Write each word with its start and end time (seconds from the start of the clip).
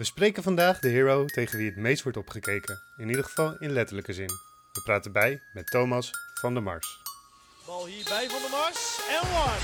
We 0.00 0.06
spreken 0.06 0.42
vandaag 0.42 0.78
de 0.78 0.88
hero 0.88 1.24
tegen 1.24 1.58
wie 1.58 1.66
het 1.66 1.76
meest 1.76 2.02
wordt 2.02 2.18
opgekeken. 2.18 2.80
In 2.96 3.08
ieder 3.08 3.24
geval 3.24 3.58
in 3.58 3.70
letterlijke 3.70 4.12
zin. 4.12 4.26
We 4.72 4.80
praten 4.84 5.12
bij 5.12 5.40
met 5.52 5.66
Thomas 5.66 6.10
van 6.40 6.54
der 6.54 6.62
Mars. 6.62 7.02
Bal 7.66 7.86
hier 7.86 8.04
bij 8.04 8.28
Van 8.28 8.40
der 8.40 8.50
Mars. 8.50 9.00
En 9.08 9.28
one. 9.28 9.58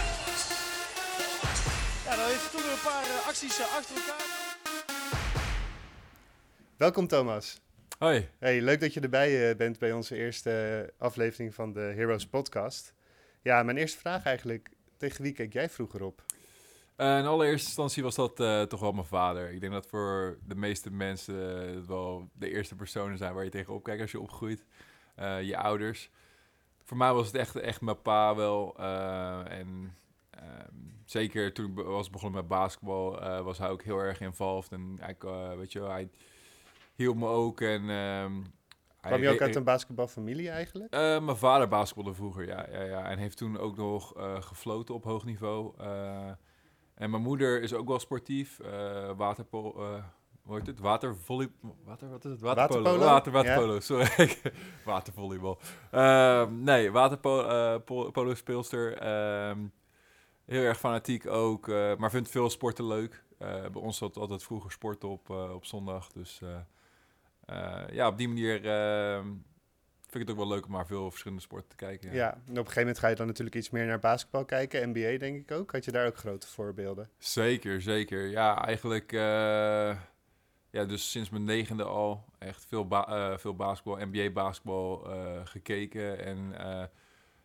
Ja, 2.04 2.16
dan 2.16 2.26
heeft 2.28 2.50
toen 2.50 2.60
een 2.60 2.82
paar 2.84 3.02
eh, 3.02 3.26
acties 3.26 3.58
eh, 3.58 3.76
achter 3.76 3.96
elkaar. 3.96 4.24
Welkom 6.76 7.06
Thomas. 7.06 7.60
Hoi. 7.98 8.28
Hey, 8.38 8.60
leuk 8.60 8.80
dat 8.80 8.94
je 8.94 9.00
erbij 9.00 9.50
eh, 9.50 9.56
bent 9.56 9.78
bij 9.78 9.92
onze 9.92 10.16
eerste 10.16 10.92
aflevering 10.98 11.54
van 11.54 11.72
de 11.72 11.80
Heroes 11.80 12.26
podcast. 12.26 12.94
Ja, 13.42 13.62
mijn 13.62 13.76
eerste 13.76 13.98
vraag 13.98 14.24
eigenlijk. 14.24 14.68
Tegen 14.96 15.22
wie 15.22 15.32
keek 15.32 15.52
jij 15.52 15.68
vroeger 15.68 16.02
op? 16.02 16.22
Eh, 16.96 17.18
in 17.18 17.26
allereerste 17.26 17.66
instantie 17.66 18.02
was 18.02 18.14
dat 18.14 18.40
eh, 18.40 18.62
toch 18.62 18.80
wel 18.80 18.92
mijn 18.92 19.06
vader. 19.06 19.50
Ik 19.50 19.60
denk 19.60 19.72
dat 19.72 19.86
voor 19.86 20.38
de 20.46 20.54
meeste 20.54 20.90
mensen 20.90 21.68
eh, 21.68 21.74
het 21.74 21.86
wel 21.86 22.28
de 22.32 22.50
eerste 22.50 22.74
personen 22.74 23.18
zijn 23.18 23.34
waar 23.34 23.44
je 23.44 23.50
tegen 23.50 23.74
opkijkt 23.74 24.00
als 24.00 24.10
je 24.10 24.20
opgroeit. 24.20 24.64
Je 25.42 25.56
ouders. 25.56 26.10
Voor 26.82 26.96
mij 26.96 27.12
was 27.12 27.26
het 27.26 27.36
echt, 27.36 27.56
echt 27.56 27.80
mijn 27.80 28.02
pa 28.02 28.34
wel. 28.34 28.76
en 29.48 29.94
ehm, 30.30 30.74
zeker 31.04 31.52
toen 31.52 31.70
ik 31.70 31.84
was 31.84 32.10
begonnen 32.10 32.40
met 32.40 32.48
basketbal, 32.48 33.20
was 33.42 33.58
hij 33.58 33.70
ook 33.70 33.82
heel 33.82 33.98
erg 33.98 34.20
involved. 34.20 34.72
En 34.72 34.96
hij, 35.00 35.16
weet 35.56 35.72
je 35.72 35.80
wel, 35.80 35.90
hij 35.90 36.08
hielp 36.94 37.16
me 37.16 37.26
ook. 37.26 37.60
En, 37.60 37.90
ehm, 37.90 38.32
Kwam 39.00 39.20
je 39.20 39.28
ook 39.28 39.40
uit 39.40 39.54
een 39.54 39.64
basketbalfamilie 39.64 40.50
eigenlijk? 40.50 40.90
Mijn 40.90 41.36
vader 41.36 41.68
basketbalde 41.68 42.14
vroeger, 42.14 42.46
ja, 42.46 42.66
ja, 42.70 42.82
ja. 42.82 43.10
En 43.10 43.18
heeft 43.18 43.36
toen 43.36 43.58
ook 43.58 43.76
nog 43.76 44.12
gefloten 44.40 44.94
op 44.94 45.04
hoog 45.04 45.24
niveau. 45.24 45.74
En 46.96 47.10
mijn 47.10 47.22
moeder 47.22 47.62
is 47.62 47.74
ook 47.74 47.88
wel 47.88 47.98
sportief. 47.98 48.58
eh 48.60 49.10
waterpolo, 49.16 49.72
eh 49.94 50.04
hoe 50.42 50.56
heet 50.56 50.66
het? 50.66 50.80
Watervolley... 50.80 51.48
Water, 51.84 52.08
wat 52.10 52.24
is 52.24 52.30
het? 52.30 52.40
Waterpolo. 52.40 52.82
Waterpolo? 52.82 53.10
Water, 53.10 53.32
waterpolo, 53.32 53.80
sorry. 53.80 54.36
Watervolleybal. 54.84 55.58
Ehm, 55.90 56.62
nee, 56.62 56.90
waterpolo 56.92 58.34
speelster. 58.34 58.98
Ehm, 58.98 59.58
heel 60.44 60.62
erg 60.62 60.78
fanatiek 60.78 61.26
ook, 61.26 61.68
eh, 61.68 61.96
maar 61.96 62.10
vindt 62.10 62.28
veel 62.30 62.50
sporten 62.50 62.86
leuk. 62.86 63.24
Eh, 63.38 63.48
bij 63.48 63.82
ons 63.82 63.96
zat 63.98 64.16
altijd 64.16 64.42
vroeger 64.42 64.70
sport 64.72 65.04
op, 65.04 65.30
eh, 65.30 65.54
op 65.54 65.64
zondag. 65.64 66.12
Dus 66.12 66.40
eh, 66.42 66.56
eh, 67.84 67.88
ja, 67.94 68.08
op 68.08 68.18
die 68.18 68.28
manier 68.28 68.64
ehm, 68.66 69.28
vind 70.16 70.28
ik 70.28 70.34
het 70.34 70.44
ook 70.44 70.48
wel 70.48 70.56
leuk 70.56 70.66
om 70.66 70.72
maar 70.72 70.86
veel 70.86 71.10
verschillende 71.10 71.42
sporten 71.42 71.68
te 71.68 71.76
kijken. 71.76 72.12
Ja. 72.12 72.32
en 72.32 72.38
op 72.38 72.48
een 72.48 72.56
gegeven 72.56 72.80
moment 72.80 72.98
ga 72.98 73.08
je 73.08 73.14
dan 73.14 73.26
natuurlijk 73.26 73.56
iets 73.56 73.70
meer 73.70 73.86
naar 73.86 73.98
basketbal 73.98 74.44
kijken. 74.44 74.88
NBA 74.88 75.18
denk 75.18 75.36
ik 75.36 75.50
ook. 75.50 75.72
Had 75.72 75.84
je 75.84 75.90
daar 75.90 76.06
ook 76.06 76.16
grote 76.16 76.46
voorbeelden? 76.46 77.10
Zeker, 77.18 77.82
zeker. 77.82 78.26
Ja, 78.26 78.64
eigenlijk 78.64 79.12
eh, 79.12 79.98
ja, 80.70 80.84
dus 80.86 81.10
sinds 81.10 81.30
mijn 81.30 81.44
negende 81.44 81.84
al 81.84 82.24
echt 82.38 82.64
veel, 82.66 82.88
ba 82.88 83.06
eh, 83.06 83.38
veel 83.38 83.56
basketbal, 83.56 84.06
NBA 84.06 84.30
basketbal 84.30 85.10
eh, 85.10 85.40
gekeken. 85.44 86.24
En 86.24 86.54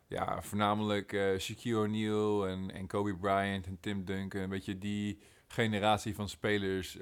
ja, 0.07 0.41
voornamelijk 0.41 1.35
Shaquille 1.37 1.77
O'Neal 1.77 2.47
en, 2.47 2.71
en 2.71 2.87
Kobe 2.87 3.15
Bryant 3.15 3.65
en 3.65 3.77
Tim 3.79 4.05
Duncan. 4.05 4.41
Een 4.41 4.49
beetje 4.49 4.77
die 4.77 5.19
generatie 5.47 6.15
van 6.15 6.29
spelers 6.29 6.97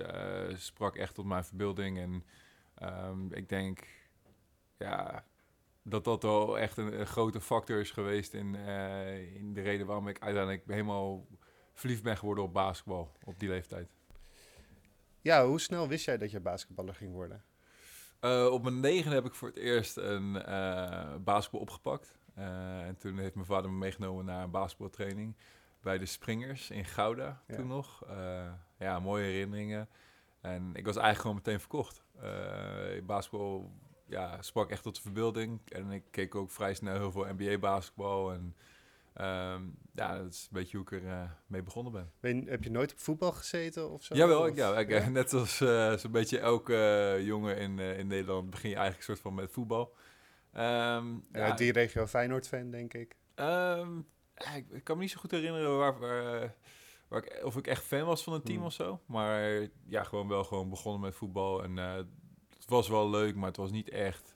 sprak 0.54 0.96
echt 0.96 1.16
tot 1.16 1.26
mijn 1.26 1.44
verbeelding. 1.44 1.98
En 1.98 2.24
ehm, 2.76 3.34
ik 3.34 3.50
denk 3.50 3.88
ja, 4.80 5.24
dat 5.84 6.04
dat 6.04 6.24
wel 6.24 6.60
echt 6.60 6.78
een, 6.78 7.00
een 7.00 7.08
grote 7.08 7.42
factor 7.42 7.80
is 7.80 7.92
geweest 7.92 8.34
in, 8.34 8.56
eh, 8.56 9.36
in 9.36 9.54
de 9.54 9.62
reden 9.62 9.86
waarom 9.86 10.08
ik 10.08 10.20
uiteindelijk 10.20 10.64
helemaal 10.68 11.26
verliefd 11.74 12.04
ben 12.04 12.18
geworden 12.18 12.44
op 12.44 12.54
basketbal 12.54 13.12
op 13.24 13.40
die 13.40 13.50
leeftijd. 13.50 13.90
Ja, 15.22 15.46
hoe 15.46 15.60
snel 15.60 15.88
wist 15.88 16.06
jij 16.06 16.18
dat 16.18 16.32
je 16.32 16.40
basketballer 16.40 16.96
ging 16.96 17.12
worden? 17.12 17.44
Eh, 18.20 18.48
op 18.52 18.64
mijn 18.64 18.80
negen 18.80 19.12
heb 19.12 19.26
ik 19.26 19.34
voor 19.34 19.48
het 19.48 19.58
eerst 19.58 19.98
een 19.98 20.44
eh, 20.44 21.16
basketbal 21.16 21.62
opgepakt. 21.62 22.18
En 22.34 22.98
toen 22.98 23.18
heeft 23.18 23.34
mijn 23.36 23.46
vader 23.48 23.72
me 23.72 23.78
meegenomen 23.78 24.26
naar 24.26 24.44
een 24.44 24.52
basketbaltraining 24.52 25.36
bij 25.82 25.98
de 25.98 26.06
Springers 26.06 26.70
in 26.70 26.86
Gouda 26.86 27.42
Ja. 27.48 27.56
toen 27.56 27.68
nog. 27.68 28.04
Ja, 28.78 29.00
mooie 29.00 29.24
herinneringen. 29.24 29.90
En 30.42 30.70
ik 30.74 30.86
was 30.86 30.96
eigenlijk 30.96 31.20
gewoon 31.20 31.36
meteen 31.36 31.60
verkocht. 31.60 32.04
Basketbal 33.06 33.72
ja, 34.10 34.42
sprak 34.42 34.70
echt 34.70 34.84
tot 34.84 34.96
de 34.96 35.02
verbeelding. 35.02 35.60
En 35.72 35.92
ik 35.92 36.04
keek 36.12 36.36
ook 36.36 36.52
vrij 36.52 36.74
snel 36.74 36.94
heel 36.96 37.12
veel 37.12 37.26
NBA-basketbal. 37.38 38.32
En 38.34 38.56
ehm, 39.14 39.62
ja, 39.94 40.18
dat 40.18 40.34
is 40.34 40.42
een 40.44 40.50
beetje 40.58 40.78
hoe 40.78 40.86
ik 40.86 40.92
er 40.92 41.08
eh, 41.08 41.30
mee 41.48 41.64
begonnen 41.64 41.94
ben. 41.94 42.12
Ben 42.20 42.36
je- 42.44 42.50
heb 42.50 42.64
je 42.64 42.72
nooit 42.72 42.92
op 42.92 43.00
voetbal 43.00 43.32
gezeten 43.32 43.90
of 43.92 44.04
zo? 44.04 44.16
Jawel, 44.16 44.42
Of- 44.42 44.48
ik, 44.48 44.56
ja, 44.56 44.78
ik, 44.78 44.90
ja? 44.90 45.10
net 45.20 45.34
als 45.34 45.62
eh, 45.62 45.94
zo'n 45.94 46.12
beetje 46.12 46.40
elke 46.40 46.76
eh, 46.76 47.26
jongen 47.26 47.58
in, 47.58 47.80
in 47.80 48.08
Nederland 48.08 48.50
begin 48.50 48.70
je 48.70 48.76
eigenlijk 48.76 49.06
soort 49.06 49.20
van 49.20 49.34
met 49.34 49.52
voetbal. 49.52 49.96
Ehm, 50.54 51.08
Ja, 51.32 51.52
die 51.52 51.72
regio 51.72 52.06
Feyenoord-fan, 52.08 52.70
denk 52.72 52.94
ik. 52.94 53.16
ehm, 53.36 53.98
ik, 54.56 54.66
ik 54.72 54.84
kan 54.84 54.96
me 54.96 55.02
niet 55.02 55.12
zo 55.12 55.20
goed 55.20 55.32
herinneren 55.32 55.78
waar, 55.78 56.00
waar, 56.00 56.56
waar 57.08 57.24
ik, 57.26 57.46
of 57.46 57.58
ik 57.58 57.68
echt 57.68 57.84
fan 57.84 58.06
was 58.06 58.24
van 58.24 58.34
een 58.34 58.42
team 58.44 58.58
Hmm. 58.58 58.66
of 58.66 58.74
zo. 58.74 59.00
Maar 59.06 59.68
ja, 59.86 60.04
gewoon 60.04 60.28
wel 60.28 60.44
gewoon 60.44 60.70
begonnen 60.70 61.02
met 61.02 61.16
voetbal. 61.16 61.64
En 61.64 61.78
was 62.70 62.88
wel 62.88 63.10
leuk, 63.10 63.36
maar 63.36 63.48
het 63.48 63.58
was 63.58 63.72
niet 63.72 63.90
echt 63.90 64.36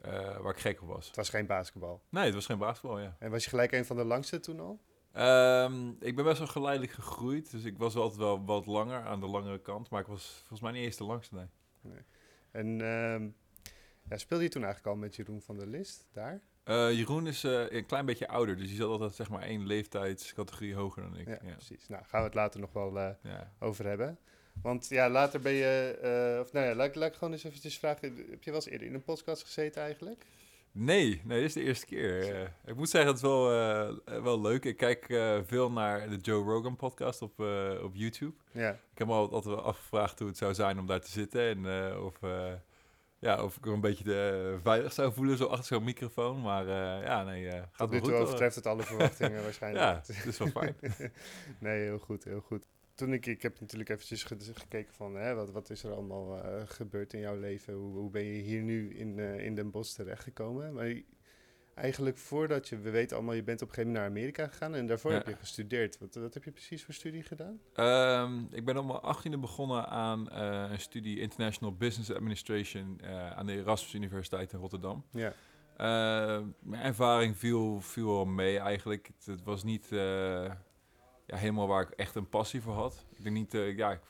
eh, 0.00 0.38
waar 0.38 0.52
ik 0.52 0.60
gek 0.60 0.82
op 0.82 0.88
was. 0.88 1.06
Het 1.06 1.16
was 1.16 1.28
geen 1.28 1.46
basketbal. 1.46 2.02
Nee, 2.08 2.24
het 2.24 2.34
was 2.34 2.46
geen 2.46 2.58
basketbal, 2.58 3.00
ja. 3.00 3.16
En 3.18 3.30
was 3.30 3.44
je 3.44 3.50
gelijk 3.50 3.72
een 3.72 3.84
van 3.84 3.96
de 3.96 4.04
langste 4.04 4.40
toen 4.40 4.60
al? 4.60 4.80
Ehm, 5.12 5.88
ik 5.88 6.16
ben 6.16 6.24
best 6.24 6.38
wel 6.38 6.46
geleidelijk 6.46 6.92
gegroeid. 6.92 7.50
Dus 7.50 7.64
ik 7.64 7.78
was 7.78 7.96
altijd 7.96 8.20
wel 8.20 8.44
wat 8.44 8.66
langer 8.66 9.04
aan 9.04 9.20
de 9.20 9.26
langere 9.26 9.60
kant. 9.60 9.90
Maar 9.90 10.00
ik 10.00 10.06
was 10.06 10.36
volgens 10.38 10.60
mij 10.60 10.72
niet 10.72 10.82
eens 10.82 10.96
de 10.96 11.04
langste, 11.04 11.34
nee. 11.34 12.00
En 12.50 12.80
ehm, 12.80 13.28
ja, 14.08 14.16
speelde 14.16 14.44
je 14.44 14.50
toen 14.50 14.64
eigenlijk 14.64 14.94
al 14.94 15.00
met 15.00 15.16
Jeroen 15.16 15.42
van 15.42 15.56
der 15.56 15.66
List 15.66 16.08
daar? 16.12 16.40
Eh, 16.64 16.92
Jeroen 16.92 17.26
is 17.26 17.44
eh, 17.44 17.70
een 17.70 17.86
klein 17.86 18.06
beetje 18.06 18.28
ouder, 18.28 18.56
dus 18.56 18.66
die 18.66 18.76
zat 18.76 18.88
altijd 18.88 19.14
zeg 19.14 19.30
maar 19.30 19.42
één 19.42 19.66
leeftijdscategorie 19.66 20.74
hoger 20.74 21.02
dan 21.02 21.16
ik. 21.16 21.26
Ja, 21.26 21.38
Ja, 21.42 21.52
precies. 21.52 21.88
Nou, 21.88 22.04
gaan 22.04 22.20
we 22.20 22.26
het 22.26 22.34
later 22.34 22.60
nog 22.60 22.72
wel 22.72 22.98
ja. 22.98 23.52
over 23.58 23.86
hebben. 23.86 24.18
Want 24.62 24.88
ja, 24.88 25.08
later 25.10 25.40
ben 25.40 25.52
je... 25.52 25.98
eh, 26.34 26.40
of 26.40 26.52
nou 26.52 26.66
ja, 26.66 26.74
laat, 26.74 26.88
ik- 26.88 26.94
laat 26.94 27.08
ik 27.10 27.14
gewoon 27.16 27.32
eens 27.32 27.44
eventjes 27.44 27.78
vragen. 27.78 28.16
Heb 28.30 28.42
je 28.42 28.50
wel 28.50 28.54
eens 28.54 28.68
eerder 28.68 28.86
in 28.86 28.94
een 28.94 29.02
podcast 29.04 29.42
gezeten 29.42 29.82
eigenlijk? 29.82 30.24
Nee, 30.74 31.20
nee, 31.24 31.38
dit 31.40 31.48
is 31.48 31.54
de 31.54 31.62
eerste 31.62 31.86
keer. 31.86 32.34
Eh, 32.34 32.48
ik 32.64 32.76
moet 32.76 32.88
zeggen, 32.90 33.10
het 33.10 33.16
is 33.22 33.26
wel, 33.28 33.50
eh, 33.52 34.22
wel 34.22 34.40
leuk. 34.40 34.64
Ik 34.64 34.76
kijk 34.76 35.04
veel 35.46 35.70
naar 35.70 36.08
de 36.08 36.16
Joe 36.16 36.44
Rogan 36.44 36.76
podcast 36.76 37.22
op, 37.22 37.40
op 37.82 37.90
YouTube. 37.94 38.34
Ja. 38.50 38.70
Ik 38.70 38.98
heb 38.98 39.06
me 39.06 39.12
al- 39.12 39.32
altijd 39.32 39.54
wel 39.54 39.64
afgevraagd 39.64 40.18
hoe 40.18 40.28
het 40.28 40.36
zou 40.36 40.54
zijn 40.54 40.78
om 40.78 40.86
daar 40.86 41.00
te 41.00 41.10
zitten. 41.10 41.40
En 41.66 41.96
of, 41.98 42.18
ja, 43.18 43.44
of 43.44 43.56
ik 43.56 43.66
er 43.66 43.72
een 43.72 43.80
beetje 43.80 44.30
eh, 44.54 44.58
veilig 44.62 44.92
zou 44.92 45.12
voelen, 45.12 45.36
zo 45.36 45.44
achter 45.46 45.64
zo'n 45.66 45.84
microfoon. 45.84 46.40
Maar 46.40 46.66
ja, 47.04 47.22
nee, 47.24 47.50
gaat 47.50 47.68
Tot 47.76 47.78
wel 47.78 47.88
nu 47.88 47.98
goed. 47.98 48.08
toe 48.08 48.14
overtreft 48.18 48.54
het 48.54 48.66
alle 48.66 48.82
verwachtingen 48.82 49.42
waarschijnlijk. 49.48 49.84
Ja, 49.84 49.94
het 50.06 50.26
is 50.26 50.38
wel 50.38 50.48
fijn. 50.48 50.76
nee, 51.58 51.80
heel 51.82 51.98
goed, 51.98 52.24
heel 52.24 52.40
goed. 52.40 52.66
Toen 53.02 53.12
ik, 53.12 53.26
ik 53.26 53.42
heb 53.42 53.60
natuurlijk 53.60 53.90
eventjes 53.90 54.22
ge- 54.24 54.36
gekeken 54.54 54.94
van 54.94 55.14
hè, 55.16 55.34
wat, 55.34 55.50
wat 55.50 55.70
is 55.70 55.84
er 55.84 55.92
allemaal 55.92 56.42
eh, 56.42 56.62
gebeurd 56.64 57.12
in 57.12 57.20
jouw 57.20 57.36
leven? 57.40 57.74
Hoe, 57.74 57.92
hoe 57.96 58.10
ben 58.10 58.24
je 58.24 58.42
hier 58.42 58.62
nu 58.62 58.94
in, 58.94 59.18
eh, 59.18 59.44
in 59.44 59.54
Den 59.54 59.70
Bosch 59.70 59.94
terechtgekomen? 59.94 60.72
Maar 60.74 60.94
eigenlijk 61.74 62.18
voordat 62.18 62.68
je, 62.68 62.78
we 62.78 62.90
weten 62.90 63.16
allemaal, 63.16 63.34
je 63.34 63.42
bent 63.42 63.62
op 63.62 63.68
een 63.68 63.74
gegeven 63.74 63.92
moment 63.92 64.12
naar 64.14 64.18
Amerika 64.22 64.46
gegaan 64.46 64.74
en 64.74 64.86
daarvoor 64.86 65.10
Ja. 65.10 65.16
heb 65.16 65.26
je 65.26 65.36
gestudeerd. 65.36 65.98
Wat, 65.98 66.14
wat 66.14 66.34
heb 66.34 66.44
je 66.44 66.50
precies 66.52 66.84
voor 66.84 66.94
studie 66.94 67.22
gedaan? 67.22 67.60
Ehm, 67.74 68.38
ik 68.50 68.64
ben 68.64 68.76
op 68.76 68.86
mijn 68.86 68.98
achttiende 69.00 69.38
begonnen 69.38 69.88
aan 69.88 70.30
eh, 70.30 70.66
een 70.70 70.80
studie 70.80 71.20
International 71.20 71.74
Business 71.76 72.10
Administration 72.12 73.00
aan 73.34 73.46
de 73.46 73.52
Erasmus 73.56 73.94
Universiteit 73.94 74.52
in 74.52 74.58
Rotterdam. 74.58 75.04
Ja, 75.10 75.32
Eh, 75.76 76.42
mijn 76.60 76.82
ervaring 76.82 77.36
viel, 77.38 77.80
viel 77.80 78.06
wel 78.06 78.24
mee 78.24 78.58
eigenlijk. 78.58 79.06
Het, 79.16 79.26
het 79.26 79.42
was 79.42 79.64
niet 79.64 79.88
ja, 81.26 81.36
helemaal 81.36 81.66
waar 81.68 81.82
ik 81.82 81.90
echt 81.90 82.14
een 82.14 82.28
passie 82.28 82.60
voor 82.60 82.74
had. 82.74 83.04
Ik 83.16 83.22
denk 83.22 83.36
niet, 83.36 83.54
eh, 83.54 83.76
ja, 83.76 83.90
ik, 83.90 84.00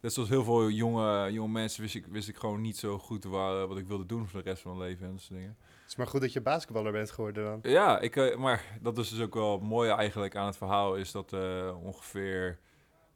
net 0.00 0.12
zoals 0.12 0.28
heel 0.28 0.44
veel 0.44 0.70
jonge, 0.70 1.32
jonge 1.32 1.52
mensen 1.52 1.82
wist 1.82 1.94
ik, 1.94 2.06
wist 2.06 2.28
ik 2.28 2.36
gewoon 2.36 2.60
niet 2.60 2.76
zo 2.76 2.98
goed 2.98 3.24
waar, 3.24 3.66
wat 3.66 3.78
ik 3.78 3.86
wilde 3.86 4.06
doen 4.06 4.26
voor 4.28 4.42
de 4.42 4.48
rest 4.48 4.62
van 4.62 4.76
mijn 4.76 4.88
leven 4.88 5.06
en 5.06 5.12
dat 5.12 5.20
soort 5.20 5.38
dingen. 5.40 5.56
het 5.80 5.88
is 5.90 5.96
maar 5.96 6.06
goed 6.06 6.20
dat 6.20 6.32
je 6.32 6.40
basketballer 6.40 6.92
bent 6.92 7.10
geworden 7.10 7.44
dan. 7.44 7.72
Ja, 7.72 8.00
ik, 8.00 8.16
eh, 8.16 8.36
maar 8.36 8.64
dat 8.80 8.98
is 8.98 9.08
dus 9.08 9.20
ook 9.20 9.34
wel 9.34 9.52
het 9.52 9.62
mooie 9.62 9.92
eigenlijk 9.92 10.36
aan 10.36 10.46
het 10.46 10.56
verhaal, 10.56 10.94
is 10.96 11.12
dat 11.12 11.32
eh, 11.32 11.76
ongeveer 11.82 12.58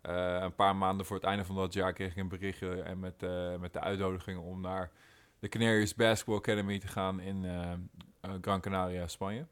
eh, 0.05 0.39
een 0.41 0.55
paar 0.55 0.77
maanden 0.77 1.07
voor 1.07 1.17
het 1.17 1.25
einde 1.25 1.45
van 1.45 1.57
dat 1.57 1.73
jaar 1.73 1.93
kreeg 1.93 2.11
ik 2.11 2.17
een 2.17 2.29
berichtje 2.29 2.83
en 2.83 2.99
met, 3.01 3.23
eh, 3.23 3.57
met 3.57 3.73
de 3.73 3.81
uitnodiging 3.81 4.39
om 4.39 4.61
naar 4.61 4.91
de 5.39 5.49
Canaries 5.49 5.95
Basketball 5.95 6.37
Academy 6.37 6.79
te 6.79 6.87
gaan 6.87 7.21
in 7.21 7.45
eh, 7.45 7.73
eh, 8.21 8.31
Gran 8.41 8.61
Canaria, 8.61 9.07
Spanje. 9.07 9.47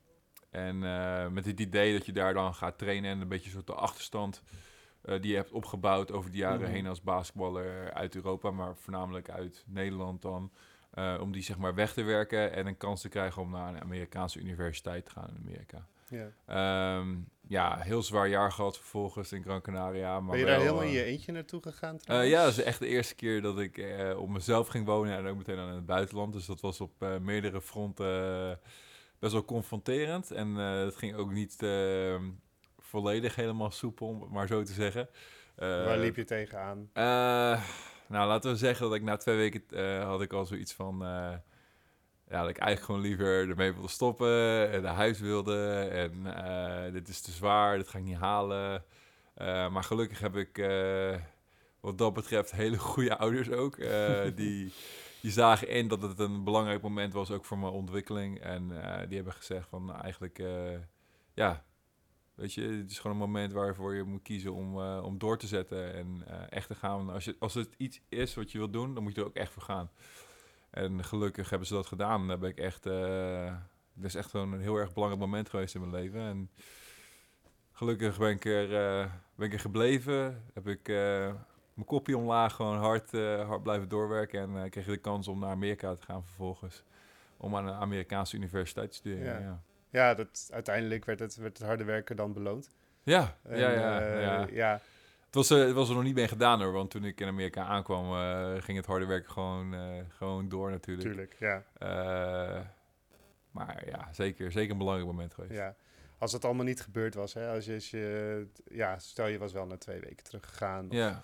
En 0.53 0.85
eh, 0.85 1.29
met 1.29 1.45
het 1.45 1.61
idee 1.61 1.93
dat 1.93 2.07
je 2.07 2.13
daar 2.13 2.35
dan 2.35 2.55
gaat 2.55 2.79
trainen 2.79 3.11
en 3.11 3.21
een 3.21 3.29
beetje 3.29 3.47
een 3.47 3.53
soort 3.53 3.67
de 3.67 3.75
achterstand 3.75 4.43
eh, 5.03 5.21
die 5.21 5.31
je 5.31 5.37
hebt 5.37 5.51
opgebouwd 5.53 6.13
over 6.13 6.31
de 6.31 6.37
jaren 6.37 6.61
Mhm. 6.61 6.71
heen 6.71 6.87
als 6.87 7.03
basketballer 7.03 7.93
uit 7.93 8.15
Europa, 8.15 8.51
maar 8.51 8.77
voornamelijk 8.77 9.31
uit 9.31 9.65
Nederland 9.67 10.23
dan. 10.23 10.51
eh, 10.93 11.19
om 11.21 11.33
die 11.33 11.43
zeg 11.43 11.59
maar 11.59 11.75
weg 11.75 11.93
te 11.93 12.03
werken 12.03 12.53
en 12.53 12.67
een 12.67 12.77
kans 12.77 13.01
te 13.01 13.09
krijgen 13.09 13.43
om 13.43 13.51
naar 13.51 13.69
een 13.75 13.81
Amerikaanse 13.81 14.39
universiteit 14.41 15.05
te 15.05 15.11
gaan 15.11 15.29
in 15.29 15.43
Amerika. 15.47 15.87
Ja. 16.09 16.29
Ehm, 16.47 17.17
ja, 17.49 17.79
heel 17.79 18.03
zwaar 18.03 18.29
jaar 18.29 18.53
gehad 18.53 18.77
vervolgens 18.79 19.33
in 19.33 19.43
Gran 19.43 19.61
Canaria. 19.61 20.21
Maar 20.21 20.31
Ben 20.31 20.39
je 20.39 20.45
daar 20.45 20.55
wel, 20.55 20.63
helemaal 20.65 20.83
in 20.87 20.93
je 20.93 21.05
eentje 21.05 21.33
naartoe 21.33 21.63
gegaan 21.63 21.99
ja, 22.07 22.45
dat 22.45 22.53
is 22.53 22.63
echt 22.63 22.79
de 22.79 22.87
eerste 22.87 23.15
keer 23.15 23.43
dat 23.43 23.59
ik 23.59 23.79
eh, 23.79 24.19
op 24.19 24.29
mezelf 24.29 24.69
ging 24.69 24.87
wonen 24.87 25.17
en 25.17 25.27
ook 25.27 25.37
meteen 25.37 25.59
aan 25.59 25.75
het 25.75 25.87
buitenland. 25.87 26.33
Dus 26.33 26.47
dat 26.47 26.61
was 26.61 26.81
op 26.81 27.07
meerdere 27.21 27.61
fronten 27.63 28.59
best 29.23 29.33
wel 29.35 29.45
confronterend. 29.45 30.31
En 30.31 30.59
eh, 30.59 30.85
het 30.85 30.97
ging 30.97 31.15
ook 31.15 31.31
niet 31.33 31.63
eh, 31.63 32.21
volledig 32.79 33.35
helemaal 33.35 33.71
soepel, 33.71 34.07
om 34.07 34.21
het 34.21 34.31
maar 34.31 34.47
zo 34.47 34.63
te 34.63 34.73
zeggen. 34.73 35.09
Eh, 35.55 35.69
Waar 35.69 35.99
liep 35.99 36.17
je 36.17 36.25
tegenaan? 36.25 36.91
eh, 36.93 37.63
nou, 38.09 38.29
laten 38.29 38.51
we 38.51 38.57
zeggen 38.57 38.87
dat 38.87 38.95
ik 38.95 39.03
na 39.03 39.17
twee 39.17 39.37
weken 39.37 40.03
had 40.03 40.21
ik 40.23 40.33
al 40.33 40.45
zoiets 40.45 40.73
van... 40.73 40.99
ja, 42.29 42.41
dat 42.41 42.49
ik 42.49 42.59
eigenlijk 42.59 42.83
gewoon 42.83 43.01
liever 43.01 43.49
ermee 43.49 43.73
wilde 43.73 43.89
stoppen 43.89 44.71
en 44.71 44.83
naar 44.83 44.95
huis 44.95 45.21
wilde. 45.21 45.69
En 45.91 46.93
dit 46.93 47.09
is 47.09 47.21
te 47.21 47.31
zwaar, 47.31 47.77
dit 47.77 47.89
ga 47.89 47.99
ik 47.99 48.05
niet 48.05 48.17
halen. 48.17 48.85
Maar 49.73 49.85
gelukkig 49.85 50.19
heb 50.19 50.37
ik 50.37 50.57
wat 51.81 51.99
dat 51.99 52.13
betreft 52.13 52.53
hele 52.53 52.79
goede 52.79 53.19
ouders 53.19 53.51
ook. 53.51 53.77
die, 54.41 54.73
die 55.23 55.31
zagen 55.31 55.69
in 55.69 55.89
dat 55.89 56.03
het 56.03 56.19
een 56.19 56.45
belangrijk 56.45 56.83
moment 56.83 57.13
was 57.13 57.31
ook 57.31 57.45
voor 57.45 57.59
mijn 57.59 57.73
ontwikkeling. 57.73 58.41
En 58.41 58.83
eh, 58.83 59.07
die 59.07 59.17
hebben 59.17 59.33
gezegd 59.33 59.69
van 59.69 59.95
eigenlijk, 59.95 60.39
eh, 60.39 60.79
ja, 61.35 61.65
weet 62.35 62.55
je, 62.55 62.63
het 62.63 62.91
is 62.91 62.99
gewoon 62.99 63.13
een 63.17 63.27
moment 63.27 63.53
waarvoor 63.53 63.95
je 63.95 64.03
moet 64.03 64.23
kiezen 64.23 64.53
om, 64.53 64.81
eh, 64.81 65.03
om 65.05 65.19
door 65.19 65.39
te 65.39 65.47
zetten 65.47 65.95
en 65.95 66.25
echt 66.51 66.67
te 66.67 66.75
gaan. 66.75 67.11
Als, 67.11 67.25
je, 67.25 67.37
als 67.39 67.55
het 67.55 67.75
iets 67.77 68.01
is 68.09 68.35
wat 68.35 68.53
je 68.53 68.59
wilt 68.59 68.73
doen, 68.73 68.95
dan 68.95 69.03
moet 69.03 69.15
je 69.15 69.21
er 69.21 69.27
ook 69.27 69.35
echt 69.35 69.53
voor 69.53 69.63
gaan. 69.63 69.91
En 70.71 71.05
gelukkig 71.05 71.51
hebben 71.51 71.69
ze 71.69 71.75
dat 71.75 71.87
gedaan. 71.87 72.29
Daar 72.29 72.39
ben 72.39 72.51
ik 72.51 72.59
echt, 72.59 72.83
dat 72.83 74.05
is 74.05 74.15
echt 74.15 74.31
gewoon 74.31 74.53
een 74.53 74.61
heel 74.61 74.77
erg 74.77 74.93
belangrijk 74.93 75.25
moment 75.25 75.49
geweest 75.49 75.75
in 75.75 75.81
mijn 75.81 75.93
leven. 75.93 76.21
En 76.21 76.51
gelukkig 77.73 78.19
ben 78.19 78.31
ik 78.31 78.45
er, 78.45 78.69
ben 79.35 79.47
ik 79.47 79.53
er 79.53 79.61
gebleven. 79.61 80.45
Heb 80.55 80.69
ik 80.69 80.89
mijn 81.75 81.87
kopje 81.87 82.17
omlaag, 82.17 82.55
gewoon 82.55 82.77
hard, 82.79 83.15
eh, 83.15 83.47
hard 83.49 83.63
blijven 83.63 83.89
doorwerken. 83.89 84.41
En 84.41 84.63
eh, 84.65 84.71
kreeg 84.71 84.87
ik 84.87 84.93
de 84.93 84.97
kans 85.01 85.29
om 85.29 85.39
naar 85.39 85.51
Amerika 85.51 85.95
te 85.95 86.03
gaan 86.05 86.25
vervolgens. 86.25 86.83
Om 87.37 87.57
aan 87.57 87.67
een 87.67 87.75
Amerikaanse 87.75 88.37
universiteit 88.37 88.91
te 88.91 88.97
studeren. 88.97 89.41
Ja. 89.41 89.47
Ja, 89.47 89.61
Ja, 89.91 90.15
dat, 90.15 90.51
uiteindelijk 90.53 91.05
werd 91.05 91.19
het, 91.19 91.37
werd 91.37 91.59
het 91.59 91.67
harde 91.67 91.85
werken 91.85 92.17
dan 92.17 92.33
beloond. 92.33 92.71
ja, 93.03 93.37
En, 93.43 93.59
ja. 93.59 93.71
ja, 93.71 94.01
eh, 94.01 94.23
ja. 94.23 94.47
ja. 94.51 94.73
Het, 95.27 95.35
was, 95.35 95.51
er- 95.51 95.67
het 95.67 95.75
was 95.75 95.89
er 95.89 95.95
nog 95.95 96.05
niet 96.05 96.15
mee 96.15 96.29
gedaan 96.29 96.63
hoor. 96.63 96.73
Want 96.73 96.91
toen 96.91 97.05
ik 97.05 97.21
in 97.21 97.27
Amerika 97.29 97.65
aankwam, 97.65 98.13
ging 98.61 98.77
het 98.77 98.87
harde 98.87 99.07
werken 99.07 99.31
gewoon, 99.31 99.75
gewoon 100.09 100.49
door 100.49 100.71
natuurlijk. 100.71 101.07
tuurlijk. 101.09 101.37
Ja, 101.39 101.63
maar 103.51 103.83
ja, 103.87 104.09
zeker, 104.13 104.53
zeker 104.53 104.71
een 104.73 104.79
belangrijk 104.79 105.09
moment 105.11 105.35
geweest. 105.35 105.53
ja. 105.55 105.75
Als 106.19 106.33
het 106.33 106.45
allemaal 106.45 106.65
niet 106.65 106.81
gebeurd 106.81 107.15
was, 107.15 107.35
hè, 107.35 107.49
als 107.55 107.65
je, 107.65 107.75
als 107.75 107.91
je, 107.91 108.47
ja, 108.71 108.99
stel 108.99 109.27
je 109.27 109.39
was 109.39 109.53
wel 109.53 109.67
na 109.67 109.77
twee 109.77 110.01
weken 110.01 110.25
teruggegaan. 110.25 110.87
of 110.89 110.93
Ja. 110.95 111.23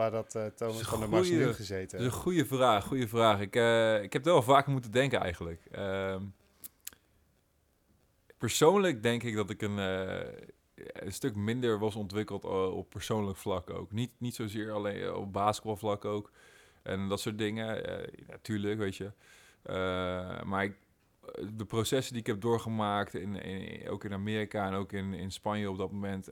Waar 0.00 0.10
dat 0.10 0.34
eh, 0.34 0.46
Thomas 0.46 0.80
van 0.80 1.00
der 1.00 1.08
Mars 1.08 1.30
nu 1.30 1.52
gezeten? 1.52 1.98
Dat 1.98 2.06
is 2.06 2.14
een 2.14 2.20
goede 2.20 2.44
vraag, 2.44 2.84
goede 2.84 3.08
vraag. 3.08 3.40
Ik, 3.40 3.56
eh, 3.56 4.02
ik 4.02 4.12
heb 4.12 4.26
er 4.26 4.32
wel 4.32 4.42
vaker 4.42 4.72
moeten 4.72 4.90
denken 4.90 5.20
eigenlijk. 5.20 5.66
Ehm, 5.70 6.22
persoonlijk 8.38 9.02
denk 9.02 9.22
ik 9.22 9.34
dat 9.34 9.50
ik 9.50 9.62
een, 9.62 9.78
eh, 9.78 10.32
een 10.74 11.12
stuk 11.12 11.34
minder 11.34 11.78
was 11.78 11.94
ontwikkeld 11.94 12.44
op 12.44 12.90
persoonlijk 12.90 13.36
vlak 13.36 13.70
ook. 13.70 13.92
Niet, 13.92 14.10
niet 14.18 14.34
zozeer 14.34 14.72
alleen 14.72 15.14
op 15.14 15.32
basketbalvlak 15.32 16.04
ook. 16.04 16.30
En 16.82 17.08
dat 17.08 17.20
soort 17.20 17.38
dingen. 17.38 17.82
Natuurlijk, 18.26 18.78
weet 18.78 18.96
je. 18.96 19.12
Maar 20.44 20.64
ik, 20.64 20.74
de 21.56 21.64
processen 21.66 22.12
die 22.12 22.22
ik 22.22 22.26
heb 22.26 22.40
doorgemaakt, 22.40 23.14
in, 23.14 23.36
in, 23.36 23.88
ook 23.88 24.04
in 24.04 24.12
Amerika 24.12 24.66
en 24.66 24.74
ook 24.74 24.92
in, 24.92 25.14
in 25.14 25.30
Spanje 25.30 25.70
op 25.70 25.78
dat 25.78 25.92
moment, 25.92 26.28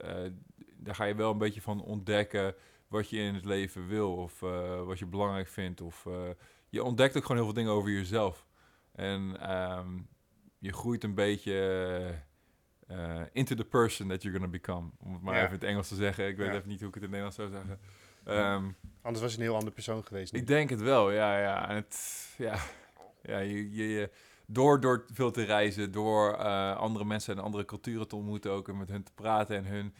daar 0.77 0.95
ga 0.95 1.03
je 1.03 1.15
wel 1.15 1.31
een 1.31 1.37
beetje 1.37 1.61
van 1.61 1.81
ontdekken 1.81 2.55
wat 2.89 3.09
je 3.09 3.17
in 3.17 3.33
het 3.35 3.45
leven 3.45 3.87
wil 3.87 4.15
of 4.15 4.41
eh, 4.41 4.83
wat 4.83 4.99
je 4.99 5.05
belangrijk 5.05 5.47
vindt. 5.47 5.81
Of, 5.81 6.05
eh, 6.05 6.13
je 6.69 6.83
ontdekt 6.83 7.15
ook 7.17 7.21
gewoon 7.21 7.37
heel 7.37 7.45
veel 7.45 7.55
dingen 7.55 7.71
over 7.71 7.89
jezelf. 7.89 8.45
En 8.91 9.39
ehm, 9.41 9.97
je 10.59 10.73
groeit 10.73 11.03
een 11.03 11.13
beetje 11.15 11.53
eh, 12.87 13.21
into 13.31 13.55
the 13.55 13.65
person 13.65 14.07
that 14.07 14.21
you're 14.21 14.37
gonna 14.37 14.51
become. 14.51 14.89
Om 14.99 15.13
het 15.13 15.21
maar 15.21 15.33
Ja. 15.33 15.39
even 15.39 15.53
in 15.53 15.59
het 15.59 15.69
Engels 15.69 15.87
te 15.87 15.95
zeggen. 15.95 16.27
Ik 16.27 16.37
weet 16.37 16.47
Ja. 16.47 16.53
even 16.53 16.69
niet 16.69 16.79
hoe 16.79 16.87
ik 16.87 16.93
het 16.93 17.03
in 17.03 17.13
het 17.13 17.21
Nederlands 17.23 17.35
zou 17.35 17.49
zeggen. 17.49 17.79
Ehm, 18.23 18.71
Anders 19.01 19.23
was 19.23 19.31
je 19.31 19.37
een 19.37 19.43
heel 19.43 19.55
ander 19.55 19.73
persoon 19.73 20.03
geweest. 20.05 20.33
nu. 20.33 20.39
ik 20.39 20.47
denk 20.47 20.69
het 20.69 20.81
wel, 20.81 21.11
ja. 21.11 21.39
ja. 21.39 21.69
En 21.69 21.75
het, 21.75 22.27
ja, 22.37 22.55
ja 23.21 23.37
je, 23.39 23.75
je, 23.75 23.87
je- 23.87 24.09
door, 24.45 24.79
door 24.79 25.05
veel 25.13 25.31
te 25.31 25.43
reizen, 25.43 25.91
door 25.91 26.35
andere 26.75 27.05
mensen 27.05 27.37
en 27.37 27.43
andere 27.43 27.65
culturen 27.65 28.07
te 28.07 28.15
ontmoeten 28.15 28.51
ook 28.51 28.67
en 28.67 28.77
met 28.77 28.89
hun 28.89 29.03
te 29.03 29.11
praten 29.15 29.55
en 29.57 29.65
hun... 29.65 29.93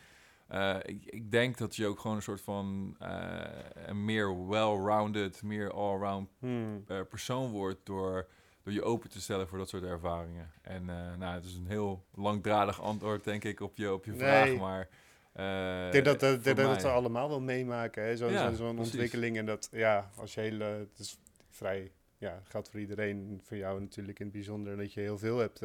eh, 0.50 0.76
ik, 0.84 1.06
ik 1.06 1.32
denk 1.32 1.58
dat 1.58 1.76
je 1.76 1.88
ook 1.88 2.00
gewoon 2.00 2.16
een 2.16 2.22
soort 2.22 2.42
van 2.42 2.96
eh, 3.00 3.42
een 3.86 4.06
meer 4.06 4.48
well-rounded, 4.48 5.44
meer 5.44 5.72
all-round 5.74 6.30
Hmm. 6.40 6.84
eh, 6.88 7.00
persoon 7.10 7.52
wordt 7.52 7.80
door, 7.84 8.28
door 8.64 8.74
je 8.74 8.84
open 8.84 9.10
te 9.10 9.22
stellen 9.22 9.48
voor 9.48 9.58
dat 9.58 9.70
soort 9.70 9.84
ervaringen. 9.84 10.52
En 10.62 10.86
nou, 11.18 11.24
het 11.36 11.46
is 11.46 11.56
een 11.56 11.68
heel 11.68 12.06
langdradig 12.14 12.82
antwoord, 12.82 13.24
denk 13.24 13.44
ik, 13.44 13.60
op 13.60 13.78
je, 13.78 13.94
op 13.94 14.06
je 14.06 14.12
Nee. 14.12 14.20
vraag, 14.20 14.56
maar... 14.58 14.90
Ik 15.86 15.92
denk 15.92 16.06
dat, 16.06 16.20
dat, 16.20 16.44
dat, 16.44 16.82
we 16.82 16.88
allemaal 16.88 17.30
wel 17.30 17.42
meemaken. 17.42 18.04
Ja, 18.04 18.16
zo- 18.16 18.30
Zo'n 18.30 18.48
precies. 18.76 18.78
ontwikkeling. 18.78 19.38
En 19.38 19.46
dat, 19.46 19.70
ja, 19.72 20.10
als 20.16 20.34
je 20.34 20.42
hele... 20.42 20.64
Het 20.64 21.00
is 21.00 21.20
vrij... 21.50 21.92
Ja, 22.18 22.42
geldt 22.44 22.70
voor 22.70 22.80
iedereen. 22.80 23.42
Voor 23.44 23.58
jou 23.58 23.80
natuurlijk 23.80 24.20
in 24.20 24.26
het 24.26 24.34
bijzonder. 24.36 24.78
Dat 24.78 24.94
je 24.94 25.00
heel 25.00 25.18
veel 25.18 25.38
hebt 25.38 25.62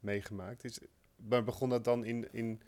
meegemaakt. 0.00 0.64
Is, 0.64 0.78
maar 1.16 1.44
begon 1.44 1.68
dat 1.68 1.84
dan 1.84 2.04
in, 2.04 2.28
in 2.32 2.60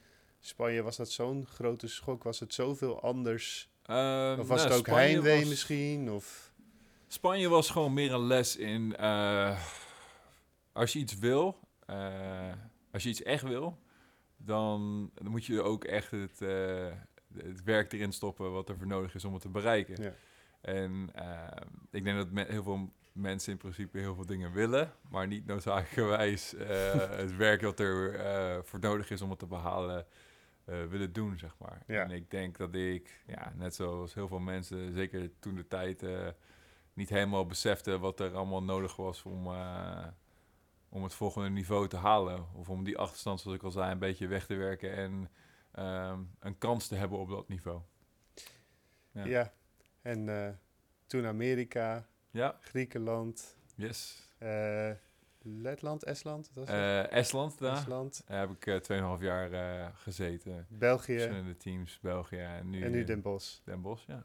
Spanje? 0.47 0.83
Was 0.83 0.97
dat 0.97 1.11
zo'n 1.11 1.47
grote 1.47 1.89
schok? 1.89 2.23
Was 2.23 2.41
het 2.41 2.55
zoveel 2.55 3.01
anders? 3.03 3.71
Ehm, 3.83 4.41
Of 4.41 4.49
was 4.49 4.59
nou, 4.59 4.69
het 4.71 4.79
ook 4.79 4.87
Spanje 4.87 5.07
heimwee 5.09 5.41
was- 5.41 5.49
misschien? 5.49 6.11
Of... 6.11 6.53
Spanje 7.09 7.49
was 7.49 7.71
gewoon 7.71 7.93
meer 7.93 8.13
een 8.13 8.27
les 8.27 8.57
in... 8.57 8.97
eh, 8.97 9.61
als 10.73 10.93
je 10.93 10.99
iets 10.99 11.19
wil, 11.19 11.59
eh, 11.87 12.53
als 12.93 13.03
je 13.03 13.09
iets 13.09 13.23
echt 13.23 13.43
wil, 13.43 13.79
dan, 14.37 15.11
dan 15.15 15.31
moet 15.31 15.45
je 15.47 15.63
ook 15.63 15.85
echt 15.85 16.11
het, 16.11 16.43
eh, 16.43 16.87
het 17.37 17.63
werk 17.65 17.93
erin 17.93 18.13
stoppen 18.13 18.53
wat 18.53 18.69
er 18.69 18.77
voor 18.77 18.87
nodig 18.87 19.15
is 19.15 19.25
om 19.25 19.33
het 19.33 19.43
te 19.43 19.49
bereiken. 19.49 20.03
Ja. 20.03 20.13
En 20.61 21.11
ik 21.91 22.05
denk 22.05 22.17
dat 22.17 22.31
me- 22.31 22.47
heel 22.49 22.63
veel 22.63 22.93
mensen 23.13 23.53
in 23.53 23.59
principe 23.59 23.99
heel 23.99 24.15
veel 24.15 24.27
dingen 24.27 24.53
willen, 24.53 24.93
maar 25.11 25.27
niet 25.27 25.47
noodzakelijkerwijs 25.47 26.55
eh, 26.55 26.69
het 27.23 27.37
werk 27.37 27.61
dat 27.61 27.81
er 27.81 28.65
voor 28.65 28.81
nodig 28.81 29.11
is 29.11 29.21
om 29.21 29.31
het 29.31 29.39
te 29.39 29.47
behalen 29.47 30.07
eh, 30.67 30.85
willen 30.85 31.13
doen, 31.13 31.39
zeg 31.39 31.59
maar. 31.59 31.83
Ja. 31.87 32.03
En 32.03 32.11
ik 32.11 32.31
denk 32.31 32.57
dat 32.57 32.75
ik, 32.75 33.23
ja, 33.27 33.53
net 33.57 33.75
zoals 33.75 34.15
heel 34.15 34.29
veel 34.29 34.39
mensen, 34.39 34.93
zeker 34.93 35.31
toen 35.39 35.55
de 35.55 35.67
tijd, 35.67 36.03
eh, 36.03 36.29
niet 36.93 37.09
helemaal 37.09 37.47
besefte 37.47 37.99
wat 37.99 38.21
er 38.21 38.35
allemaal 38.35 38.63
nodig 38.63 38.97
was 38.97 39.23
om, 39.23 39.47
eh, 39.47 40.07
om 40.89 41.03
het 41.03 41.15
volgende 41.15 41.51
niveau 41.51 41.89
te 41.89 41.97
halen. 41.97 42.47
Of 42.55 42.69
om 42.69 42.85
die 42.85 42.99
achterstand, 42.99 43.41
zoals 43.41 43.57
ik 43.57 43.63
al 43.63 43.71
zei, 43.71 43.91
een 43.91 43.99
beetje 43.99 44.27
weg 44.27 44.47
te 44.47 44.55
werken 44.55 44.93
en 44.93 45.31
ehm, 45.73 46.21
een 46.39 46.59
kans 46.59 46.87
te 46.89 46.95
hebben 46.95 47.19
op 47.19 47.29
dat 47.29 47.49
niveau. 47.49 47.81
Ja. 49.11 49.25
Ja. 49.25 49.53
En 50.03 50.61
toen 51.07 51.27
Amerika, 51.27 52.07
Ja, 52.31 52.59
Griekenland, 52.61 53.57
yes. 53.75 54.31
Letland, 55.49 56.05
Estland? 56.05 56.51
Was 56.55 56.69
het? 56.69 56.77
Eh, 56.77 57.13
Estland, 57.13 57.59
daar 57.59 57.77
Estland, 57.77 58.23
Daar 58.27 58.39
heb 58.41 58.51
ik 58.51 58.67
eh 58.67 59.17
2,5 59.17 59.23
jaar 59.23 59.53
eh, 59.53 59.87
gezeten. 59.95 60.67
België 60.69 61.13
Verschillende 61.13 61.57
teams, 61.57 61.99
België 62.03 62.37
en 62.39 62.71
nu, 62.71 62.83
en 62.83 62.91
nu 62.91 63.05
Den 63.05 63.21
Bosch. 63.23 63.59
Den 63.65 63.81
Bosch, 63.81 64.07
ja. 64.07 64.25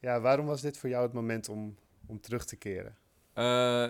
Ja, 0.00 0.20
waarom 0.20 0.46
was 0.46 0.60
dit 0.60 0.78
voor 0.78 0.88
jou 0.88 1.02
het 1.02 1.12
moment 1.12 1.48
om, 1.48 1.76
om 2.06 2.20
terug 2.20 2.44
te 2.44 2.56
keren? 2.56 2.96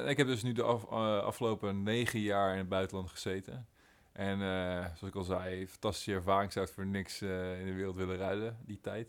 Ik 0.09 0.17
heb 0.17 0.27
dus 0.27 0.43
nu 0.43 0.53
de 0.53 0.63
af- 0.63 0.87
afgelopen 1.25 1.83
negen 1.83 2.21
jaar 2.21 2.53
in 2.53 2.59
het 2.59 2.69
buitenland 2.69 3.11
gezeten. 3.11 3.67
En 4.13 4.39
zoals 4.97 5.03
ik 5.03 5.15
al 5.15 5.23
zei, 5.23 5.69
fantastische 5.69 6.13
ervaring. 6.13 6.53
Zou 6.53 6.65
het 6.65 6.75
voor 6.75 6.87
niks 6.87 7.23
in 7.23 7.65
de 7.65 7.73
wereld 7.75 7.97
willen 7.97 8.17
ruilen, 8.17 8.57
die 8.67 8.81
tijd. 8.81 9.09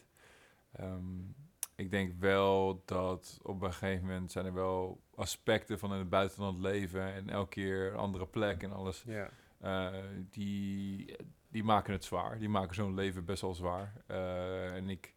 Ehm, 0.71 1.01
ik 1.75 1.91
denk 1.91 2.13
wel 2.19 2.81
dat 2.85 3.39
op 3.41 3.61
een 3.61 3.73
gegeven 3.73 4.05
moment 4.05 4.31
zijn 4.31 4.45
er 4.45 4.53
wel 4.53 5.01
aspecten 5.15 5.79
van 5.79 5.91
in 5.91 5.99
het 5.99 6.09
buitenland 6.09 6.59
leven. 6.59 7.13
En 7.13 7.29
elke 7.29 7.49
keer 7.49 7.91
een 7.91 7.99
andere 7.99 8.27
plek 8.27 8.63
en 8.63 8.71
alles. 8.71 9.03
Ja, 9.07 9.29
eh, 9.59 9.93
die, 10.29 11.15
die 11.49 11.63
maken 11.63 11.93
het 11.93 12.03
zwaar. 12.03 12.39
Die 12.39 12.49
maken 12.49 12.75
zo'n 12.75 12.93
leven 12.93 13.25
best 13.25 13.41
wel 13.41 13.53
zwaar. 13.53 13.93
Eh, 14.07 14.75
en 14.75 14.89
ik, 14.89 15.13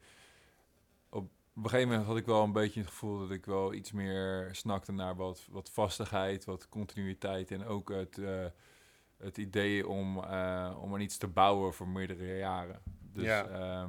op, 1.09 1.31
een 1.55 1.63
gegeven 1.63 1.89
moment 1.89 2.07
had 2.07 2.17
ik 2.17 2.27
wel 2.27 2.43
een 2.43 2.53
beetje 2.53 2.81
het 2.81 2.89
gevoel 2.89 3.19
dat 3.19 3.31
ik 3.31 3.47
wel 3.47 3.75
iets 3.75 3.93
meer 3.93 4.49
snakte 4.53 4.93
naar 4.93 5.17
wat, 5.17 5.47
wat 5.51 5.71
vastigheid, 5.71 6.45
wat 6.45 6.69
continuïteit 6.69 7.51
en 7.51 7.65
ook 7.65 7.91
het, 7.91 8.19
eh, 8.19 8.47
het 9.17 9.39
idee 9.39 9.89
om, 9.89 10.17
om 10.77 10.95
aan 10.95 11.01
iets 11.01 11.17
te 11.17 11.29
bouwen 11.29 11.75
voor 11.75 11.89
meerdere 11.89 12.37
jaren. 12.37 12.81
Dus 13.13 13.25
Ja. 13.25 13.49
ja, 13.49 13.89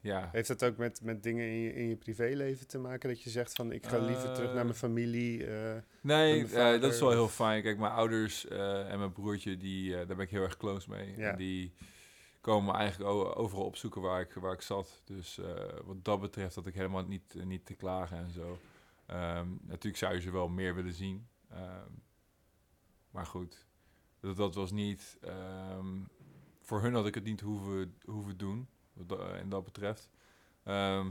ja. 0.00 0.28
Heeft 0.32 0.48
dat 0.48 0.64
ook 0.64 0.76
met, 0.76 1.00
met 1.02 1.22
dingen 1.22 1.46
in 1.46 1.58
je, 1.58 1.74
in 1.74 1.88
je 1.88 1.96
privéleven 1.96 2.66
te 2.66 2.78
maken? 2.78 3.08
Dat 3.08 3.22
je 3.22 3.30
zegt 3.30 3.52
van 3.54 3.72
ik 3.72 3.86
ga 3.86 3.98
liever 3.98 4.32
terug 4.32 4.48
naar 4.48 4.56
Eh, 4.58 4.64
mijn 4.64 4.74
familie. 4.74 5.46
eh, 5.46 5.76
Nee, 6.00 6.44
mijn 6.46 6.74
eh, 6.74 6.80
dat 6.80 6.92
is 6.92 7.00
wel 7.00 7.10
heel 7.10 7.28
fijn. 7.28 7.62
Kijk, 7.62 7.78
mijn 7.78 7.92
ouders 7.92 8.46
eh, 8.46 8.92
en 8.92 8.98
mijn 8.98 9.12
broertje, 9.12 9.56
die, 9.56 9.90
eh, 9.92 9.96
daar 10.06 10.16
ben 10.16 10.24
ik 10.24 10.30
heel 10.30 10.42
erg 10.42 10.56
close 10.56 10.90
mee. 10.90 11.16
Ja. 11.16 11.30
En 11.30 11.36
die 11.36 11.72
komen 12.40 12.72
me 12.72 12.78
eigenlijk 12.78 13.10
overal 13.38 13.64
opzoeken 13.64 14.00
waar 14.00 14.20
ik, 14.20 14.32
waar 14.32 14.52
ik 14.52 14.60
zat. 14.62 15.02
Dus 15.04 15.38
eh, 15.38 15.54
wat 15.84 16.04
dat 16.04 16.20
betreft 16.20 16.54
had 16.54 16.66
ik 16.66 16.74
helemaal 16.74 17.04
niet, 17.06 17.34
eh, 17.36 17.42
niet 17.44 17.66
te 17.66 17.74
klagen 17.74 18.16
en 18.16 18.30
zo. 18.30 18.58
Ehm, 19.06 19.46
natuurlijk 19.60 19.96
zou 19.96 20.14
je 20.14 20.20
ze 20.20 20.30
wel 20.30 20.48
meer 20.48 20.74
willen 20.74 20.92
zien. 20.94 21.26
Ehm, 21.50 21.90
maar 23.10 23.26
goed, 23.26 23.66
dat, 24.20 24.36
dat 24.36 24.54
was 24.54 24.70
niet... 24.70 25.18
ehm, 25.20 25.86
voor 26.60 26.82
hun 26.82 26.94
had 26.94 27.06
ik 27.06 27.14
het 27.14 27.24
niet 27.24 27.40
hoeven, 27.40 27.94
hoeven 28.04 28.36
doen, 28.36 28.68
da- 29.06 29.34
in 29.36 29.48
dat 29.48 29.64
betreft. 29.64 30.08
Ehm, 30.64 31.10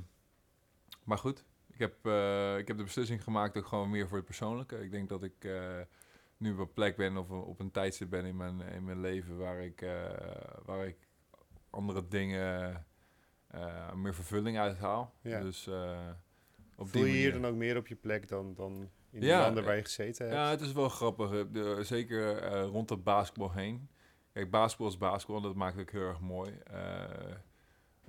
maar 1.04 1.18
goed, 1.18 1.46
ik 1.72 1.80
heb, 1.80 2.06
eh, 2.06 2.58
ik 2.58 2.68
heb 2.68 2.78
de 2.78 2.84
beslissing 2.84 3.24
gemaakt 3.24 3.58
ook 3.58 3.66
gewoon 3.66 3.90
meer 3.90 4.08
voor 4.08 4.18
het 4.18 4.26
persoonlijke. 4.26 4.84
Ik 4.84 4.92
denk 4.92 5.10
dat 5.10 5.24
ik 5.24 5.34
eh, 5.46 5.80
nu 6.38 6.52
op 6.54 6.60
een 6.60 6.74
plek 6.74 6.96
ben 6.98 7.18
of 7.18 7.30
op 7.30 7.60
een 7.60 7.72
tijdstip 7.72 8.10
ben 8.10 8.26
in 8.26 8.38
mijn, 8.38 8.62
in 8.62 8.84
mijn 8.84 9.00
leven 9.00 9.38
waar 9.38 9.60
ik, 9.64 9.82
eh, 9.82 10.10
waar 10.66 10.88
ik 10.88 10.98
andere 11.70 12.08
dingen 12.08 12.86
eh, 13.48 13.94
meer 13.94 14.14
vervulling 14.16 14.58
uithaal. 14.58 15.14
Ja. 15.22 15.40
Dus 15.42 15.68
eh, 15.68 16.10
op 16.76 16.90
Voel 16.90 17.04
je 17.06 17.12
hier 17.12 17.32
dan 17.32 17.46
ook 17.46 17.56
meer 17.56 17.78
op 17.78 17.88
je 17.88 17.96
plek 17.96 18.28
dan, 18.28 18.54
dan 18.54 18.90
in 19.12 19.20
de 19.20 19.26
Ja, 19.26 19.40
landen 19.42 19.64
waar 19.64 19.76
je 19.76 19.82
gezeten 19.84 20.26
hebt? 20.26 20.38
Ja, 20.38 20.50
het 20.50 20.62
is 20.62 20.72
wel 20.72 20.90
grappig. 20.90 21.32
eh, 21.34 21.44
de- 21.52 21.84
zeker 21.84 22.38
eh, 22.38 22.64
rond 22.66 22.90
het 22.90 23.04
basketbal 23.04 23.52
heen. 23.52 23.90
Kijk, 24.34 24.50
basketbal 24.52 24.88
is 24.88 24.98
basketbal 24.98 25.36
en 25.38 25.44
dat 25.44 25.56
maakt 25.56 25.74
het 25.78 25.82
ook 25.82 25.92
heel 25.92 26.08
erg 26.08 26.20
mooi. 26.20 26.58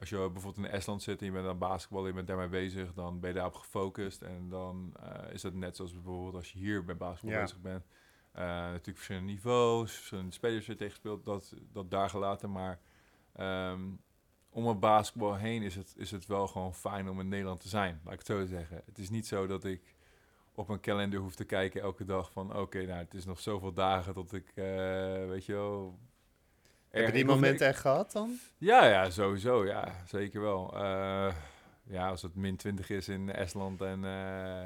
Als 0.00 0.08
je 0.08 0.16
bijvoorbeeld 0.16 0.66
in 0.66 0.72
Estland 0.72 1.02
zit 1.02 1.20
en 1.20 1.26
je 1.26 1.32
bent 1.32 1.46
aan 1.46 1.58
basketbal, 1.58 2.06
je 2.06 2.12
bent 2.12 2.26
daarmee 2.26 2.48
bezig, 2.48 2.94
dan 2.94 3.20
ben 3.20 3.30
je 3.30 3.34
daarop 3.34 3.54
gefocust. 3.54 4.22
En 4.22 4.48
dan 4.48 4.94
eh, 5.02 5.32
is 5.32 5.40
dat 5.40 5.54
net 5.54 5.76
zoals 5.76 5.92
bijvoorbeeld 5.92 6.34
als 6.34 6.52
je 6.52 6.58
hier 6.58 6.84
bij 6.84 6.96
basketbal 6.96 7.36
Ja. 7.36 7.40
bezig 7.42 7.60
bent. 7.60 7.84
Eh, 8.32 8.44
natuurlijk 8.44 8.96
verschillende 8.96 9.32
niveaus, 9.32 9.92
verschillende 9.94 10.32
spelers 10.32 10.64
die 10.66 10.74
je 10.74 10.80
tegen 10.80 10.96
speelt, 10.96 11.24
dat, 11.24 11.54
dat 11.72 11.90
daar 11.90 12.10
gelaten. 12.10 12.52
Maar 12.52 12.78
ehm, 13.32 13.80
om 14.50 14.66
het 14.66 14.80
basketbal 14.80 15.34
heen 15.34 15.62
is 15.62 15.74
het, 15.74 15.94
is 15.96 16.10
het 16.10 16.26
wel 16.26 16.46
gewoon 16.48 16.74
fijn 16.74 17.08
om 17.08 17.20
in 17.20 17.28
Nederland 17.28 17.60
te 17.60 17.68
zijn, 17.68 18.00
laat 18.04 18.12
ik 18.12 18.18
het 18.18 18.28
zo 18.28 18.46
zeggen. 18.46 18.82
Het 18.86 18.98
is 18.98 19.10
niet 19.10 19.26
zo 19.26 19.46
dat 19.46 19.64
ik 19.64 19.94
op 20.54 20.68
mijn 20.68 20.80
kalender 20.80 21.20
hoef 21.20 21.34
te 21.34 21.44
kijken 21.44 21.80
elke 21.80 22.04
dag 22.04 22.32
van... 22.32 22.56
oké, 22.56 22.86
nou, 22.86 22.98
het 22.98 23.14
is 23.14 23.24
nog 23.24 23.40
zoveel 23.40 23.72
dagen 23.72 24.14
tot 24.14 24.32
ik, 24.32 24.52
eh, 24.54 24.64
weet 25.26 25.44
je 25.44 25.52
wel... 25.52 25.98
Heb 26.90 27.06
je 27.06 27.12
die 27.12 27.24
momenten 27.24 27.66
echt 27.66 27.80
gehad 27.80 28.12
dan? 28.12 28.38
Ja, 28.58 28.86
ja, 28.86 29.10
sowieso. 29.10 29.66
Ja, 29.66 29.94
zeker 30.06 30.40
wel. 30.40 30.74
Eh, 30.74 31.34
ja, 31.82 32.08
als 32.08 32.22
het 32.22 32.34
min 32.34 32.56
20 32.56 32.90
is 32.90 33.08
in 33.08 33.32
Estland 33.32 33.80
en 33.80 34.04
eh, 34.04 34.62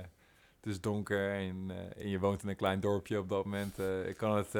het 0.56 0.66
is 0.66 0.80
donker 0.80 1.32
en, 1.32 1.70
eh, 1.70 2.02
en 2.02 2.08
je 2.08 2.18
woont 2.18 2.42
in 2.42 2.48
een 2.48 2.56
klein 2.56 2.80
dorpje 2.80 3.18
op 3.18 3.28
dat 3.28 3.44
moment... 3.44 3.74
kan, 4.16 4.36
het, 4.36 4.50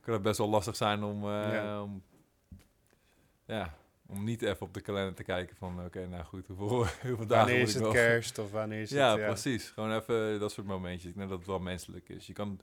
kan 0.00 0.12
het 0.14 0.22
best 0.22 0.38
wel 0.38 0.48
lastig 0.48 0.76
zijn 0.76 1.02
om... 1.02 1.24
Ja. 1.26 1.82
om 1.82 2.02
ja, 3.46 3.74
om 4.06 4.24
niet 4.24 4.42
even 4.42 4.66
op 4.66 4.74
de 4.74 4.80
kalender 4.80 5.14
te 5.14 5.22
kijken 5.22 5.56
van... 5.56 5.84
oké, 5.84 6.06
nou 6.06 6.24
goed, 6.24 6.46
hoeveel, 6.46 6.68
hoeveel 7.08 7.26
dagen 7.26 7.46
Wanneer 7.46 7.60
is 7.60 7.74
het 7.74 7.88
kerst 7.88 8.38
of 8.38 8.50
wanneer 8.50 8.80
is 8.80 8.90
Ja, 8.90 9.10
het... 9.10 9.20
Ja, 9.20 9.26
precies. 9.26 9.70
Gewoon 9.70 9.96
even 9.96 10.40
dat 10.40 10.52
soort 10.52 10.66
momentjes. 10.66 11.10
Ik 11.10 11.16
denk 11.16 11.28
dat 11.28 11.38
het 11.38 11.46
wel 11.46 11.58
menselijk 11.58 12.08
is. 12.08 12.26
Je 12.26 12.32
kan 12.32 12.60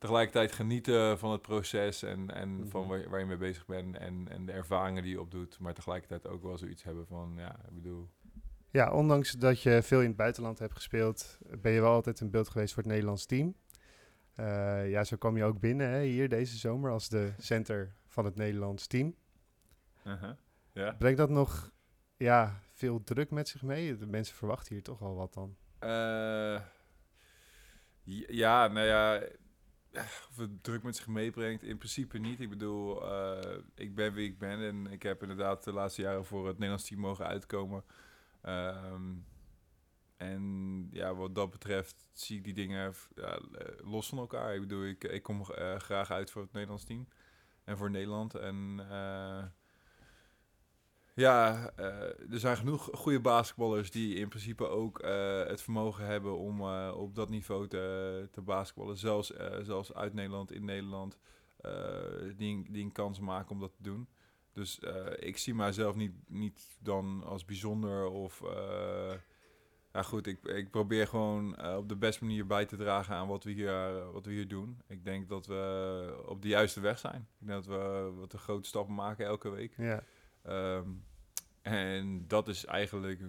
tegelijkertijd 0.00 0.52
genieten 0.52 1.18
van 1.18 1.30
het 1.30 1.42
proces 1.42 2.02
en, 2.02 2.34
en 2.34 2.66
van 2.68 2.80
Mhm. 2.80 2.90
waar, 2.90 3.08
waar 3.08 3.20
je 3.20 3.26
mee 3.26 3.36
bezig 3.36 3.66
bent 3.66 3.96
en, 3.96 4.28
en 4.28 4.46
de 4.46 4.52
ervaringen 4.52 5.02
die 5.02 5.12
je 5.12 5.20
opdoet. 5.20 5.58
Maar 5.58 5.74
tegelijkertijd 5.74 6.26
ook 6.28 6.42
wel 6.42 6.58
zoiets 6.58 6.82
hebben 6.82 7.06
van, 7.06 7.32
ja, 7.36 7.56
ik 7.68 7.74
bedoel... 7.74 8.08
Ja, 8.70 8.92
ondanks 8.92 9.32
dat 9.32 9.62
je 9.62 9.82
veel 9.82 10.00
in 10.00 10.06
het 10.06 10.16
buitenland 10.16 10.58
hebt 10.58 10.74
gespeeld, 10.74 11.38
ben 11.60 11.72
je 11.72 11.80
wel 11.80 11.92
altijd 11.92 12.20
een 12.20 12.30
beeld 12.30 12.48
geweest 12.48 12.74
voor 12.74 12.82
het 12.82 12.92
Nederlands 12.92 13.26
team. 13.26 13.54
Eh, 14.34 14.90
ja, 14.90 15.04
zo 15.04 15.16
kwam 15.16 15.36
je 15.36 15.44
ook 15.44 15.60
binnen 15.60 15.88
hè, 15.88 16.02
hier 16.02 16.28
deze 16.28 16.56
zomer 16.56 16.90
als 16.90 17.08
de 17.08 17.32
center 17.38 17.94
van 18.06 18.24
het 18.24 18.36
Nederlands 18.36 18.86
team. 18.86 19.14
Ja. 20.72 20.92
Brengt 20.98 21.18
dat 21.18 21.30
nog 21.30 21.70
ja, 22.16 22.60
veel 22.72 23.02
druk 23.04 23.30
met 23.30 23.48
zich 23.48 23.62
mee? 23.62 23.96
De 23.96 24.06
mensen 24.06 24.36
verwachten 24.36 24.74
hier 24.74 24.82
toch 24.82 24.98
wel 24.98 25.14
wat 25.14 25.34
dan. 25.34 25.56
Eh, 25.78 26.60
ja, 28.28 28.68
nou 28.68 28.86
ja, 28.86 29.22
of 30.30 30.36
het 30.36 30.62
druk 30.64 30.82
met 30.82 30.96
zich 30.96 31.06
meebrengt, 31.06 31.62
in 31.62 31.78
principe 31.78 32.18
niet. 32.18 32.40
Ik 32.40 32.48
bedoel, 32.48 33.12
eh, 33.12 33.58
ik 33.74 33.94
ben 33.94 34.12
wie 34.12 34.28
ik 34.28 34.38
ben 34.38 34.60
en 34.60 34.86
ik 34.86 35.02
heb 35.02 35.22
inderdaad 35.22 35.64
de 35.64 35.72
laatste 35.72 36.02
jaren 36.02 36.24
voor 36.24 36.46
het 36.46 36.54
Nederlands 36.54 36.88
team 36.88 37.00
mogen 37.00 37.26
uitkomen. 37.26 37.84
Ehm, 38.40 39.12
en 40.16 40.88
ja, 40.92 41.14
wat 41.14 41.34
dat 41.34 41.50
betreft 41.50 42.08
zie 42.12 42.36
ik 42.36 42.44
die 42.44 42.54
dingen 42.54 42.94
ja, 43.14 43.38
eh, 43.38 43.90
los 43.90 44.08
van 44.08 44.18
elkaar. 44.18 44.54
Ik 44.54 44.60
bedoel, 44.60 44.84
ik, 44.84 45.04
ik 45.04 45.22
kom 45.22 45.40
eh, 45.40 45.76
graag 45.76 46.10
uit 46.10 46.30
voor 46.30 46.42
het 46.42 46.52
Nederlands 46.52 46.84
team 46.84 47.08
en 47.64 47.76
voor 47.76 47.90
Nederland. 47.90 48.34
En 48.34 48.86
eh, 48.90 49.44
ja, 51.20 51.70
eh, 51.76 52.32
er 52.32 52.38
zijn 52.38 52.56
genoeg 52.56 52.88
goede 52.92 53.20
basketballers 53.20 53.90
die 53.90 54.14
in 54.14 54.28
principe 54.28 54.68
ook 54.68 54.98
eh, 54.98 55.44
het 55.46 55.62
vermogen 55.62 56.04
hebben 56.06 56.36
om 56.38 56.60
eh, 56.60 56.92
op 56.96 57.14
dat 57.14 57.28
niveau 57.28 57.66
te, 57.68 58.28
te 58.30 58.40
basketballen. 58.40 58.96
Zelfs, 58.96 59.32
zelfs 59.62 59.94
uit 59.94 60.14
Nederland, 60.14 60.52
in 60.52 60.64
Nederland, 60.64 61.18
die, 62.36 62.54
een- 62.54 62.66
die 62.70 62.84
een 62.84 62.92
kans 62.92 63.20
maken 63.20 63.50
om 63.50 63.60
dat 63.60 63.72
te 63.76 63.82
doen. 63.82 64.08
Dus 64.52 64.78
ik 65.18 65.36
zie 65.38 65.54
mijzelf 65.54 65.94
niet, 65.94 66.12
niet 66.28 66.76
dan 66.80 67.22
als 67.26 67.44
bijzonder 67.44 68.06
of... 68.06 68.42
eh, 68.42 69.12
ja 69.92 70.02
goed, 70.02 70.26
ik, 70.26 70.42
ik 70.42 70.70
probeer 70.70 71.06
gewoon 71.06 71.62
op 71.76 71.88
de 71.88 71.96
beste 71.96 72.24
manier 72.24 72.46
bij 72.46 72.64
te 72.66 72.76
dragen 72.76 73.14
aan 73.14 73.28
wat 73.28 73.44
we, 73.44 73.50
hier, 73.50 74.12
wat 74.12 74.26
we 74.26 74.32
hier 74.32 74.48
doen. 74.48 74.80
Ik 74.86 75.04
denk 75.04 75.28
dat 75.28 75.46
we 75.46 76.22
op 76.26 76.42
de 76.42 76.48
juiste 76.48 76.80
weg 76.80 76.98
zijn. 76.98 77.28
Ik 77.40 77.46
denk 77.46 77.64
dat 77.64 77.76
we 77.76 78.12
wat 78.16 78.32
een 78.32 78.38
grote 78.38 78.68
stappen 78.68 78.94
maken 78.94 79.26
elke 79.26 79.48
week. 79.50 79.74
Ja, 79.76 80.02
Ehm, 80.42 80.88
en 81.62 82.24
dat 82.26 82.48
is 82.48 82.64
eigenlijk 82.64 83.20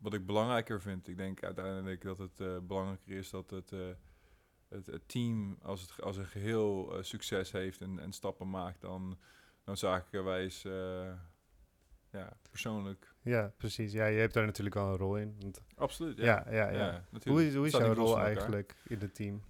wat 0.00 0.14
ik 0.14 0.26
belangrijker 0.26 0.80
vind. 0.80 1.08
Ik 1.08 1.16
denk 1.16 1.42
uiteindelijk 1.42 2.02
dat 2.02 2.18
het 2.18 2.40
eh, 2.40 2.58
belangrijker 2.58 3.16
is 3.16 3.30
dat 3.30 3.50
het, 3.50 3.72
eh, 3.72 3.80
het, 4.68 4.86
het 4.86 5.08
team 5.08 5.58
als, 5.62 5.80
het, 5.80 6.02
als 6.02 6.16
een 6.16 6.26
geheel 6.26 6.96
eh, 6.96 7.02
succes 7.02 7.52
heeft 7.52 7.80
en, 7.80 7.98
en 7.98 8.12
stappen 8.12 8.50
maakt, 8.50 8.80
dan 8.80 9.18
noodzakelijkerwijs 9.64 10.62
ja, 12.10 12.36
persoonlijk. 12.50 13.14
ja, 13.22 13.52
precies. 13.56 13.92
Ja, 13.92 14.06
je 14.06 14.18
hebt 14.18 14.34
daar 14.34 14.46
natuurlijk 14.46 14.74
wel 14.74 14.88
een 14.88 14.96
rol 14.96 15.16
in. 15.16 15.36
Want, 15.40 15.62
Absoluut, 15.76 16.16
ja, 16.16 16.46
ja, 16.50 16.70
ja. 16.70 17.04
natuurlijk. 17.10 17.24
Hoe 17.24 17.46
is, 17.46 17.54
hoe 17.54 17.66
is 17.66 17.72
jouw 17.72 17.94
rol 17.94 18.20
eigenlijk 18.20 18.76
in 18.86 18.98
het 18.98 19.14
team? 19.14 19.42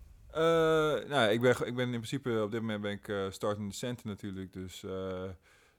Nou, 1.09 1.31
ik 1.31 1.41
ben, 1.41 1.67
ik 1.67 1.75
ben 1.75 1.85
in 1.85 1.91
principe 1.91 2.43
op 2.43 2.51
dit 2.51 2.61
moment 2.61 2.81
ben 2.81 2.93
ik 2.93 3.33
startende 3.33 3.75
center 3.75 4.07
natuurlijk. 4.07 4.53
Dus 4.53 4.85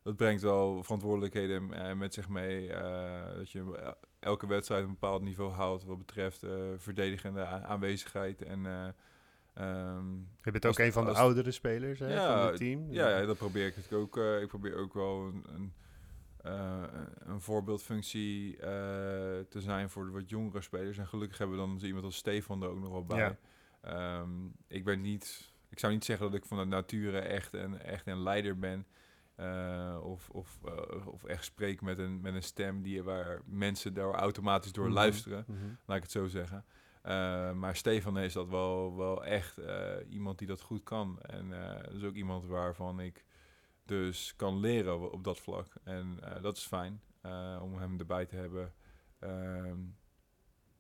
dat 0.06 0.16
brengt 0.16 0.42
wel 0.42 0.84
verantwoordelijkheden 0.84 1.74
eh, 1.74 1.94
met 1.96 2.14
zich 2.14 2.30
mee. 2.30 2.70
eh, 2.74 3.36
dat 3.36 3.52
je 3.52 3.60
el- 3.60 3.96
elke 4.20 4.48
wedstrijd 4.48 4.84
een 4.84 4.90
bepaald 4.90 5.22
niveau 5.22 5.52
houdt 5.52 5.84
wat 5.84 5.98
betreft 5.98 6.44
eh, 6.44 6.52
verdedigende 6.78 7.46
aanwezigheid. 7.46 8.42
En, 8.42 8.66
eh, 8.66 8.88
ehm, 9.54 10.14
Je 10.44 10.52
bent 10.52 10.66
Als- 10.66 10.80
ook 10.80 10.86
een 10.86 10.92
van 10.94 11.04
de 11.04 11.10
als- 11.10 11.20
oudere 11.20 11.52
spelers 11.52 12.00
hè, 12.00 12.14
Ja, 12.14 12.38
van 12.38 12.48
het 12.48 12.58
team. 12.58 12.92
ja, 12.92 13.10
ja, 13.20 13.26
dat 13.26 13.38
probeer 13.38 13.66
ik 13.68 13.76
natuurlijk 13.76 14.02
ook. 14.18 14.24
eh, 14.24 14.42
ik 14.42 14.48
probeer 14.48 14.76
ook 14.76 14.94
wel 14.94 15.26
een, 15.26 15.44
een, 15.54 15.74
eh, 16.42 16.84
een 17.20 17.42
voorbeeldfunctie 17.42 18.58
eh, 18.58 18.68
te 19.50 19.62
zijn 19.62 19.90
voor 19.90 20.06
de 20.06 20.12
wat 20.12 20.30
jongere 20.30 20.62
spelers. 20.62 20.98
En 20.98 21.08
gelukkig 21.08 21.38
hebben 21.38 21.58
we 21.58 21.66
dan 21.66 21.80
iemand 21.88 22.06
als 22.06 22.16
Stefan 22.16 22.64
er 22.64 22.70
ook 22.70 22.80
nog 22.80 22.92
wel 22.92 23.06
bij. 23.06 23.18
Ja. 23.18 23.38
Ehm, 23.82 24.30
ik 24.68 24.84
ben 24.84 25.02
niet, 25.02 25.54
ik 25.70 25.80
zou 25.80 25.94
niet 25.94 26.06
zeggen 26.06 26.26
dat 26.32 26.36
ik 26.36 26.46
van 26.46 26.58
de 26.58 26.66
nature 26.66 27.20
echt 27.20 27.54
een, 27.54 27.80
echt 27.80 28.08
een 28.08 28.22
leider 28.24 28.60
ben. 28.60 28.86
Eh, 29.36 29.98
of, 30.02 30.30
of, 30.30 30.60
eh, 30.66 31.08
of 31.08 31.24
echt 31.24 31.44
spreek 31.44 31.82
met 31.82 32.00
een, 32.00 32.22
met 32.22 32.34
een 32.34 32.44
stem 32.44 32.82
die, 32.82 33.04
waar 33.04 33.42
mensen 33.46 33.94
daar 33.94 34.14
automatisch 34.14 34.72
door 34.72 34.86
Mhm, 34.86 34.94
luisteren 34.94 35.46
mhm. 35.48 35.66
laat 35.86 35.98
ik 35.98 36.04
het 36.04 36.12
zo 36.12 36.28
zeggen. 36.28 36.66
Eh, 37.02 37.52
maar 37.52 37.76
Stefan 37.76 38.18
is 38.18 38.34
dat 38.34 38.48
wel, 38.48 38.98
wel 38.98 39.26
echt 39.26 39.60
iemand 40.10 40.38
die 40.38 40.48
dat 40.48 40.62
goed 40.62 40.84
kan. 40.84 41.22
En 41.22 41.50
dat 41.84 41.94
is 41.94 42.04
ook 42.04 42.16
iemand 42.16 42.46
waarvan 42.46 43.00
ik 43.00 43.26
dus 43.86 44.36
kan 44.36 44.60
leren 44.60 45.12
op, 45.12 45.24
dat 45.24 45.40
vlak. 45.40 45.74
En 45.84 46.20
dat 46.42 46.58
is 46.58 46.64
fijn 46.64 47.02
om 47.62 47.78
hem 47.78 48.00
erbij 48.00 48.26
te 48.26 48.36
hebben. 48.36 48.74
Ehm, 49.20 49.80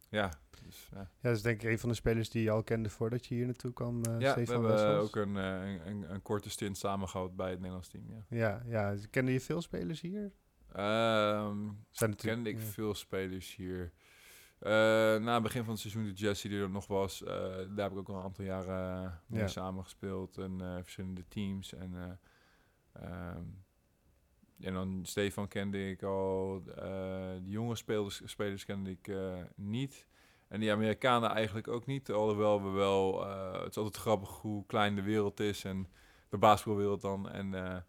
ja, 0.09 0.31
dus, 0.65 0.89
ja. 0.91 0.99
Ja, 0.99 1.09
dat 1.21 1.35
is 1.35 1.41
denk 1.41 1.63
ik 1.63 1.69
een 1.69 1.79
van 1.79 1.89
de 1.89 1.95
spelers 1.95 2.29
die 2.29 2.43
je 2.43 2.51
al 2.51 2.63
kende 2.63 2.89
voordat 2.89 3.25
je 3.25 3.35
hier 3.35 3.45
naartoe 3.45 3.73
kwam, 3.73 4.03
eh 4.03 4.19
ja 4.19 4.35
we 4.35 4.41
Stefan 4.41 4.53
hebben 4.63 4.71
Wessels. 4.71 5.07
ook 5.07 5.15
een, 5.15 5.37
eh, 5.37 5.71
een, 5.71 5.87
een, 5.87 6.13
een 6.13 6.21
korte 6.21 6.49
stint 6.49 6.77
samen 6.77 7.09
gehad 7.09 7.35
bij 7.35 7.49
het 7.49 7.57
Nederlands 7.57 7.89
team. 7.89 8.03
Ja. 8.09 8.25
Ja, 8.29 8.63
ja. 8.65 8.95
Kende 9.09 9.31
je 9.31 9.41
veel 9.41 9.61
spelers 9.61 10.01
hier? 10.01 10.31
Ehm, 10.71 11.57
Zijn 11.89 12.09
natuurlijk, 12.09 12.21
kende 12.21 12.49
ik 12.49 12.57
ja. 12.59 12.63
veel 12.63 12.93
spelers 12.93 13.55
hier. 13.55 13.91
Eh, 14.59 14.71
na 14.71 15.33
het 15.33 15.43
begin 15.43 15.63
van 15.63 15.71
het 15.73 15.81
seizoen, 15.81 16.03
de 16.03 16.11
Jesse 16.13 16.47
die 16.47 16.59
er 16.61 16.69
nog 16.69 16.87
was, 16.87 17.19
daar 17.19 17.67
heb 17.75 17.91
ik 17.91 17.97
ook 17.97 18.09
al 18.09 18.15
een 18.15 18.23
aantal 18.23 18.45
jaren 18.45 19.21
mee 19.27 19.47
samengespeeld. 19.47 20.37
En 20.37 20.59
verschillende 20.81 21.27
teams. 21.27 21.73
En, 21.73 21.93
eh, 21.95 22.11
ehm, 23.03 23.43
en 24.59 24.73
dan 24.73 24.99
Stefan 25.03 25.47
kende 25.47 25.89
ik 25.89 26.03
al. 26.03 26.61
eh, 26.67 26.75
de 27.43 27.49
jonge 27.49 27.75
spelers, 27.75 28.21
spelers 28.25 28.65
kende 28.65 28.89
ik 28.89 29.07
eh, 29.07 29.41
niet. 29.55 30.07
En 30.47 30.59
die 30.59 30.71
Amerikanen 30.71 31.29
eigenlijk 31.29 31.67
ook 31.67 31.85
niet. 31.85 32.11
Alhoewel 32.11 32.63
we 32.63 32.69
wel... 32.69 33.25
eh, 33.25 33.61
het 33.61 33.69
is 33.69 33.77
altijd 33.77 33.97
grappig 33.97 34.29
hoe 34.29 34.65
klein 34.65 34.95
de 34.95 35.01
wereld 35.01 35.39
is. 35.39 35.63
En 35.63 35.87
de 36.29 36.37
basketbalwereld 36.37 37.01
dan. 37.01 37.29
En 37.29 37.85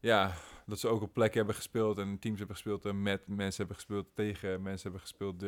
ja, 0.00 0.32
dat 0.66 0.78
ze 0.78 0.88
ook 0.88 1.02
op 1.02 1.12
plekken 1.12 1.36
hebben 1.38 1.54
gespeeld 1.56 1.98
en 1.98 2.18
teams 2.18 2.38
hebben 2.38 2.56
gespeeld 2.56 2.84
en 2.84 3.02
met 3.02 3.26
mensen 3.26 3.56
hebben 3.56 3.76
gespeeld, 3.76 4.06
tegen 4.14 4.62
mensen 4.62 4.82
hebben 4.82 5.00
gespeeld 5.00 5.40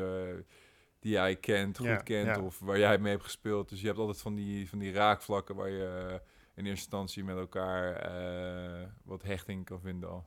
die 1.01 1.13
jij 1.13 1.37
kent, 1.37 1.79
goed 1.79 2.03
kent 2.03 2.39
of 2.39 2.59
waar 2.59 2.79
jij 2.79 2.99
mee 2.99 3.13
hebt 3.13 3.25
gespeeld. 3.25 3.69
Dus 3.69 3.81
je 3.81 3.87
hebt 3.87 3.99
altijd 3.99 4.21
van 4.21 4.35
die, 4.35 4.69
van 4.69 4.79
die 4.79 4.93
raakvlakken 4.93 5.55
waar 5.55 5.71
je 5.71 6.21
in 6.61 6.67
eerste 6.67 6.85
instantie 6.85 7.25
met 7.25 7.37
elkaar 7.37 7.93
eh, 7.97 8.89
wat 9.05 9.23
hechting 9.23 9.65
kan 9.65 9.81
vinden 9.81 10.09
al. 10.11 10.27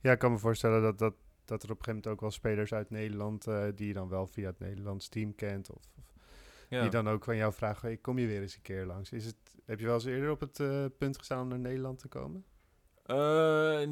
Ja, 0.00 0.12
ik 0.12 0.18
kan 0.18 0.32
me 0.32 0.38
voorstellen 0.38 0.82
dat, 0.82 0.98
dat, 0.98 1.14
dat 1.44 1.62
er 1.62 1.70
op 1.70 1.78
een 1.78 1.84
gegeven 1.84 1.94
moment 1.94 2.06
ook 2.06 2.20
wel 2.20 2.30
spelers 2.30 2.72
uit 2.72 2.90
Nederland, 2.90 3.46
eh, 3.46 3.64
die 3.74 3.86
je 3.86 3.92
dan 3.92 4.08
wel 4.08 4.26
via 4.26 4.46
het 4.46 4.58
Nederlands 4.58 5.08
team 5.08 5.34
kent, 5.34 5.70
of, 5.70 5.82
of 5.98 6.04
Ja. 6.68 6.80
die 6.80 6.90
dan 6.90 7.08
ook 7.08 7.24
van 7.24 7.36
jou 7.36 7.52
vragen, 7.52 7.88
hey, 7.88 7.96
kom 7.96 8.18
je 8.18 8.26
weer 8.26 8.40
eens 8.42 8.54
een 8.56 8.62
keer 8.62 8.84
langs? 8.86 9.12
Is 9.12 9.24
het, 9.24 9.36
heb 9.64 9.78
je 9.78 9.84
wel 9.86 9.94
eens 9.94 10.04
eerder 10.04 10.30
op 10.30 10.40
het 10.40 10.60
eh, 10.60 10.84
punt 10.98 11.18
gestaan 11.18 11.40
om 11.42 11.48
naar 11.48 11.58
Nederland 11.58 11.98
te 11.98 12.08
komen? 12.08 12.44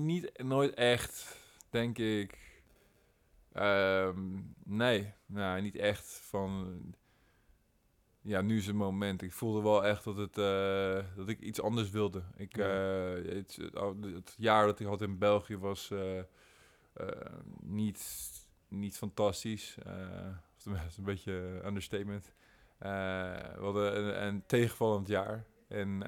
Niet, 0.04 0.42
nooit 0.42 0.75
echt, 0.75 1.37
denk 1.70 1.99
ik. 1.99 2.38
Ehm, 3.52 4.40
nee, 4.64 5.12
nou, 5.26 5.61
niet 5.61 5.76
echt 5.76 6.06
van... 6.25 6.80
Ja, 8.25 8.41
nu 8.41 8.57
is 8.57 8.67
het 8.67 8.75
moment. 8.76 9.23
Ik 9.23 9.33
voelde 9.33 9.62
wel 9.62 9.85
echt 9.85 10.05
dat, 10.05 10.17
het, 10.17 10.38
eh, 10.38 11.17
dat 11.17 11.29
ik 11.29 11.41
iets 11.41 11.61
anders 11.62 11.91
wilde. 11.91 12.23
Ik, 12.37 12.57
Ja. 12.57 12.64
eh, 13.14 13.35
het, 13.35 13.59
het 14.14 14.35
jaar 14.38 14.67
dat 14.67 14.81
ik 14.81 14.87
had 14.87 15.02
in 15.02 15.19
België 15.19 15.59
was 15.59 15.91
eh, 15.91 16.21
niet, 17.61 18.31
niet 18.69 18.97
fantastisch. 18.97 19.76
Dat 20.64 20.75
is 20.88 20.97
een 20.97 21.05
beetje 21.05 21.61
understatement. 21.64 22.33
We 22.79 23.57
hadden 23.61 23.97
een, 23.99 24.26
een 24.26 24.43
tegenvallend 24.47 25.09
jaar. 25.09 25.45
En... 25.69 25.99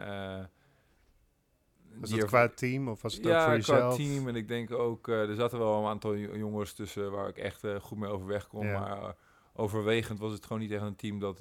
Was 2.01 2.13
erva- 2.13 2.27
qua 2.27 2.49
team 2.49 2.89
of 2.89 3.03
was 3.03 3.15
het 3.15 3.27
ook 3.27 3.33
ja, 3.33 3.39
voor 3.39 3.47
qua 3.47 3.75
jezelf? 3.75 3.97
team. 3.97 4.29
En 4.29 4.37
ik 4.37 4.49
denk 4.49 4.71
ook, 4.73 5.09
er 5.09 5.35
zaten 5.35 5.59
wel 5.59 5.79
een 5.81 5.87
aantal 5.89 6.15
jo- 6.15 6.37
jongens 6.37 6.73
tussen 6.73 7.11
waar 7.11 7.29
ik 7.29 7.37
echt 7.39 7.63
goed 7.81 7.99
mee 7.99 8.11
overweg 8.11 8.47
kon. 8.47 8.67
Ja. 8.67 8.79
Maar 8.79 9.15
overwegend 9.53 10.19
was 10.19 10.33
het 10.33 10.45
gewoon 10.47 10.63
niet 10.63 10.71
echt 10.71 10.83
een 10.83 10.97
team 10.97 11.19
dat 11.19 11.39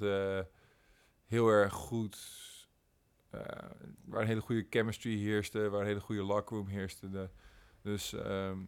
heel 1.34 1.48
erg 1.48 1.72
goed... 1.72 2.16
eh, 3.30 3.40
waar 4.04 4.20
een 4.20 4.26
hele 4.26 4.40
goede 4.40 4.66
chemistry 4.70 5.16
heerste, 5.18 5.68
waar 5.68 5.80
een 5.80 5.86
hele 5.86 6.00
goede 6.00 6.22
lockroom 6.22 6.66
heerste. 6.66 7.10
De, 7.10 7.28
dus 7.82 8.12
ehm, 8.12 8.58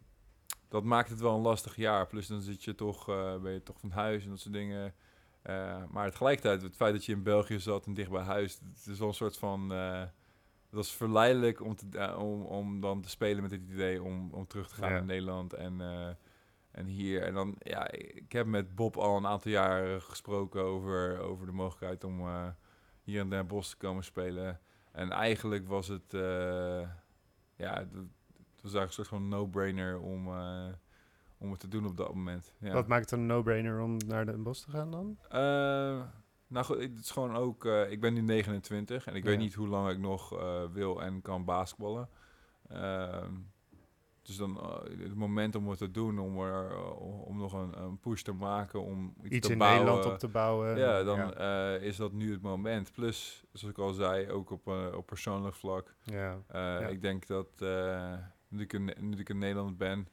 dat 0.67 0.83
maakt 0.83 1.09
het 1.09 1.19
wel 1.19 1.35
een 1.35 1.41
lastig 1.41 1.75
jaar. 1.75 2.07
Plus 2.07 2.27
dan 2.27 2.41
zit 2.41 2.63
je 2.63 2.75
toch, 2.75 3.09
eh, 3.09 3.37
ben 3.37 3.51
je 3.51 3.63
toch 3.63 3.79
van 3.79 3.91
huis 3.91 4.23
en 4.23 4.29
dat 4.29 4.39
soort 4.39 4.53
dingen. 4.53 4.93
Eh, 5.41 5.83
maar 5.89 6.11
tegelijkertijd, 6.11 6.61
het 6.61 6.75
feit 6.75 6.93
dat 6.93 7.05
je 7.05 7.11
in 7.11 7.23
België 7.23 7.59
zat 7.59 7.85
en 7.85 7.93
dicht 7.93 8.11
bij 8.11 8.21
huis, 8.23 8.59
het 8.73 8.87
is 8.87 8.99
wel 8.99 9.07
een 9.07 9.13
soort 9.13 9.37
van... 9.37 9.69
het 9.69 10.75
was 10.75 10.91
verleidelijk 10.95 11.61
om, 11.61 11.75
te, 11.75 12.15
om, 12.17 12.41
om 12.41 12.79
dan 12.81 13.01
te 13.01 13.09
spelen 13.09 13.41
met 13.41 13.51
het 13.51 13.61
idee 13.69 14.03
om, 14.03 14.29
om 14.33 14.47
terug 14.47 14.67
te 14.67 14.75
gaan 14.75 14.89
Ja. 14.89 14.95
naar 14.95 15.05
Nederland 15.05 15.53
en, 15.53 15.81
en 16.77 16.85
hier. 16.85 17.23
En 17.23 17.33
dan, 17.33 17.55
ja, 17.59 17.91
ik 17.91 18.31
heb 18.31 18.45
met 18.45 18.75
Bob 18.75 18.97
al 18.97 19.17
een 19.17 19.27
aantal 19.27 19.51
jaren 19.51 20.01
gesproken 20.01 20.61
over, 20.61 21.19
over 21.19 21.45
de 21.45 21.51
mogelijkheid 21.51 22.03
om 22.03 22.19
eh, 22.19 22.47
hier 23.03 23.19
in 23.19 23.29
Den 23.29 23.47
Bosch 23.47 23.69
te 23.69 23.77
komen 23.77 24.03
spelen. 24.03 24.59
En 24.91 25.11
eigenlijk 25.11 25.67
was 25.67 25.87
het, 25.87 26.13
eh, 26.13 26.89
ja, 27.55 27.73
het, 27.77 27.93
het 27.93 28.61
was 28.61 28.73
eigenlijk 28.73 28.87
een 28.87 28.91
soort 28.93 29.07
van 29.07 29.27
no-brainer 29.27 29.99
om, 29.99 30.27
eh, 30.27 30.67
om 31.37 31.51
het 31.51 31.59
te 31.59 31.67
doen 31.67 31.85
op 31.85 31.97
dat 31.97 32.13
moment. 32.13 32.53
Ja. 32.59 32.73
Wat 32.73 32.87
maakt 32.87 33.09
het 33.09 33.19
een 33.19 33.25
no-brainer 33.25 33.79
om 33.81 33.97
naar 34.07 34.25
Den 34.25 34.43
Bosch 34.43 34.63
te 34.65 34.71
gaan 34.71 34.91
dan? 34.91 35.17
Nou 36.49 36.65
goed, 36.65 36.79
het 36.79 36.99
is 36.99 37.11
gewoon 37.11 37.35
ook... 37.35 37.65
ik 37.65 38.01
ben 38.01 38.13
nu 38.13 38.21
29 38.21 39.07
en 39.07 39.15
ik 39.15 39.23
Ja. 39.23 39.29
weet 39.29 39.39
niet 39.39 39.53
hoe 39.53 39.67
lang 39.67 39.89
ik 39.89 39.99
nog 39.99 40.29
wil 40.71 41.01
en 41.01 41.21
kan 41.21 41.45
basketballen. 41.45 42.09
Ehm, 42.67 43.33
dus 44.27 44.37
dan 44.37 44.59
eh, 44.59 44.99
het 44.99 45.15
moment 45.15 45.55
om 45.55 45.69
het 45.69 45.77
te 45.77 45.91
doen, 45.91 46.19
om, 46.19 46.39
er, 46.39 46.71
eh, 46.71 47.01
om 47.27 47.37
nog 47.37 47.53
een, 47.53 47.81
een 47.81 47.99
push 47.99 48.21
te 48.21 48.31
maken, 48.31 48.83
om 48.83 49.13
iets, 49.23 49.35
Iets 49.35 49.47
te 49.47 49.53
in 49.53 49.59
bouwen. 49.59 49.85
Nederland 49.85 50.13
op 50.13 50.19
te 50.19 50.27
bouwen? 50.27 50.77
Ja, 50.77 51.03
dan 51.03 51.33
eh, 51.33 51.81
is 51.81 51.95
dat 51.97 52.11
nu 52.11 52.31
het 52.31 52.41
moment. 52.41 52.91
Plus, 52.91 53.45
zoals 53.51 53.73
ik 53.75 53.79
al 53.81 53.93
zei, 53.93 54.31
ook 54.31 54.49
op, 54.49 54.67
op 54.95 55.05
persoonlijk 55.05 55.55
vlak. 55.55 55.95
ja. 56.01 56.39
Ik 56.89 57.01
denk 57.01 57.27
dat 57.27 57.59
nu, 58.47 58.61
ik 58.61 58.73
in, 58.73 58.93
nu 58.99 59.17
ik 59.17 59.29
in 59.29 59.37
Nederland 59.37 59.77
ben, 59.77 60.07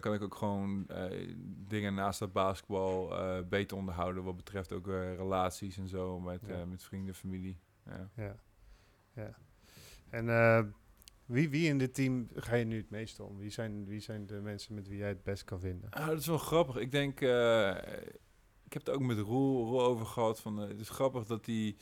kan 0.00 0.14
ik 0.14 0.22
ook 0.22 0.34
gewoon 0.34 0.86
dingen 1.44 1.94
naast 1.94 2.20
het 2.20 2.32
basketbal 2.32 3.12
beter 3.48 3.76
onderhouden. 3.76 4.24
Wat 4.24 4.36
betreft 4.36 4.72
ook 4.72 4.86
relaties 4.86 5.76
en 5.76 5.88
zo 5.88 6.20
met, 6.20 6.40
Ja. 6.46 6.64
met 6.64 6.82
vrienden, 6.82 7.14
familie. 7.14 7.58
Ja. 7.86 8.10
Ja. 8.16 8.36
ja. 9.14 9.30
En 10.10 10.26
wie, 11.32 11.50
wie 11.50 11.68
in 11.68 11.78
dit 11.78 11.94
team 11.94 12.28
ga 12.34 12.54
je 12.54 12.64
nu 12.64 12.76
het 12.76 12.90
meest 12.90 13.20
om? 13.20 13.38
Wie 13.38 13.50
zijn, 13.50 13.86
wie 13.86 14.00
zijn 14.00 14.26
de 14.26 14.40
mensen 14.40 14.74
met 14.74 14.88
wie 14.88 14.98
jij 14.98 15.08
het 15.08 15.22
best 15.22 15.44
kan 15.44 15.60
vinden? 15.60 15.90
Ah, 15.90 16.06
dat 16.06 16.18
is 16.18 16.26
wel 16.26 16.38
grappig. 16.38 16.76
Ik 16.76 16.90
denk, 16.90 17.20
uh, 17.20 17.68
ik 18.64 18.72
heb 18.72 18.86
het 18.86 18.90
ook 18.90 19.00
met 19.00 19.18
Roel, 19.18 19.66
Roel 19.66 19.82
over 19.82 20.06
gehad. 20.06 20.40
Van, 20.40 20.56
het 20.56 20.80
is 20.80 20.88
grappig 20.88 21.24
dat 21.24 21.44
die, 21.44 21.76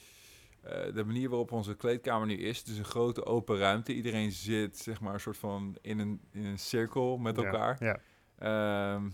uh, 0.65 0.95
de 0.95 1.05
manier 1.05 1.29
waarop 1.29 1.53
onze 1.53 1.75
kleedkamer 1.75 2.27
nu 2.27 2.37
is. 2.37 2.59
Het 2.59 2.69
is 2.69 2.79
een 2.79 2.85
grote 2.85 3.25
open 3.25 3.59
ruimte. 3.59 3.95
Iedereen 3.95 4.33
zit 4.33 4.79
zeg 4.79 5.01
maar 5.01 5.15
een 5.15 5.21
soort 5.21 5.39
van 5.39 5.77
in 5.81 5.99
een, 5.99 6.21
in 6.33 6.45
een 6.45 6.59
cirkel 6.59 7.19
met 7.19 7.37
elkaar. 7.37 7.77
Ja. 7.81 8.01
ja. 8.39 8.95
Um, 8.95 9.05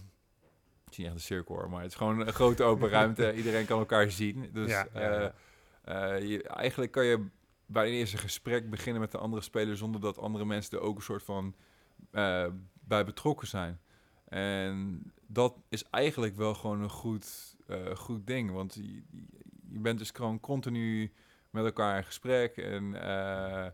het 0.84 0.90
is 0.90 0.96
niet 0.96 1.06
echt 1.06 1.16
een 1.16 1.22
cirkel 1.22 1.54
hoor, 1.54 1.70
maar 1.70 1.82
het 1.82 1.90
is 1.90 1.96
gewoon 1.96 2.20
een 2.20 2.32
grote 2.32 2.62
open 2.62 2.88
ruimte. 2.88 3.34
Iedereen 3.36 3.66
kan 3.66 3.78
elkaar 3.78 4.10
zien. 4.10 4.50
Dus 4.52 4.70
ja, 4.70 4.86
ja, 4.94 5.32
ja. 5.84 6.14
Je, 6.14 6.42
eigenlijk 6.42 6.92
kan 6.92 7.04
je 7.04 7.26
bij 7.66 7.86
een 7.86 7.92
eerste 7.92 8.18
gesprek 8.18 8.70
beginnen 8.70 9.00
met 9.00 9.10
de 9.10 9.18
andere 9.18 9.42
speler 9.42 9.76
zonder 9.76 10.00
dat 10.00 10.18
andere 10.18 10.44
mensen 10.44 10.78
er 10.78 10.84
ook 10.84 10.96
een 10.96 11.02
soort 11.02 11.22
van 11.22 11.54
uh, 12.12 12.46
bij 12.80 13.04
betrokken 13.04 13.48
zijn. 13.48 13.80
En 14.28 15.02
dat 15.26 15.56
is 15.68 15.84
eigenlijk 15.84 16.36
wel 16.36 16.54
gewoon 16.54 16.80
een 16.80 16.90
goed, 16.90 17.56
uh, 17.68 17.96
goed 17.96 18.26
ding. 18.26 18.50
Want 18.50 18.74
je, 18.74 19.02
je, 19.70 19.78
bent 19.78 19.98
dus 19.98 20.10
gewoon 20.10 20.40
continu 20.40 21.12
met 21.50 21.64
elkaar 21.64 21.96
in 21.96 22.04
gesprek 22.04 22.56
en 22.56 22.84
uh, 22.84 23.66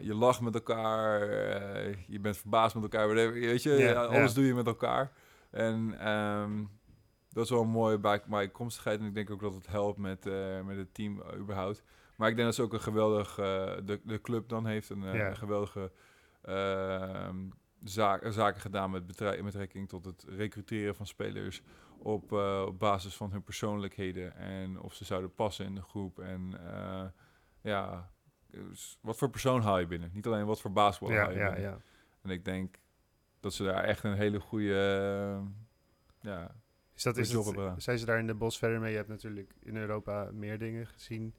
je 0.00 0.14
lacht 0.14 0.40
met 0.40 0.54
elkaar, 0.54 1.28
je 2.06 2.20
bent 2.20 2.36
verbaasd 2.36 2.74
met 2.74 2.82
elkaar, 2.82 3.06
whatever, 3.06 3.32
weet 3.32 3.62
je, 3.62 3.96
alles 3.96 4.34
doe 4.34 4.44
je 4.44 4.54
met 4.54 4.66
elkaar. 4.66 5.12
En 5.50 6.08
um, 6.10 6.70
dat 7.28 7.44
is 7.44 7.50
wel 7.50 7.64
mooi 7.64 7.98
bij 7.98 8.22
bijkomstigheid 8.26 9.00
en 9.00 9.06
ik 9.06 9.14
denk 9.14 9.30
ook 9.30 9.40
dat 9.40 9.54
het 9.54 9.66
helpt 9.66 9.98
met, 9.98 10.24
met 10.64 10.76
het 10.76 10.94
team 10.94 11.22
überhaupt. 11.36 11.82
Maar 12.20 12.28
ik 12.28 12.34
denk 12.34 12.46
dat 12.46 12.56
ze 12.56 12.62
ook 12.62 12.72
een 12.72 12.80
geweldig, 12.80 13.38
uh, 13.38 13.44
de, 13.84 14.00
de 14.04 14.20
club 14.20 14.48
dan 14.48 14.66
heeft 14.66 14.90
een, 14.90 15.02
uh, 15.02 15.14
Ja. 15.14 15.34
geweldige 15.34 15.92
uh, 16.48 17.28
zaak, 17.84 18.32
zaken 18.32 18.60
gedaan 18.60 18.90
met 18.90 19.06
betrekking 19.06 19.88
tot 19.88 20.04
het 20.04 20.24
recruteren 20.28 20.94
van 20.94 21.06
spelers 21.06 21.62
op, 21.98 22.32
uh, 22.32 22.64
op 22.66 22.78
basis 22.78 23.16
van 23.16 23.30
hun 23.32 23.42
persoonlijkheden 23.42 24.36
en 24.36 24.80
of 24.80 24.94
ze 24.94 25.04
zouden 25.04 25.34
passen 25.34 25.66
in 25.66 25.74
de 25.74 25.82
groep. 25.82 26.18
En 26.18 26.60
ja, 27.60 28.10
wat 29.00 29.16
voor 29.16 29.30
persoon 29.30 29.60
haal 29.62 29.78
je 29.78 29.86
binnen? 29.86 30.10
Niet 30.12 30.26
alleen 30.26 30.46
wat 30.46 30.60
voor 30.60 30.72
basketbal 30.72 31.16
ja, 31.16 31.22
haal 31.22 31.32
je 31.32 31.38
ja, 31.38 31.52
binnen. 31.52 31.70
ja. 31.70 31.80
En 32.22 32.30
ik 32.30 32.44
denk 32.44 32.76
dat 33.40 33.54
ze 33.54 33.64
daar 33.64 33.84
echt 33.84 34.04
een 34.04 34.16
hele 34.16 34.40
goede, 34.40 34.74
ja, 36.20 36.54
Is 36.94 37.02
dat, 37.02 37.16
is 37.16 37.32
het, 37.32 37.82
zijn 37.82 37.98
ze 37.98 38.04
daar 38.06 38.18
in 38.18 38.26
de 38.26 38.34
bos 38.34 38.58
verder 38.58 38.80
mee? 38.80 38.90
Je 38.90 38.96
hebt 38.96 39.08
natuurlijk 39.08 39.54
in 39.60 39.76
Europa 39.76 40.30
meer 40.32 40.58
dingen 40.58 40.86
gezien. 40.86 41.34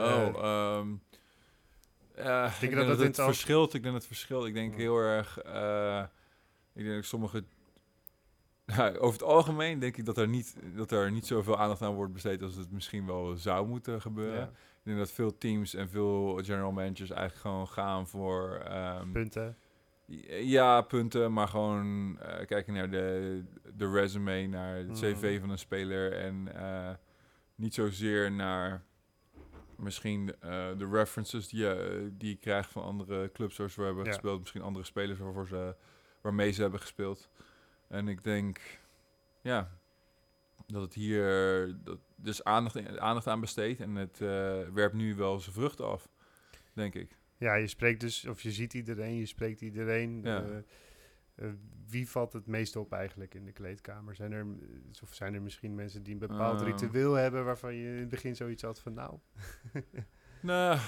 Oh, 0.00 0.78
um, 0.78 1.02
ja, 2.16 2.46
ik 2.46 2.60
denk 2.60 2.74
dat 2.74 2.86
dat, 2.86 2.96
dat 2.96 3.00
in 3.00 3.10
het 3.10 3.18
al- 3.18 3.26
verschilt. 3.26 3.74
Ik 3.74 3.82
denk 3.82 3.94
het 3.94 4.06
verschilt. 4.06 4.46
Ik 4.46 4.54
denk 4.54 4.74
heel 4.74 4.98
erg. 4.98 5.38
eh, 5.38 6.02
ik 6.74 6.84
denk 6.84 6.94
dat 6.96 7.04
sommige. 7.04 7.44
Ja, 8.76 8.88
over 8.88 9.12
het 9.12 9.22
algemeen 9.22 9.78
denk 9.78 9.96
ik 9.96 10.04
dat 10.04 10.16
er, 10.18 10.28
niet, 10.28 10.56
dat 10.74 10.90
er 10.90 11.10
niet 11.10 11.26
zoveel 11.26 11.58
aandacht 11.58 11.82
aan 11.82 11.94
wordt 11.94 12.12
besteed 12.12 12.42
als 12.42 12.54
het 12.54 12.70
misschien 12.70 13.06
wel 13.06 13.36
zou 13.36 13.66
moeten 13.66 14.00
gebeuren. 14.00 14.38
ja, 14.40 14.46
Ik 14.46 14.82
denk 14.82 14.98
dat 14.98 15.10
veel 15.10 15.38
teams 15.38 15.74
en 15.74 15.88
veel 15.88 16.38
general 16.44 16.72
managers 16.72 17.10
eigenlijk 17.10 17.40
gewoon 17.40 17.68
gaan 17.68 18.08
voor. 18.08 18.54
ehm, 18.64 19.12
punten. 19.12 19.56
ja, 20.42 20.80
punten, 20.80 21.32
maar 21.32 21.48
gewoon 21.48 22.18
eh, 22.20 22.46
kijken 22.46 22.74
naar 22.74 22.90
de, 22.90 23.42
de 23.76 23.90
resume, 23.90 24.46
naar 24.46 24.76
het 24.76 24.86
Mhm. 24.86 24.94
cv 24.94 25.40
van 25.40 25.50
een 25.50 25.58
speler 25.58 26.12
en 26.12 26.54
eh, 26.54 26.90
niet 27.54 27.74
zozeer 27.74 28.32
naar 28.32 28.82
misschien 29.78 30.34
eh, 30.40 30.78
de 30.78 30.88
references 30.90 31.48
die 31.48 31.60
je, 31.60 32.08
die 32.12 32.28
je 32.28 32.36
krijgt 32.36 32.70
van 32.70 32.82
andere 32.82 33.32
clubs 33.32 33.54
zoals 33.54 33.74
we 33.74 33.82
hebben 33.82 34.04
Ja. 34.04 34.10
gespeeld, 34.12 34.38
misschien 34.40 34.62
andere 34.62 34.84
spelers 34.84 35.18
waarvoor 35.18 35.46
ze, 35.46 35.76
waarmee 36.20 36.50
ze 36.52 36.60
hebben 36.60 36.80
gespeeld. 36.80 37.28
En 37.88 38.08
ik 38.08 38.24
denk, 38.24 38.60
ja, 39.40 39.78
dat 40.66 40.82
het 40.82 40.94
hier 40.94 41.24
dat, 41.84 41.98
dus 42.16 42.44
aandacht, 42.44 42.98
aandacht 42.98 43.26
aan 43.26 43.40
besteedt 43.40 43.80
en 43.80 43.94
het 43.94 44.20
eh, 44.20 44.28
werpt 44.72 44.94
nu 44.94 45.14
wel 45.14 45.40
zijn 45.40 45.54
vruchten 45.54 45.86
af, 45.88 46.08
denk 46.72 46.94
ik. 46.94 47.16
Ja, 47.36 47.54
je 47.54 47.66
spreekt 47.66 48.00
dus, 48.00 48.24
of 48.26 48.42
je 48.42 48.52
ziet 48.52 48.74
iedereen, 48.74 49.14
je 49.14 49.26
spreekt 49.26 49.60
iedereen. 49.60 50.20
Ja. 50.22 50.62
Eh, 51.38 51.48
wie 51.86 52.08
valt 52.08 52.32
het 52.32 52.46
meest 52.46 52.76
op 52.76 52.92
eigenlijk 52.92 53.34
in 53.34 53.44
de 53.44 53.52
kleedkamer? 53.52 54.14
Zijn 54.14 54.32
er, 54.32 54.40
eh, 54.40 55.02
of 55.02 55.14
zijn 55.14 55.34
er 55.34 55.42
misschien 55.42 55.74
mensen 55.74 56.02
die 56.02 56.12
een 56.12 56.18
bepaald 56.18 56.60
Eh. 56.60 56.66
ritueel 56.66 57.12
hebben 57.14 57.44
waarvan 57.44 57.74
je 57.74 57.88
in 57.88 57.98
het 57.98 58.08
begin 58.08 58.36
zoiets 58.36 58.62
had 58.62 58.80
van 58.80 58.94
nou? 58.94 59.18
Nou, 60.42 60.78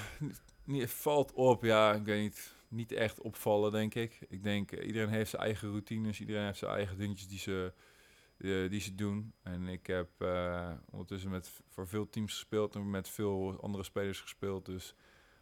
niet, 0.64 0.90
valt 0.90 1.32
op, 1.32 1.62
ja, 1.62 1.94
ik 1.94 2.04
weet 2.04 2.22
niet. 2.22 2.54
niet 2.68 2.92
echt 2.92 3.20
opvallen, 3.20 3.72
denk 3.72 3.94
ik. 3.94 4.18
Ik 4.28 4.42
denk, 4.42 4.72
eh, 4.72 4.86
iedereen 4.86 5.08
heeft 5.08 5.30
zijn 5.30 5.42
eigen 5.42 5.68
routines, 5.68 6.20
iedereen 6.20 6.44
heeft 6.44 6.58
zijn 6.58 6.72
eigen 6.74 6.98
dingetjes 6.98 7.28
die 7.28 7.38
ze, 7.38 7.72
die 8.70 8.80
ze 8.80 8.94
doen. 8.94 9.32
En 9.42 9.66
ik 9.68 9.86
heb 9.86 10.08
ondertussen 10.90 11.30
met, 11.30 11.50
voor 11.68 11.88
veel 11.88 12.08
teams 12.08 12.32
gespeeld 12.32 12.74
en 12.74 12.90
met 12.90 13.08
veel 13.08 13.60
andere 13.62 13.84
spelers 13.84 14.20
gespeeld. 14.20 14.66
Dus 14.66 14.94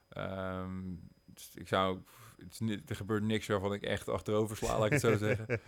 ehm, 0.08 0.94
dus 1.24 1.50
ik 1.54 1.68
zou, 1.68 1.98
het 2.36 2.52
is 2.52 2.60
niet, 2.60 2.90
er 2.90 2.96
gebeurt 2.96 3.22
niks 3.22 3.46
waarvan 3.46 3.72
ik 3.72 3.82
echt 3.82 4.08
achterover 4.08 4.56
sla, 4.56 4.78
laat 4.78 4.86
ik 4.86 4.92
het 4.92 5.00
zo 5.00 5.16
zeggen. 5.26 5.60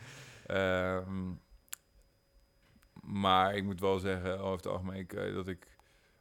Ehm, 0.47 1.33
maar 3.03 3.55
ik 3.55 3.65
moet 3.65 3.81
wel 3.81 3.99
zeggen, 3.99 4.39
over 4.39 4.57
het 4.57 4.67
algemeen, 4.67 5.09
eh, 5.09 5.35
dat 5.35 5.49
ik 5.49 5.77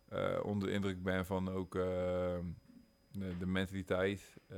eh, 0.05 0.39
onder 0.43 0.67
de 0.67 0.73
indruk 0.73 1.03
ben 1.03 1.25
van 1.25 1.49
ook 1.49 1.75
ehm, 1.75 2.45
de, 3.11 3.37
de 3.37 3.45
mentaliteit, 3.45 4.37
eh, 4.47 4.57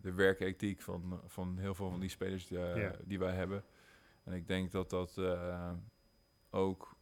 de 0.00 0.12
werkethiek 0.14 0.80
van, 0.80 1.20
van 1.26 1.58
heel 1.58 1.74
veel 1.74 1.90
van 1.90 2.00
die 2.00 2.08
spelers 2.08 2.46
die, 2.46 2.58
die 3.04 3.18
wij 3.18 3.34
hebben. 3.34 3.64
En 4.24 4.32
ik 4.32 4.46
denk 4.46 4.72
dat 4.72 4.90
dat 4.90 5.20
ook 6.50 6.96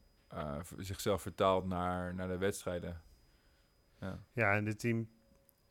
zichzelf 0.79 1.23
vertaalt 1.23 1.67
naar, 1.67 2.15
naar 2.15 2.29
de 2.29 2.39
wedstrijden. 2.39 3.03
Ja. 4.01 4.25
Ja, 4.33 4.53
en 4.53 4.65
dit 4.65 4.79
team 4.79 5.09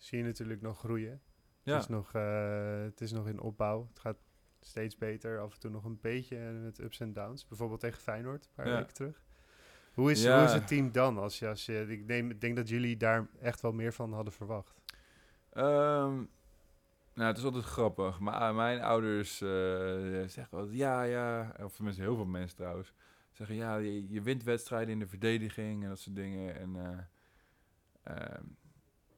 zie 0.05 0.17
je 0.17 0.23
natuurlijk 0.23 0.61
nog 0.61 0.79
groeien. 0.79 1.21
Ja. 1.61 1.73
Het, 1.73 1.81
is 1.81 1.87
nog, 1.89 2.13
eh, 2.13 2.81
het 2.83 3.01
is 3.01 3.11
nog 3.11 3.27
in 3.27 3.39
opbouw. 3.39 3.87
Het 3.89 3.99
gaat 3.99 4.17
steeds 4.59 4.97
beter. 4.97 5.39
Af 5.39 5.53
en 5.53 5.59
toe 5.59 5.71
nog 5.71 5.83
een 5.83 5.99
beetje 6.01 6.37
met 6.37 6.79
ups 6.79 6.99
en 6.99 7.13
downs. 7.13 7.47
Bijvoorbeeld 7.47 7.79
tegen 7.79 8.01
Feyenoord, 8.01 8.45
een 8.45 8.51
paar 8.55 8.67
Ja. 8.67 8.75
weken 8.77 8.93
terug. 8.93 9.23
Hoe 9.93 10.11
is, 10.11 10.23
Ja. 10.23 10.37
hoe 10.37 10.45
is 10.47 10.53
het 10.53 10.67
team 10.67 10.91
dan? 10.91 11.17
Als 11.17 11.39
je, 11.39 11.47
als 11.47 11.65
je, 11.65 11.85
ik 11.87 12.05
neem, 12.05 12.29
ik 12.29 12.41
denk 12.41 12.55
dat 12.55 12.69
jullie 12.69 12.97
daar 12.97 13.27
echt 13.41 13.61
wel 13.61 13.71
meer 13.73 13.93
van 13.93 14.13
hadden 14.13 14.33
verwacht. 14.33 14.81
Ehm, 15.49 16.13
nou, 17.13 17.27
het 17.27 17.37
is 17.37 17.43
altijd 17.43 17.63
grappig. 17.63 18.19
Maar 18.19 18.55
mijn 18.55 18.81
ouders 18.81 19.41
eh, 19.41 19.47
zeggen 20.27 20.57
altijd 20.57 20.75
ja, 20.77 21.03
ja. 21.03 21.55
Of 21.63 21.75
tenminste 21.75 22.01
heel 22.01 22.15
veel 22.15 22.25
mensen 22.25 22.57
trouwens. 22.57 22.93
Zeggen 23.31 23.55
ja, 23.55 23.77
je, 23.77 24.09
je 24.09 24.21
wint 24.21 24.43
wedstrijden 24.43 24.93
in 24.93 24.99
de 24.99 25.07
verdediging 25.07 25.83
en 25.83 25.89
dat 25.89 25.99
soort 25.99 26.15
dingen. 26.15 26.55
En 26.55 27.07
ehm, 28.03 28.43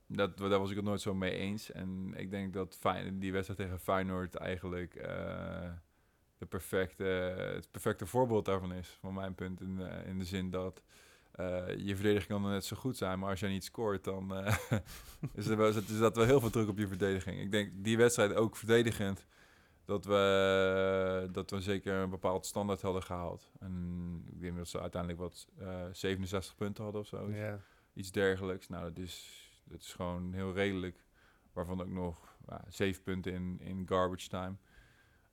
dat, 0.08 0.38
daar 0.38 0.60
was 0.60 0.70
ik 0.70 0.76
het 0.76 0.86
nooit 0.86 1.02
zo 1.02 1.14
mee 1.14 1.32
eens. 1.32 1.72
En 1.72 2.14
ik 2.16 2.32
denk 2.32 2.54
dat 2.54 2.78
Fijn, 2.80 3.20
die 3.20 3.32
wedstrijd 3.32 3.60
tegen 3.60 3.80
Feyenoord 3.80 4.36
eigenlijk 4.36 4.96
eh, 4.96 5.72
de 6.38 6.46
perfecte, 6.46 7.04
het 7.04 7.72
perfecte 7.72 8.06
voorbeeld 8.06 8.46
daarvan 8.46 8.74
is. 8.74 8.98
Van 9.02 9.14
mijn 9.14 9.36
punt 9.36 9.62
in, 9.62 9.82
eh, 9.82 10.08
in 10.08 10.20
de 10.20 10.26
zin 10.26 10.50
dat 10.50 10.84
eh, 11.32 11.76
je 11.78 11.96
verdediging 11.96 12.28
kan 12.28 12.52
net 12.52 12.66
zo 12.66 12.76
goed 12.76 12.98
zijn, 12.98 13.20
maar 13.20 13.30
als 13.30 13.40
jij 13.40 13.50
niet 13.50 13.64
scoort, 13.64 14.04
dan 14.04 14.34
is, 15.34 15.48
er 15.48 15.58
wel, 15.58 15.68
is 15.68 15.98
dat 15.98 16.16
wel 16.16 16.26
heel 16.26 16.40
veel 16.40 16.50
druk 16.50 16.68
op 16.68 16.78
je 16.78 16.88
verdediging. 16.88 17.40
Ik 17.40 17.52
denk 17.52 17.72
die 17.76 17.98
wedstrijd 17.98 18.34
ook 18.34 18.56
verdedigend, 18.56 19.26
dat 19.88 20.06
we, 20.06 21.30
dat 21.32 21.50
we 21.50 21.62
zeker 21.62 21.94
een 21.94 22.10
bepaald 22.10 22.46
standaard 22.46 22.82
hadden 22.82 23.04
gehaald. 23.04 23.52
En 23.60 24.24
ik 24.32 24.42
denk 24.42 24.58
dat 24.58 24.68
ze 24.68 24.80
uiteindelijk 24.82 25.22
wat 25.22 25.48
eh 25.60 25.86
67 25.92 26.56
punten 26.56 26.84
hadden 26.84 27.02
of 27.02 27.08
zo. 27.08 27.32
Ja. 27.32 27.60
Iets 27.94 28.12
dergelijks. 28.12 28.68
Nou, 28.68 28.84
dat 28.94 29.04
is, 29.04 29.47
dat 29.70 29.80
is 29.80 29.94
gewoon 29.94 30.34
heel 30.34 30.54
redelijk. 30.54 31.06
Waarvan 31.54 31.82
ook 31.82 31.90
nog 31.90 32.36
ja, 32.48 32.64
7 32.68 33.04
punten 33.04 33.34
in, 33.34 33.60
in 33.60 33.88
garbage 33.88 34.28
time. 34.28 34.56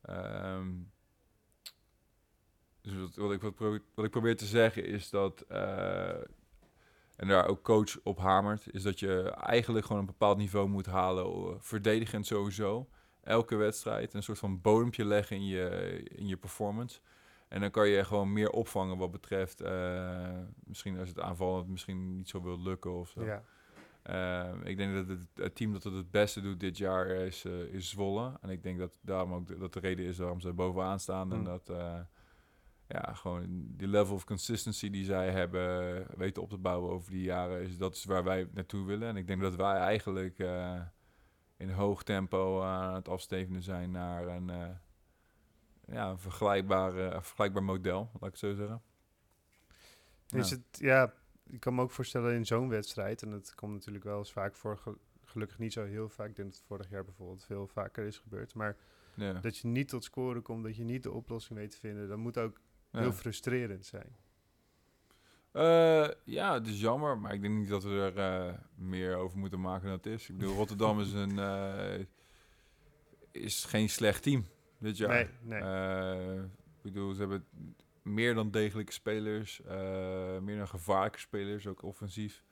Ehm, 0.03 0.73
dus 2.81 2.95
wat, 2.95 3.15
wat, 3.15 3.33
ik, 3.33 3.41
wat, 3.41 3.55
probeer, 3.55 3.83
wat 3.95 4.05
ik 4.05 4.11
probeer 4.11 4.37
te 4.37 4.47
zeggen 4.47 4.85
is 4.85 5.11
dat, 5.11 5.41
eh, 5.41 6.23
en 7.17 7.29
daar 7.29 7.47
ook 7.47 7.63
coach 7.63 8.01
op 8.03 8.19
hamert, 8.19 8.75
is 8.75 8.83
dat 8.83 8.99
je 8.99 9.31
eigenlijk 9.31 9.87
gewoon 9.87 10.01
een 10.01 10.09
bepaald 10.09 10.39
niveau 10.39 10.69
moet 10.69 10.87
halen, 10.87 11.63
verdedigend 11.63 12.27
sowieso. 12.27 12.89
Elke 13.21 13.57
wedstrijd 13.57 14.15
een 14.15 14.23
soort 14.23 14.39
van 14.39 14.61
bodempje 14.61 15.05
leggen 15.05 15.37
in 15.37 15.47
je, 15.47 16.01
in 16.05 16.27
je 16.27 16.37
performance. 16.37 17.01
En 17.49 17.61
dan 17.61 17.71
kan 17.71 17.89
je 17.89 18.05
gewoon 18.05 18.33
meer 18.33 18.51
opvangen 18.51 18.99
wat 18.99 19.11
betreft, 19.11 19.61
eh, 19.61 20.39
misschien 20.65 20.99
als 20.99 21.09
het 21.09 21.21
aanvallend 21.21 21.69
misschien 21.69 22.17
niet 22.17 22.29
zo 22.29 22.43
wil 22.43 22.61
lukken 22.61 22.93
of 22.93 23.09
zo. 23.09 23.25
Ja. 23.25 23.45
Ehm, 24.05 24.61
ik 24.63 24.77
denk 24.77 24.95
dat 24.95 25.09
het, 25.09 25.27
het 25.35 25.55
team 25.55 25.73
dat 25.73 25.83
het 25.85 25.95
het 25.95 26.11
beste 26.11 26.41
doet 26.41 26.61
dit 26.61 26.79
jaar 26.79 27.07
is, 27.07 27.45
eh, 27.45 27.61
is 27.61 27.89
Zwolle. 27.91 28.39
En 28.41 28.49
ik 28.51 28.63
denk 28.63 28.79
dat 28.79 28.99
daarom 29.03 29.33
ook 29.35 29.47
de, 29.47 29.59
dat 29.59 29.73
de 29.73 29.81
reden 29.81 30.05
is 30.07 30.19
waarom 30.19 30.41
ze 30.41 30.53
bovenaan 30.53 31.01
staan. 31.01 31.33
En 31.33 31.39
Mm. 31.39 31.45
dat 31.45 31.69
eh, 31.69 32.01
ja, 32.89 33.13
gewoon 33.15 33.65
die 33.69 33.89
level 33.89 34.15
of 34.15 34.25
consistency 34.25 34.91
die 34.91 35.05
zij 35.05 35.31
hebben 35.31 36.07
weten 36.17 36.43
op 36.43 36.49
te 36.51 36.59
bouwen 36.59 36.91
over 36.93 37.11
die 37.11 37.23
jaren, 37.23 37.63
is, 37.63 37.77
dat 37.79 37.95
is 37.95 38.05
waar 38.05 38.25
wij 38.25 38.49
naartoe 38.53 38.87
willen. 38.87 39.09
En 39.09 39.17
ik 39.17 39.27
denk 39.27 39.41
dat 39.41 39.55
wij 39.57 39.77
eigenlijk 39.77 40.39
eh, 40.39 40.81
in 41.57 41.71
hoog 41.71 42.03
tempo 42.03 42.63
aan 42.63 42.95
het 42.95 43.09
afstevenen 43.09 43.63
zijn 43.63 43.91
naar 43.91 44.27
een, 44.27 44.51
eh, 44.51 44.69
ja, 45.87 46.11
een 46.11 46.19
vergelijkbaar, 46.19 46.97
een 46.97 47.23
vergelijkbaar 47.25 47.65
model, 47.65 47.99
laat 48.13 48.15
ik 48.23 48.31
het 48.31 48.39
zo 48.39 48.55
zeggen. 48.55 48.83
Is 50.29 50.49
Ja. 50.51 50.57
het, 50.57 50.79
ja, 50.81 51.13
ik 51.47 51.61
kan 51.61 51.75
me 51.75 51.83
ook 51.83 51.91
voorstellen 51.91 52.35
in 52.35 52.47
zo'n 52.47 52.69
wedstrijd, 52.69 53.23
en 53.23 53.31
dat 53.31 53.55
komt 53.55 53.73
natuurlijk 53.73 54.05
wel 54.05 54.19
eens 54.19 54.33
vaak 54.33 54.55
voor, 54.57 54.79
gel- 54.79 54.99
gelukkig 55.25 55.59
niet 55.59 55.73
zo 55.73 55.85
heel 55.85 56.09
vaak, 56.09 56.29
ik 56.29 56.37
denk 56.37 56.49
dat 56.49 56.57
het 56.59 56.67
vorig 56.67 56.91
jaar 56.91 57.05
bijvoorbeeld 57.05 57.45
veel 57.45 57.67
vaker 57.67 58.07
is 58.07 58.19
gebeurd, 58.19 58.55
maar 58.55 58.77
Ja. 59.15 59.33
dat 59.33 59.59
je 59.59 59.69
niet 59.69 59.89
tot 59.89 60.05
scoren 60.05 60.43
komt, 60.43 60.65
dat 60.65 60.77
je 60.77 60.85
niet 60.85 61.03
de 61.03 61.11
oplossing 61.13 61.59
weet 61.59 61.71
te 61.71 61.79
vinden, 61.79 62.09
dat 62.09 62.19
moet 62.19 62.39
ook 62.39 62.61
Ja. 62.91 63.01
heel 63.01 63.13
frustrerend 63.13 63.87
zijn. 63.87 64.17
Eh, 65.53 66.09
ja, 66.25 66.55
het 66.55 66.67
is 66.67 66.81
jammer, 66.81 67.19
maar 67.19 67.33
ik 67.35 67.41
denk 67.43 67.55
niet 67.55 67.69
dat 67.69 67.83
we 67.85 68.13
er 68.15 68.19
eh, 68.49 68.55
meer 68.75 69.17
over 69.17 69.39
moeten 69.39 69.61
maken 69.61 69.85
dan 69.89 69.97
het 69.97 70.07
is. 70.07 70.29
Ik 70.29 70.37
bedoel, 70.39 70.55
Rotterdam 70.55 71.01
is, 71.01 71.13
een, 71.23 71.39
eh, 71.39 72.05
is 73.31 73.65
geen 73.65 73.89
slecht 73.89 74.23
team 74.23 74.47
dit 74.79 74.97
jaar. 74.97 75.31
Nee, 75.43 75.61
nee. 75.63 76.39
Ik 76.43 76.83
bedoel, 76.83 77.13
ze 77.15 77.21
hebben 77.21 77.47
meer 78.05 78.35
dan 78.35 78.51
degelijke 78.51 78.93
spelers, 78.93 79.61
eh, 79.63 80.39
meer 80.39 80.57
dan 80.57 80.69
gevaarlijke 80.69 81.19
spelers, 81.19 81.67
ook 81.67 81.83
offensief. 81.83 82.45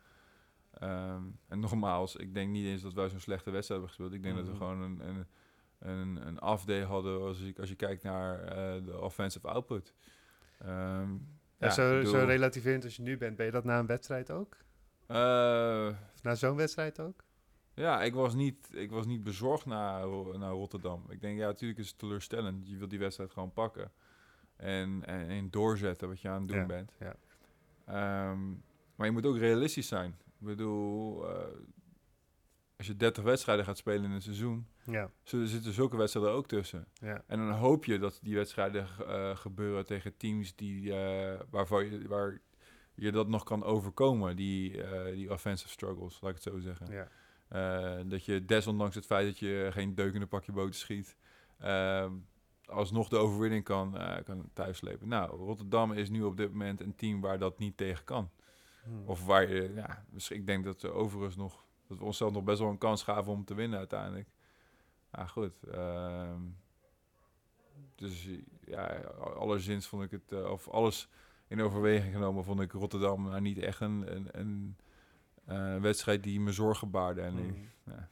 Ehm, 0.73 1.23
en 1.49 1.61
nogmaals, 1.61 2.17
ik 2.17 2.35
denk 2.35 2.51
niet 2.51 2.67
eens 2.67 2.83
dat 2.83 2.93
wij 2.93 3.09
zo'n 3.09 3.21
slechte 3.21 3.51
wedstrijd 3.51 3.81
hebben 3.81 3.89
gespeeld. 3.89 4.13
Ik 4.13 4.23
denk 4.23 4.37
dat 4.37 4.45
we 4.45 4.51
Mhm. 4.53 4.61
gewoon 4.61 4.81
een, 4.81 5.09
een, 5.09 5.27
een, 5.79 6.27
een 6.27 6.83
hadden 6.85 7.21
als, 7.21 7.41
ik, 7.41 7.59
als 7.59 7.69
je 7.69 7.75
kijkt 7.75 8.03
naar 8.03 8.41
eh, 8.43 8.85
de 8.85 9.01
offensive 9.01 9.49
output. 9.49 9.95
Ehm, 10.59 11.11
Ja, 11.59 11.69
ja, 11.69 11.71
zo, 11.75 12.05
zo 12.05 12.19
relativerend 12.25 12.85
als 12.85 12.97
je 12.97 13.03
nu 13.03 13.17
bent, 13.17 13.37
ben 13.37 13.47
je 13.47 13.53
dat 13.53 13.65
na 13.65 13.79
een 13.79 13.87
wedstrijd 13.87 14.31
ook? 14.31 14.57
Eh, 15.07 15.89
Of 16.15 16.23
na 16.23 16.35
zo'n 16.35 16.57
wedstrijd 16.57 17.01
ook? 17.01 17.25
ja, 17.75 18.03
ik 18.03 18.15
was 18.15 18.35
niet, 18.35 18.69
ik 18.73 18.91
was 18.91 19.07
niet 19.07 19.23
bezorgd 19.23 19.67
naar 19.67 20.03
Rotterdam. 20.51 21.05
Ik 21.09 21.21
denk, 21.21 21.39
ja, 21.39 21.47
natuurlijk 21.47 21.81
is 21.81 21.89
het 21.89 21.99
teleurstellend. 21.99 22.69
Je 22.69 22.77
wilt 22.77 22.91
die 22.91 22.99
wedstrijd 22.99 23.33
gewoon 23.33 23.53
pakken. 23.53 23.93
En, 24.63 25.03
en, 25.07 25.29
en 25.29 25.51
doorzetten 25.51 26.09
wat 26.09 26.21
je 26.21 26.29
aan 26.29 26.39
het 26.41 26.49
doen 26.49 26.57
Ja, 26.59 26.67
bent. 26.67 26.93
ja. 26.99 27.17
Ehm, 27.87 28.49
maar 28.97 29.07
je 29.07 29.13
moet 29.13 29.27
ook 29.27 29.39
realistisch 29.39 29.89
zijn. 29.89 30.11
Ik 30.41 30.47
bedoel, 30.47 31.29
eh, 31.31 31.45
als 32.77 32.87
je 32.87 32.97
30 32.97 33.25
wedstrijden 33.25 33.65
gaat 33.65 33.77
spelen 33.77 34.05
in 34.05 34.11
een 34.11 34.23
seizoen, 34.23 34.67
Ja, 34.85 35.11
zullen 35.23 35.47
zitten 35.49 35.73
zulke 35.73 35.97
wedstrijden 35.97 36.33
ook 36.33 36.47
tussen. 36.47 36.87
ja, 36.93 37.23
En 37.27 37.39
dan 37.39 37.51
hoop 37.51 37.85
je 37.85 37.99
dat 37.99 38.19
die 38.23 38.35
wedstrijden 38.35 38.87
eh, 39.07 39.37
gebeuren 39.37 39.87
tegen 39.87 40.17
teams 40.17 40.55
die, 40.57 40.95
eh, 40.95 41.41
waarvan 41.51 41.91
je, 41.91 42.09
waar 42.09 42.39
je 42.95 43.13
dat 43.13 43.29
nog 43.29 43.45
kan 43.45 43.65
overkomen, 43.65 44.37
die, 44.37 44.83
die 45.15 45.31
offensive 45.31 45.71
struggles, 45.71 46.21
laat 46.21 46.31
ik 46.37 46.45
het 46.45 46.53
zo 46.53 46.59
zeggen. 46.59 46.87
ja. 46.91 47.09
Dat 48.05 48.25
je 48.25 48.45
desondanks 48.45 48.95
het 48.95 49.07
feit 49.07 49.27
dat 49.27 49.39
je 49.39 49.69
geen 49.73 49.95
deukende 49.95 50.27
pakje 50.27 50.53
boter 50.53 50.75
schiet, 50.75 51.17
ehm, 51.59 52.13
alsnog 52.67 53.09
de 53.09 53.17
overwinning 53.17 53.65
kan, 53.65 53.99
eh 53.99 54.25
kan 54.25 54.51
thuisslepen. 54.53 55.09
Nou, 55.09 55.37
Rotterdam 55.37 55.93
is 55.93 56.11
nu 56.11 56.23
op 56.23 56.37
dit 56.37 56.51
moment 56.51 56.81
een 56.81 56.95
team 56.95 57.21
waar 57.21 57.39
dat 57.39 57.59
niet 57.59 57.77
tegen 57.77 58.05
kan. 58.05 58.31
Hm. 58.85 58.91
Of 59.05 59.25
waar 59.27 59.49
je, 59.51 59.73
ja, 59.75 60.05
dus 60.11 60.31
ik 60.31 60.47
denk 60.47 60.65
dat 60.65 60.83
we 60.83 60.91
overigens 60.93 61.37
nog, 61.37 61.65
dat 61.87 61.99
we 61.99 62.05
onszelf 62.05 62.33
nog 62.33 62.45
best 62.45 62.59
wel 62.59 62.69
een 62.69 62.79
kans 62.79 63.03
gaven 63.03 63.33
om 63.33 63.45
te 63.45 63.55
winnen 63.55 63.79
uiteindelijk. 63.79 64.29
Ja, 65.13 65.27
goed. 65.27 65.53
ehm, 65.73 66.41
dus 67.95 68.29
ja, 68.65 68.87
alleszins 69.37 69.87
vond 69.87 70.03
ik 70.03 70.11
het, 70.11 70.33
eh, 70.33 70.51
of 70.51 70.69
alles 70.69 71.09
in 71.49 71.61
overweging 71.61 72.13
genomen, 72.13 72.45
vond 72.45 72.61
ik 72.61 72.73
Rotterdam 72.73 73.23
nou 73.23 73.41
niet 73.41 73.59
echt 73.59 73.81
een, 73.81 74.15
een, 74.17 74.29
een 74.33 74.77
eh, 75.45 75.77
wedstrijd 75.81 76.23
die 76.23 76.41
me 76.41 76.53
zorgen 76.53 76.91
baarde. 76.91 77.21
En 77.21 77.37
die- 77.37 77.69
Hm. 77.85 77.91
ja. 77.91 78.09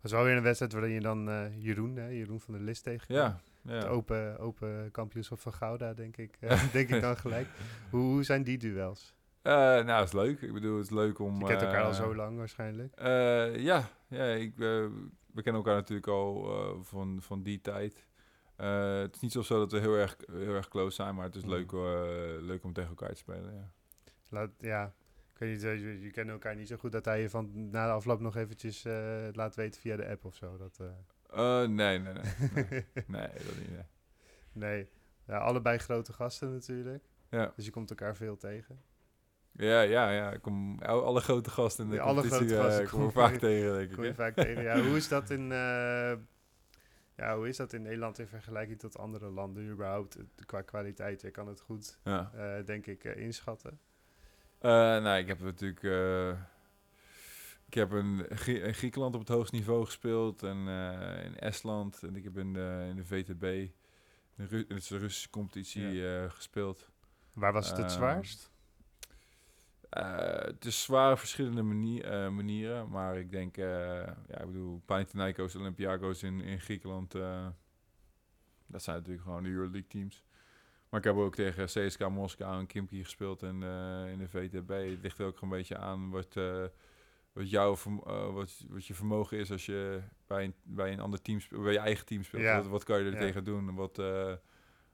was 0.00 0.12
wel 0.12 0.24
weer 0.24 0.36
een 0.36 0.42
wedstrijd 0.42 0.72
waarin 0.72 0.90
je 0.92 1.00
dan 1.00 1.24
Jeroen, 1.58 1.96
hè, 1.96 2.06
Jeroen 2.08 2.40
van 2.40 2.54
der 2.54 2.62
List 2.62 2.82
tegen. 2.82 3.14
Ja, 3.14 3.40
Het 3.68 3.86
open, 3.86 4.38
open 4.38 4.90
kampioenschap 4.90 5.40
van 5.40 5.52
Gouda, 5.52 5.94
denk 5.94 6.16
ik. 6.16 6.36
eh, 6.40 6.72
denk 6.72 6.88
ik 6.90 7.00
dan 7.00 7.16
gelijk. 7.16 7.46
Hoe, 7.90 8.00
hoe 8.00 8.22
zijn 8.22 8.42
die 8.42 8.58
duels? 8.58 9.14
Eh, 9.42 9.52
nou, 9.52 9.88
het 9.90 10.06
is 10.06 10.12
leuk. 10.12 10.40
Ik 10.40 10.52
bedoel, 10.52 10.76
het 10.76 10.84
is 10.84 10.90
leuk 10.90 11.18
om... 11.18 11.38
Je 11.38 11.44
kent 11.44 11.62
elkaar 11.62 11.82
al 11.82 11.90
eh, 11.90 11.96
zo 11.96 12.14
lang 12.14 12.36
waarschijnlijk. 12.36 13.00
Ja, 13.60 13.88
ja 14.08 14.24
ik, 14.24 14.56
we 14.56 15.42
kennen 15.42 15.54
elkaar 15.62 15.74
natuurlijk 15.74 16.08
al 16.08 16.48
van, 16.82 17.18
van 17.22 17.42
die 17.42 17.60
tijd. 17.60 18.06
Het 18.56 19.14
is 19.14 19.20
niet 19.20 19.32
zo 19.32 19.42
dat 19.58 19.72
we 19.72 19.78
heel 19.78 19.94
erg, 19.94 20.16
heel 20.32 20.54
erg 20.54 20.68
close 20.68 20.94
zijn, 20.94 21.14
maar 21.14 21.24
het 21.24 21.34
is 21.34 21.42
Mhm. 21.44 21.50
leuk, 21.50 21.72
leuk 22.42 22.64
om 22.64 22.72
tegen 22.72 22.88
elkaar 22.90 23.08
te 23.12 23.16
spelen. 23.16 23.54
Ja. 23.54 23.70
Laat, 24.28 24.50
ja, 24.58 24.94
ik 25.32 25.38
weet 25.38 25.52
niet, 25.52 25.64
eh, 25.64 25.80
je, 25.80 26.00
je 26.00 26.10
kent 26.10 26.30
elkaar 26.30 26.56
niet 26.56 26.68
zo 26.68 26.76
goed 26.76 26.92
dat 26.92 27.04
hij 27.04 27.20
je 27.20 27.30
van 27.30 27.70
na 27.70 27.86
de 27.86 27.92
afloop 27.92 28.20
nog 28.20 28.36
eventjes 28.36 28.84
laat 29.32 29.54
weten 29.54 29.80
via 29.80 29.96
de 29.96 30.08
app 30.08 30.24
of 30.24 30.34
zo. 30.34 30.56
Dat, 30.56 30.80
eh, 31.36 31.68
nee, 31.68 31.98
nee, 31.98 32.12
nee. 32.12 32.22
Nee, 32.94 33.04
nee 33.06 33.28
dat 33.46 33.56
niet. 33.58 33.68
Nee. 33.70 33.84
nee. 34.52 34.88
Ja, 35.26 35.38
allebei 35.38 35.78
grote 35.78 36.12
gasten 36.12 36.52
natuurlijk. 36.52 37.04
Ja. 37.30 37.52
Dus 37.56 37.64
je 37.64 37.70
komt 37.70 37.90
elkaar 37.90 38.16
veel 38.16 38.36
tegen. 38.36 38.80
Ja, 39.52 39.80
ja, 39.80 40.10
ja. 40.10 40.32
Ik 40.32 40.42
kom 40.42 40.82
al- 40.82 41.04
alle 41.04 41.20
grote 41.20 41.50
gasten 41.50 41.84
in 41.84 41.90
de 41.90 41.96
Ja, 41.96 42.02
alle 42.02 42.22
grote 42.22 42.56
eh, 42.56 42.62
gasten 42.64 42.88
kom 42.88 43.04
je- 43.04 43.10
vaak 43.10 43.34
tegen, 43.34 43.72
denk 43.72 43.88
ik. 43.88 43.94
Kom 43.94 44.02
je 44.04 44.08
hè. 44.10 44.14
vaak 44.16 44.34
tegen. 44.34 44.62
Ja, 44.62 44.80
hoe 44.82 44.96
is 44.96 45.08
dat 45.08 45.30
in... 45.36 45.52
eh, 45.52 46.12
ja, 47.16 47.36
hoe 47.36 47.48
is 47.48 47.56
dat 47.56 47.72
in 47.72 47.82
Nederland 47.82 48.18
in 48.18 48.26
vergelijking 48.26 48.78
tot 48.78 48.98
andere 48.98 49.28
landen 49.30 49.68
überhaupt? 49.68 50.16
Qua 50.46 50.62
kwaliteit, 50.62 51.20
je 51.20 51.30
kan 51.30 51.46
het 51.48 51.60
goed, 51.60 51.98
Ja. 52.04 52.30
denk 52.64 52.86
ik, 52.86 53.04
inschatten. 53.04 53.78
Nou, 54.60 55.18
ik 55.18 55.26
heb 55.28 55.40
natuurlijk... 55.40 55.82
ik 57.74 57.80
heb 57.80 57.92
in, 57.92 58.26
Grie- 58.30 58.60
in 58.60 58.74
Griekenland 58.74 59.14
op 59.14 59.20
het 59.20 59.28
hoogste 59.28 59.54
niveau 59.56 59.84
gespeeld. 59.84 60.42
En 60.42 60.68
eh, 60.68 61.24
in 61.24 61.38
Estland. 61.38 62.02
En 62.02 62.16
ik 62.16 62.24
heb 62.24 62.38
in 62.38 62.52
de, 62.52 62.86
in 62.88 62.96
de 62.96 63.04
VTB, 63.04 63.42
in 63.42 63.72
de, 64.36 64.46
de 64.66 64.98
Russische 64.98 65.30
competitie, 65.30 66.08
eh, 66.08 66.30
gespeeld. 66.30 66.88
Waar 67.32 67.52
was 67.52 67.68
het 67.68 67.76
het 67.76 67.86
Ehm, 67.86 67.94
zwaarst? 67.94 68.50
Eh, 69.90 70.44
het 70.44 70.64
is 70.64 70.82
zwaar 70.82 71.12
op 71.12 71.18
verschillende 71.18 71.62
manier, 71.62 72.32
manieren. 72.32 72.88
Maar 72.88 73.18
ik 73.18 73.30
denk, 73.30 73.56
ja, 73.56 74.16
ik 74.28 74.46
bedoel, 74.46 74.82
Panathinaikos, 74.84 75.56
Olympiakos 75.56 76.22
in, 76.22 76.40
in 76.40 76.60
Griekenland. 76.60 77.12
dat 78.66 78.82
zijn 78.82 78.96
natuurlijk 78.96 79.24
gewoon 79.24 79.42
de 79.42 79.48
Euroleague 79.48 79.86
teams. 79.86 80.24
Maar 80.88 81.00
ik 81.00 81.06
heb 81.06 81.16
ook 81.16 81.34
tegen 81.34 81.64
CSK 81.64 82.08
Moskou 82.08 82.58
en 82.58 82.66
Kimki 82.66 83.04
gespeeld 83.04 83.42
eh, 83.42 83.48
in 83.48 84.18
de 84.18 84.28
VTB. 84.28 84.68
Het 84.68 85.02
ligt 85.02 85.18
er 85.18 85.26
ook 85.26 85.40
een 85.40 85.48
beetje 85.48 85.76
aan 85.76 86.10
wat, 86.10 86.36
wat, 87.34 87.50
jouw 87.50 87.76
eh, 88.06 88.32
wat, 88.32 88.64
wat 88.68 88.86
je 88.86 88.94
vermogen 88.94 89.38
is 89.38 89.50
als 89.50 89.66
je 89.66 90.02
bij 90.26 90.44
een, 90.44 90.54
bij 90.62 90.92
een 90.92 91.00
ander 91.00 91.22
team 91.22 91.40
speelt, 91.40 91.62
bij 91.62 91.72
je 91.72 91.78
eigen 91.78 92.06
team 92.06 92.22
speelt. 92.22 92.42
Ja. 92.42 92.56
Wat, 92.56 92.66
wat 92.66 92.84
kan 92.84 92.98
je 92.98 93.10
er 93.10 93.18
tegen 93.18 93.44
doen? 93.44 93.74
Wat, 93.74 93.98
eh, 93.98 94.32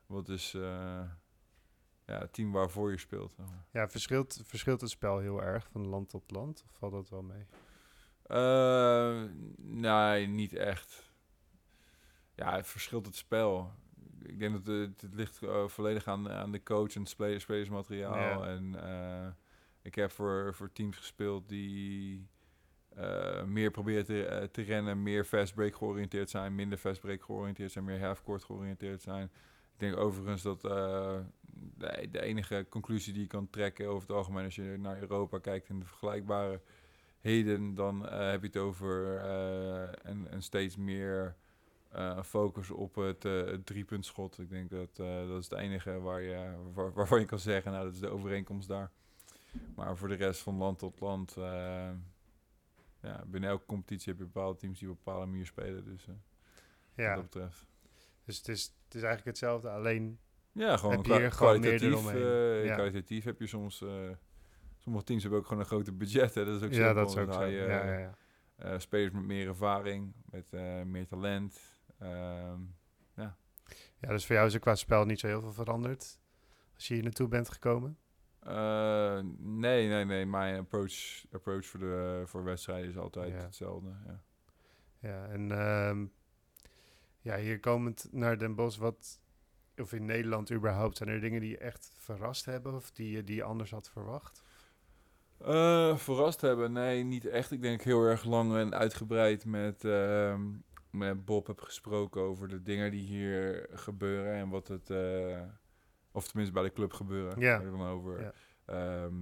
wat 0.07 0.29
is 0.29 0.55
eh, 0.55 1.03
ja, 2.07 2.19
het 2.19 2.33
team 2.33 2.53
waarvoor 2.53 2.91
je 2.91 2.99
speelt? 2.99 3.37
Ja, 3.73 3.89
verschilt, 3.89 4.41
verschilt 4.45 4.81
het 4.81 4.91
spel 4.91 5.19
heel 5.19 5.43
erg 5.43 5.69
van 5.71 5.87
land 5.87 6.09
tot 6.09 6.31
land? 6.31 6.65
Of 6.67 6.77
valt 6.77 6.93
dat 6.93 7.09
wel 7.09 7.23
mee? 7.23 7.47
Nee, 9.57 10.27
niet 10.27 10.53
echt. 10.53 11.13
Ja, 12.35 12.57
het 12.57 12.67
verschilt 12.67 13.07
het 13.07 13.17
spel. 13.17 13.73
Ik 14.23 14.39
denk 14.39 14.53
dat 14.53 14.67
het, 14.77 15.01
het 15.01 15.15
ligt 15.15 15.39
volledig 15.67 16.07
aan, 16.07 16.31
aan 16.31 16.53
de 16.53 16.63
coach 16.63 16.95
en 16.95 17.01
het 17.01 17.11
spele- 17.11 17.39
spelersmateriaal. 17.39 18.45
Ja. 18.45 18.47
En 18.47 18.75
ik 19.83 19.95
heb 19.95 20.11
voor, 20.11 20.55
voor 20.55 20.73
teams 20.73 20.97
gespeeld 20.97 21.49
die 21.49 22.29
eh, 22.95 23.45
meer 23.45 23.71
proberen 23.71 24.05
te, 24.05 24.25
eh, 24.25 24.45
te 24.45 24.63
rennen, 24.63 25.03
meer 25.03 25.25
fast 25.25 25.55
break 25.55 25.75
georiënteerd 25.75 26.31
zijn, 26.31 26.55
minder 26.55 26.79
fast 26.79 27.01
break 27.01 27.23
georiënteerd 27.23 27.73
zijn, 27.73 27.85
meer 27.85 28.01
half 28.01 28.23
court 28.23 28.45
georiënteerd 28.45 29.03
zijn. 29.03 29.31
Ik 29.73 29.79
denk 29.79 29.97
overigens 29.97 30.43
dat 30.43 30.65
eh, 30.65 31.19
de, 31.77 32.09
de 32.11 32.23
enige 32.23 32.67
conclusie 32.69 33.13
die 33.13 33.23
je 33.23 33.29
kan 33.29 33.51
trekken 33.51 33.89
over 33.89 34.09
het 34.09 34.17
algemeen 34.17 34.45
als 34.45 34.55
je 34.55 34.77
naar 34.79 35.01
Europa 35.01 35.39
kijkt 35.39 35.69
in 35.69 35.79
de 35.79 35.87
vergelijkbare 35.87 36.61
heden, 37.21 37.75
dan 37.75 38.07
heb 38.09 38.41
je 38.41 38.47
het 38.47 38.57
over 38.57 39.25
een, 40.03 40.27
een 40.33 40.43
steeds 40.43 40.77
meer 40.77 41.37
focus 42.25 42.71
op 42.71 42.95
het, 42.95 43.23
het 43.23 43.67
driepuntschot. 43.67 44.39
Ik 44.39 44.51
denk 44.51 44.71
dat 44.71 44.97
dat 44.97 45.39
is 45.39 45.49
het 45.51 45.59
enige 45.59 46.01
waar 46.01 46.21
je, 46.23 46.55
waar, 46.75 46.93
waarvan 46.93 47.21
je 47.21 47.27
kan 47.27 47.39
zeggen, 47.39 47.73
nou 47.73 47.85
dat 47.85 47.95
is 47.95 48.01
de 48.01 48.09
overeenkomst 48.09 48.69
daar. 48.69 48.91
Maar 49.75 49.97
voor 49.97 50.09
de 50.09 50.15
rest 50.15 50.41
van 50.41 50.55
land 50.55 50.79
tot 50.79 51.01
land, 51.01 51.37
eh, 51.37 51.91
ja, 53.01 53.25
binnen 53.27 53.51
elke 53.51 53.67
competitie 53.67 54.11
heb 54.11 54.19
je 54.21 54.27
bepaalde 54.27 54.59
teams 54.59 54.79
die 54.79 54.91
op 54.91 54.97
een 54.97 55.03
bepaalde 55.05 55.27
manier 55.27 55.47
spelen. 55.47 55.85
Dus 55.85 56.07
eh, 56.07 56.15
Ja, 56.95 57.07
wat 57.07 57.15
dat 57.15 57.25
betreft. 57.31 57.67
dus 58.25 58.37
het 58.37 58.49
is, 58.49 58.63
het 58.85 58.95
is 58.95 59.03
eigenlijk 59.03 59.25
hetzelfde, 59.25 59.71
alleen... 59.71 60.19
Ja, 60.53 60.77
gewoon, 60.77 60.97
Heb 60.97 61.07
je 61.07 61.17
hier 61.17 61.33
gewoon 61.33 61.61
kwalitatief, 61.61 62.13
eh, 62.13 62.65
Ja. 62.65 62.75
kwalitatief 62.75 63.25
heb 63.25 63.41
je 63.41 63.47
soms... 63.47 63.85
sommige 64.79 65.05
teams 65.05 65.23
hebben 65.23 65.41
ook 65.41 65.47
gewoon 65.47 65.63
een 65.63 65.69
grote 65.69 65.93
budget. 65.93 66.35
Hè. 66.35 66.45
Dat 66.45 66.57
is 66.57 66.63
ook 66.63 66.73
ja, 66.73 66.77
simpel. 66.77 66.95
dat 66.95 67.11
is 67.11 67.17
ook 67.17 67.33
zo. 67.33 67.45
je, 67.45 67.57
ja, 67.57 67.93
ja, 67.93 68.15
ja. 68.59 68.79
spelers 68.79 69.13
met 69.13 69.23
meer 69.23 69.47
ervaring, 69.49 70.15
met 70.25 70.53
meer 70.87 71.07
talent. 71.07 71.61
Ehm, 71.99 72.61
ja, 74.01 74.09
dus 74.09 74.27
voor 74.27 74.35
jou 74.35 74.47
is 74.47 74.55
er 74.55 74.61
qua 74.61 74.75
spel 74.75 75.05
niet 75.05 75.21
zo 75.21 75.27
heel 75.27 75.41
veel 75.41 75.53
veranderd 75.53 76.19
als 76.75 76.89
je 76.89 76.95
hier 76.95 77.03
naartoe 77.03 77.29
bent 77.29 77.49
gekomen. 77.49 77.99
Eh, 78.41 79.21
nee, 79.39 79.89
nee, 79.89 80.05
nee. 80.05 80.27
Mijn 80.27 80.59
approach, 80.59 81.25
approach 81.33 81.67
voor, 81.67 81.81
de, 81.81 82.23
voor 82.27 82.45
wedstrijden 82.45 82.91
is 82.91 82.97
altijd 82.99 83.33
Ja. 83.33 83.39
hetzelfde. 83.39 83.89
Ja. 84.07 84.23
Ja, 85.03 85.27
en 85.27 85.51
ehm, 85.51 86.07
ja, 87.21 87.37
hier 87.37 87.61
komend 87.61 88.09
naar 88.11 88.39
Den 88.39 88.55
Bosch, 88.55 88.79
wat, 88.79 89.21
of 89.77 89.93
in 89.93 90.05
Nederland 90.05 90.53
überhaupt, 90.53 90.97
zijn 90.97 91.09
er 91.09 91.21
dingen 91.21 91.41
die 91.41 91.51
je 91.51 91.59
echt 91.59 91.93
verrast 91.97 92.45
hebben 92.45 92.75
of 92.75 92.91
die 92.91 93.11
je, 93.11 93.25
die 93.25 93.37
je 93.37 93.43
anders 93.43 93.71
had 93.71 93.91
verwacht? 93.91 94.43
Eh, 95.39 95.97
verrast 95.97 96.41
hebben? 96.41 96.73
Nee, 96.73 97.03
niet 97.05 97.27
echt. 97.27 97.51
Ik 97.51 97.63
denk 97.63 97.83
heel 97.83 98.03
erg 98.03 98.25
lang 98.25 98.55
en 98.55 98.75
uitgebreid 98.75 99.45
met, 99.45 99.85
ehm, 99.85 100.43
met 100.91 101.25
Bob 101.25 101.47
heb 101.47 101.61
gesproken 101.61 102.21
over 102.21 102.49
de 102.49 102.63
dingen 102.63 102.91
die 102.91 103.03
hier 103.05 103.67
gebeuren 103.73 104.35
en 104.35 104.49
wat 104.49 104.69
het, 104.69 104.91
eh, 104.91 105.43
of 106.13 106.27
tenminste 106.27 106.55
bij 106.55 106.63
de 106.63 106.73
club 106.73 106.93
gebeuren. 106.93 107.41
Ja. 107.41 107.59
Dan 107.59 107.83
over, 107.83 108.21
Ja. 108.21 108.33
Ehm, 108.65 109.15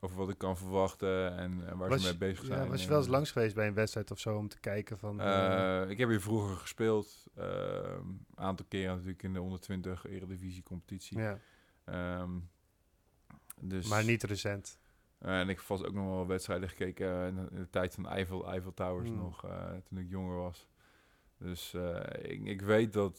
over 0.00 0.16
wat 0.16 0.28
ik 0.30 0.38
kan 0.38 0.56
verwachten 0.56 1.36
en, 1.36 1.66
en 1.68 1.76
waar 1.78 1.88
was, 1.88 2.00
ze 2.02 2.08
mee 2.08 2.16
bezig 2.16 2.44
zijn. 2.44 2.62
ja, 2.62 2.68
was 2.68 2.82
je 2.82 2.88
wel 2.88 2.98
eens 2.98 3.06
langs 3.08 3.30
geweest 3.30 3.54
bij 3.54 3.66
een 3.66 3.74
wedstrijd 3.74 4.10
of 4.10 4.18
zo 4.18 4.36
om 4.36 4.48
te 4.48 4.60
kijken 4.60 4.98
van... 4.98 5.20
eh, 5.20 5.82
eh, 5.82 5.90
ik 5.90 5.98
heb 5.98 6.08
hier 6.08 6.20
vroeger 6.20 6.56
gespeeld, 6.56 7.26
een 7.34 8.26
aantal 8.34 8.66
keren 8.68 8.94
natuurlijk 8.94 9.22
in 9.22 9.32
de 9.32 9.38
120 9.38 10.06
Eredivisie 10.06 10.62
competitie. 10.62 11.18
ja, 11.18 11.38
Ehm, 11.84 12.30
dus, 13.60 13.88
maar 13.88 14.04
niet 14.04 14.22
recent. 14.22 14.78
Eh, 15.18 15.40
en 15.40 15.48
ik 15.48 15.56
heb 15.56 15.64
vast 15.64 15.86
ook 15.86 15.94
nog 15.94 16.06
wel 16.06 16.26
wedstrijden 16.26 16.68
gekeken 16.68 17.26
in, 17.26 17.34
de, 17.34 17.46
in 17.50 17.56
de 17.56 17.70
tijd 17.70 17.94
van 17.94 18.08
Eiffel, 18.08 18.48
Eiffel 18.50 18.74
Towers 18.74 19.08
Hmm. 19.08 19.18
nog, 19.18 19.46
toen 19.88 19.98
ik 19.98 20.08
jonger 20.08 20.36
was. 20.36 20.68
Dus 21.38 21.74
ik, 22.22 22.44
ik 22.44 22.60
weet 22.62 22.92
dat 22.92 23.18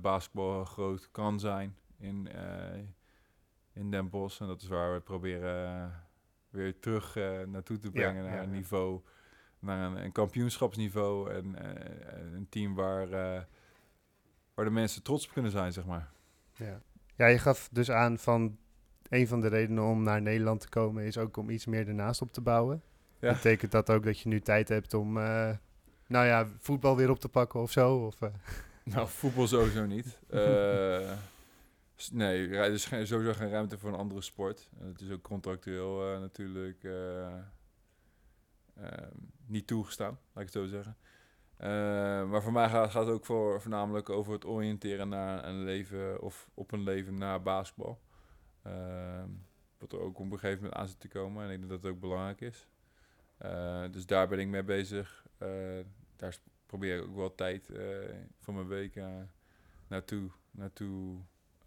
basketbal 0.00 0.64
groot 0.64 1.08
kan 1.10 1.40
zijn 1.40 1.76
in, 2.00 2.28
eh, 2.28 2.78
in 3.72 3.90
Den 3.90 4.08
Bosch. 4.08 4.40
En 4.40 4.46
dat 4.46 4.62
is 4.62 4.68
waar 4.68 4.92
we 4.92 5.00
proberen 5.00 5.66
eh, 5.66 5.96
weer 6.50 6.78
terug 6.78 7.16
eh, 7.16 7.40
naartoe 7.46 7.78
te 7.78 7.90
brengen. 7.90 8.24
naar 8.24 8.42
een 8.42 8.50
niveau, 8.50 9.00
naar 9.58 9.90
een, 9.90 10.04
een 10.04 10.12
kampioenschapsniveau. 10.12 11.30
En 11.30 11.56
een 12.34 12.46
team 12.48 12.74
waar, 12.74 13.08
waar 14.54 14.64
de 14.64 14.70
mensen 14.70 15.02
trots 15.02 15.26
op 15.26 15.32
kunnen 15.32 15.50
zijn, 15.50 15.72
zeg 15.72 15.84
maar. 15.84 16.10
Ja. 16.54 16.82
ja, 17.16 17.26
je 17.26 17.38
gaf 17.38 17.68
dus 17.72 17.90
aan 17.90 18.18
van 18.18 18.58
een 19.08 19.28
van 19.28 19.40
de 19.40 19.48
redenen 19.48 19.84
om 19.84 20.02
naar 20.02 20.22
Nederland 20.22 20.60
te 20.60 20.68
komen 20.68 21.04
is 21.04 21.18
ook 21.18 21.36
om 21.36 21.50
iets 21.50 21.66
meer 21.66 21.88
ernaast 21.88 22.22
op 22.22 22.32
te 22.32 22.40
bouwen. 22.40 22.82
Ja. 23.20 23.32
Betekent 23.32 23.72
dat 23.72 23.90
ook 23.90 24.04
dat 24.04 24.20
je 24.20 24.28
nu 24.28 24.40
tijd 24.40 24.68
hebt 24.68 24.94
om, 24.94 25.18
eh, 25.18 25.50
nou 26.06 26.26
ja, 26.26 26.46
voetbal 26.58 26.96
weer 26.96 27.10
op 27.10 27.20
te 27.20 27.28
pakken 27.28 27.60
of 27.60 27.70
zo? 27.70 27.96
Of, 27.96 28.22
eh, 28.22 28.28
Nou, 28.84 29.08
voetbal 29.08 29.46
sowieso 29.46 29.86
niet. 29.86 30.18
nee, 32.08 32.48
er 32.48 32.72
is 32.72 32.84
geen, 32.84 33.06
sowieso 33.06 33.32
geen 33.32 33.50
ruimte 33.50 33.78
voor 33.78 33.88
een 33.88 33.98
andere 33.98 34.20
sport. 34.20 34.70
Het 34.78 35.00
is 35.00 35.10
ook 35.10 35.22
contractueel 35.22 36.12
eh, 36.12 36.20
natuurlijk 36.20 36.84
eh, 36.84 37.34
ehm, 38.74 39.16
niet 39.46 39.66
toegestaan, 39.66 40.18
laat 40.32 40.46
ik 40.46 40.52
het 40.52 40.62
zo 40.62 40.66
zeggen. 40.66 40.96
Eh, 41.56 41.68
maar 42.30 42.42
voor 42.42 42.52
mij 42.52 42.68
gaat, 42.68 42.94
het 42.94 43.08
ook 43.08 43.24
voor, 43.24 43.60
voornamelijk 43.60 44.08
over 44.08 44.32
het 44.32 44.44
oriënteren 44.44 45.08
naar 45.08 45.44
een 45.44 45.64
leven 45.64 46.22
of 46.22 46.50
op 46.54 46.72
een 46.72 46.82
leven 46.82 47.18
na 47.18 47.38
basketbal. 47.38 48.00
Ehm, 48.62 49.28
wat 49.78 49.92
er 49.92 50.00
ook 50.00 50.18
op 50.18 50.32
een 50.32 50.38
gegeven 50.38 50.62
moment 50.62 50.80
aan 50.80 50.88
zit 50.88 51.00
te 51.00 51.08
komen. 51.08 51.44
En 51.44 51.50
ik 51.50 51.58
denk 51.58 51.70
dat 51.70 51.82
het 51.82 51.92
ook 51.92 52.00
belangrijk 52.00 52.40
is. 52.40 52.68
Dus 53.90 54.06
daar 54.06 54.28
ben 54.28 54.38
ik 54.38 54.48
mee 54.48 54.62
bezig. 54.62 55.26
Daar 56.16 56.36
probeer 56.66 56.96
ik 56.96 57.02
ook 57.02 57.16
wel 57.16 57.34
tijd 57.34 57.70
van 58.38 58.54
mijn 58.54 58.68
week 58.68 59.00
naartoe, 59.88 60.30
naartoe 60.50 61.20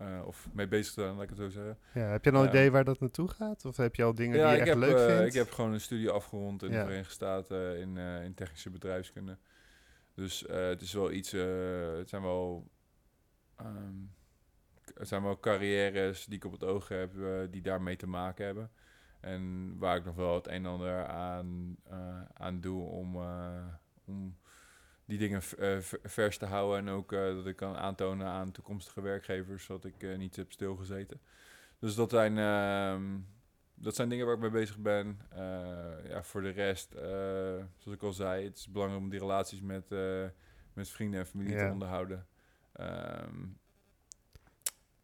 eh, 0.08 0.26
of 0.26 0.48
mee 0.54 0.68
bezig 0.68 0.94
te 0.94 1.02
zijn, 1.02 1.14
laat 1.14 1.24
ik 1.24 1.30
het 1.30 1.38
zo 1.38 1.50
zeggen. 1.50 1.78
ja, 1.94 2.02
heb 2.02 2.24
je 2.26 2.32
al 2.32 2.42
een 2.44 2.50
idee 2.50 2.72
waar 2.72 2.84
dat 2.84 3.00
naartoe 3.00 3.28
gaat? 3.28 3.66
Of 3.66 3.78
heb 3.78 3.96
je 3.96 4.04
al 4.04 4.16
dingen 4.16 4.34
die 4.38 4.48
je 4.48 4.58
echt 4.58 4.68
heb, 4.68 4.78
leuk 4.78 4.96
eh, 4.98 5.06
vindt? 5.06 5.26
ik 5.28 5.34
heb 5.34 5.52
gewoon 5.52 5.74
een 5.74 5.82
studie 5.82 6.10
afgerond 6.10 6.64
in 6.64 6.72
Ja. 6.72 6.78
de 6.80 6.84
Verenigde 6.86 7.14
Staten 7.14 7.80
in, 7.80 7.98
eh, 7.98 8.24
in 8.24 8.34
technische 8.34 8.70
bedrijfskunde. 8.70 9.38
Dus 10.16 10.46
eh, 10.46 10.68
het 10.68 10.82
is 10.82 10.94
wel 10.94 11.12
iets, 11.12 11.34
eh, 11.34 11.96
het 11.98 12.10
zijn 12.10 12.22
wel, 12.22 12.70
ehm, 13.56 13.94
het 14.94 15.08
zijn 15.08 15.24
wel 15.24 15.40
carrières 15.40 16.26
die 16.26 16.36
ik 16.36 16.46
op 16.46 16.52
het 16.52 16.64
oog 16.64 16.88
heb, 16.88 17.22
eh, 17.22 17.28
die 17.50 17.62
daarmee 17.62 17.96
te 17.96 18.08
maken 18.08 18.46
hebben. 18.46 18.72
En 19.20 19.74
waar 19.78 19.98
ik 19.98 20.06
nog 20.06 20.16
wel 20.16 20.36
het 20.36 20.48
een 20.48 20.54
en 20.54 20.66
ander 20.66 21.06
aan, 21.06 21.76
eh, 21.84 22.22
aan 22.34 22.60
doe 22.62 22.84
om, 22.84 23.16
eh, 23.16 23.66
om 24.06 24.38
die 25.06 25.18
dingen 25.18 25.42
eh, 25.60 25.78
vers 26.04 26.38
te 26.38 26.46
houden. 26.46 26.78
En 26.80 26.90
ook 26.90 27.12
eh, 27.12 27.26
dat 27.36 27.48
ik 27.48 27.56
kan 27.56 27.76
aantonen 27.76 28.28
aan 28.28 28.52
toekomstige 28.52 29.02
werkgevers 29.02 29.68
dat 29.68 29.86
ik 29.86 30.04
eh, 30.04 30.18
niet 30.18 30.36
heb 30.36 30.52
stilgezeten. 30.52 31.22
Dus 31.80 31.96
dat 31.96 32.10
zijn, 32.10 32.38
ehm, 32.38 33.20
dat 33.74 33.96
zijn 33.96 34.10
dingen 34.10 34.26
waar 34.26 34.36
ik 34.36 34.42
mee 34.42 34.50
bezig 34.50 34.78
ben. 34.78 35.20
Ja, 36.08 36.24
voor 36.24 36.42
de 36.42 36.50
rest, 36.50 36.92
zoals 37.78 37.96
ik 37.98 38.04
al 38.04 38.14
zei, 38.14 38.44
het 38.46 38.58
is 38.58 38.72
belangrijk 38.72 39.04
om 39.04 39.10
die 39.10 39.20
relaties 39.20 39.62
met, 39.62 39.90
met 40.74 40.90
vrienden 40.90 41.20
en 41.20 41.26
familie 41.26 41.54
Ja. 41.56 41.66
te 41.66 41.72
onderhouden. 41.72 42.28
Ehm, 42.74 43.46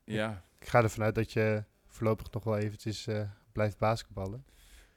ja. 0.04 0.44
Ik 0.60 0.68
ga 0.68 0.84
ervan 0.84 1.04
uit 1.04 1.16
dat 1.16 1.32
je 1.34 1.64
voorlopig 1.88 2.32
nog 2.32 2.44
wel 2.44 2.58
eventjes 2.58 3.08
blijft 3.52 3.78
basketballen. 3.78 4.46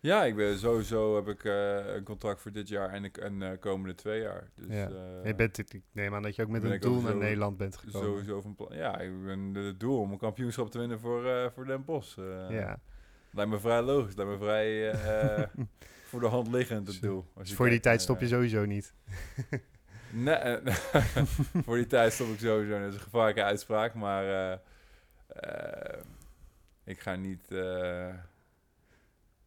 Ja, 0.03 0.25
ik 0.25 0.37
ben 0.37 0.59
sowieso 0.59 1.17
heb 1.17 1.29
ik 1.29 1.45
eh, 1.45 1.95
een 1.95 2.05
contract 2.05 2.41
voor 2.41 2.53
dit 2.53 2.69
jaar 2.69 2.91
en 2.91 3.03
de 3.03 3.11
en, 3.11 3.43
eh, 3.43 3.59
komende 3.61 3.95
twee 3.95 4.21
jaar. 4.21 4.51
Dus, 4.55 4.67
Ja. 4.69 4.89
je 5.25 5.35
bent, 5.35 5.59
ik 5.59 5.83
neem 5.93 6.15
aan 6.15 6.23
dat 6.23 6.37
je 6.37 6.43
ook 6.43 6.49
met 6.49 6.65
een 6.65 6.81
doel 6.81 7.01
naar 7.01 7.17
Nederland 7.17 7.57
bent 7.57 7.77
gekomen. 7.77 8.09
sowieso 8.09 8.41
van 8.41 8.55
plan. 8.55 8.77
Ja, 8.77 8.99
ik 8.99 9.25
ben 9.25 9.55
het 9.55 9.81
doel 9.81 9.99
om 10.01 10.13
een 10.13 10.19
kampioenschap 10.19 10.71
te 10.71 10.79
winnen 10.79 11.01
voor, 11.01 11.51
voor 11.55 11.67
Den 11.67 11.85
Bosch. 11.85 12.17
Ja. 12.49 12.81
Lijkt 13.31 13.51
me 13.51 13.61
vrij 13.61 13.83
logisch. 13.83 14.15
Lijkt 14.15 14.31
me 14.31 14.39
vrij 14.39 14.95
voor 16.09 16.21
de 16.21 16.27
hand 16.27 16.49
liggend 16.49 16.87
het 16.87 17.01
doel. 17.01 17.25
Als 17.35 17.49
je 17.49 17.55
voor 17.55 17.69
die 17.69 17.81
tijd 17.81 18.01
stop 18.01 18.21
je 18.21 18.27
sowieso 18.29 18.65
niet. 18.65 18.95
Nee, 20.11 20.59
voor 21.65 21.77
die 21.77 21.87
tijd 21.87 22.13
stop 22.13 22.29
ik 22.29 22.39
sowieso. 22.39 22.79
Dat 22.79 22.89
is 22.89 22.95
een 22.95 23.01
gevaarlijke 23.01 23.43
uitspraak, 23.43 23.95
maar 23.95 24.61
ik 26.85 27.01
ga 27.01 27.15
niet. 27.15 27.49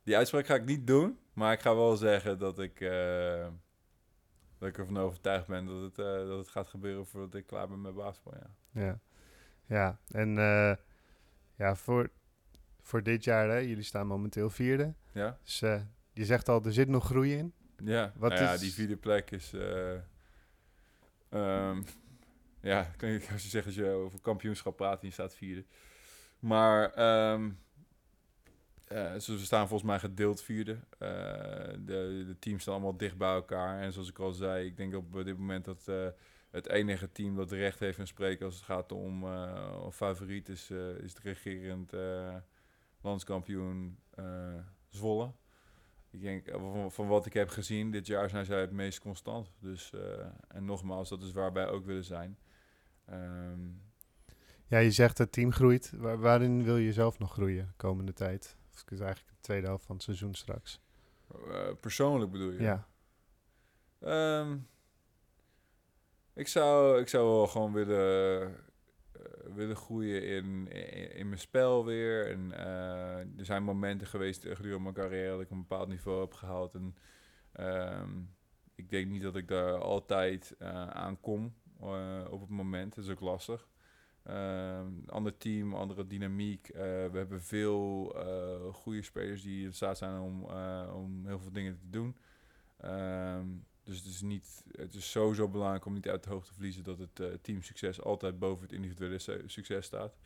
Die 0.06 0.18
uitspraak 0.18 0.46
ga 0.46 0.56
ik 0.56 0.66
niet 0.66 0.88
doen, 0.88 1.20
maar 1.34 1.54
ik 1.54 1.60
ga 1.60 1.76
wel 1.76 1.96
zeggen 1.96 2.40
dat 2.40 2.60
ik, 2.60 2.82
eh, 2.82 3.48
dat 4.58 4.70
ik 4.70 4.78
ervan 4.78 4.98
overtuigd 4.98 5.48
ben 5.48 5.66
dat 5.66 5.82
het, 5.82 6.00
eh, 6.00 6.06
dat 6.28 6.38
het 6.38 6.48
gaat 6.48 6.68
gebeuren 6.68 7.06
voordat 7.06 7.34
ik 7.36 7.46
klaar 7.48 7.68
ben 7.68 7.82
met 7.82 7.96
basketbal. 7.96 8.34
Ja. 8.34 8.50
Ja, 8.82 9.00
ja. 9.66 10.00
en 10.08 10.38
eh, 10.38 10.76
ja, 11.56 11.76
voor, 11.76 12.10
voor 12.82 13.04
dit 13.04 13.24
jaar, 13.24 13.50
hè, 13.50 13.58
jullie 13.58 13.84
staan 13.84 14.08
momenteel 14.08 14.50
vierde. 14.50 14.94
Ja, 15.12 15.38
Dus 15.44 15.60
je 16.14 16.26
zegt 16.26 16.50
al, 16.50 16.64
er 16.66 16.74
zit 16.74 16.88
nog 16.88 17.06
groei 17.06 17.34
in. 17.38 17.54
ja. 17.84 18.14
Wat 18.16 18.32
Nou 18.32 18.44
ja 18.44 18.54
is- 18.54 18.60
die 18.60 18.74
vierde 18.74 18.98
plek 18.98 19.32
is. 19.32 19.54
ehm, 21.30 21.82
ja, 22.62 22.92
als 23.32 23.44
je 23.44 23.50
zegt 23.50 23.66
als 23.66 23.76
je 23.76 23.90
over 23.90 24.22
kampioenschap 24.22 24.76
praat 24.76 25.02
en 25.02 25.08
je 25.08 25.14
staat 25.14 25.36
vierde. 25.36 25.66
Maar 26.40 26.94
ehm 26.94 27.50
eh, 28.88 29.16
ze 29.16 29.40
staan 29.40 29.68
volgens 29.68 29.90
mij 29.90 30.00
gedeeld 30.00 30.42
vierde. 30.42 30.78
Eh, 30.98 31.10
de, 31.80 32.24
de 32.28 32.36
teams 32.40 32.62
staan 32.62 32.74
allemaal 32.74 32.98
dicht 32.98 33.18
bij 33.18 33.34
elkaar. 33.34 33.82
En 33.82 33.94
zoals 33.94 34.10
ik 34.10 34.20
al 34.20 34.32
zei, 34.32 34.66
ik 34.66 34.78
denk 34.78 34.96
op 34.96 35.14
dit 35.24 35.38
moment 35.38 35.66
dat 35.66 35.88
eh, 35.88 36.08
het 36.52 36.68
enige 36.68 37.12
team 37.12 37.36
dat 37.36 37.52
recht 37.52 37.80
heeft 37.80 37.98
van 37.98 38.08
spreken 38.08 38.46
als 38.46 38.56
het 38.56 38.64
gaat 38.64 38.92
om 38.92 39.26
favoriet 39.92 40.50
is, 40.50 40.72
is 41.02 41.14
de 41.14 41.20
regerend 41.24 41.92
landskampioen 43.02 43.98
Zwolle. 44.90 45.32
Ik 46.10 46.22
denk, 46.22 46.48
van, 46.88 47.08
wat 47.08 47.26
ik 47.26 47.34
heb 47.34 47.50
gezien, 47.50 47.92
dit 47.92 48.08
jaar 48.08 48.30
zijn 48.30 48.46
zij 48.46 48.60
het 48.62 48.72
meest 48.72 49.00
constant. 49.00 49.54
Dus, 49.60 49.92
en 50.48 50.66
nogmaals, 50.66 51.10
dat 51.10 51.24
is 51.24 51.32
waar 51.32 51.54
wij 51.54 51.68
ook 51.68 51.86
willen 51.86 52.04
zijn. 52.04 52.38
Ehm, 53.06 53.60
Ja, 54.68 54.78
je 54.78 54.92
zegt 54.92 55.18
het 55.18 55.32
team 55.32 55.52
groeit. 55.52 55.92
Waar- 55.96 56.20
waarin 56.20 56.64
wil 56.64 56.78
je 56.78 56.94
zelf 56.94 57.20
nog 57.20 57.32
groeien 57.32 57.66
de 57.66 57.74
komende 57.78 58.14
tijd? 58.14 58.58
Of 58.76 58.82
het 58.82 58.92
is 58.92 59.00
eigenlijk 59.06 59.36
de 59.36 59.42
tweede 59.42 59.68
helft 59.68 59.86
van 59.86 59.96
het 59.96 60.04
seizoen 60.04 60.34
straks. 60.34 60.80
eh, 61.52 61.68
persoonlijk 61.80 62.32
bedoel 62.32 62.52
je? 62.52 62.62
Ja, 62.62 62.88
Ehm, 64.00 64.58
ik, 66.34 66.48
zou, 66.48 67.00
ik 67.00 67.08
zou 67.08 67.28
wel 67.28 67.48
gewoon 67.48 67.74
willen, 67.74 68.48
eh, 69.12 69.54
willen 69.54 69.76
groeien 69.76 70.24
in, 70.28 70.68
in, 70.72 71.16
in 71.16 71.28
mijn 71.28 71.40
spel 71.40 71.86
weer. 71.86 72.32
En, 72.32 72.52
eh, 72.52 73.18
er 73.18 73.46
zijn 73.46 73.64
momenten 73.64 74.08
geweest 74.08 74.42
gedurende 74.42 74.80
mijn 74.80 74.94
carrière 74.94 75.30
dat 75.32 75.42
ik 75.42 75.50
een 75.50 75.60
bepaald 75.68 75.88
niveau 75.88 76.22
heb 76.22 76.34
gehaald. 76.34 76.74
En 76.74 76.96
ehm, 77.52 78.22
ik 78.76 78.90
denk 78.90 79.10
niet 79.10 79.22
dat 79.22 79.36
ik 79.36 79.48
daar 79.48 79.78
altijd 79.78 80.56
eh, 80.60 80.88
aan 80.88 81.20
kom 81.20 81.54
op 82.30 82.40
het 82.42 82.50
moment. 82.50 82.96
Dat 82.96 83.04
is 83.04 83.12
ook 83.12 83.20
lastig. 83.20 83.68
Ehm, 84.26 84.88
ander 85.06 85.38
team, 85.38 85.74
andere 85.74 86.08
dynamiek. 86.08 86.70
Eh, 86.70 86.82
we 86.82 87.18
hebben 87.18 87.42
veel 87.42 88.14
eh, 88.16 88.74
goede 88.74 89.02
spelers 89.02 89.42
die 89.42 89.66
in 89.66 89.74
staat 89.74 89.98
zijn 89.98 90.20
om, 90.20 90.50
eh, 90.50 90.92
om 90.96 91.28
heel 91.28 91.40
veel 91.40 91.52
dingen 91.52 91.78
te 91.78 91.90
doen. 91.90 92.18
Ehm, 92.78 93.48
dus 93.84 93.98
het 93.98 94.06
is, 94.06 94.22
niet, 94.22 94.64
het 94.72 94.94
is 94.94 95.12
sowieso 95.12 95.50
belangrijk 95.50 95.86
om 95.86 95.94
niet 95.94 96.10
uit 96.10 96.24
de 96.24 96.30
hoogte 96.30 96.48
te 96.48 96.54
verliezen 96.54 96.84
dat 96.84 97.00
het 97.00 97.44
teamsucces 97.44 98.02
altijd 98.02 98.40
boven 98.40 98.64
het 98.64 98.72
individuele 98.72 99.20
su- 99.20 99.44
succes 99.46 99.86
staat. 99.86 100.18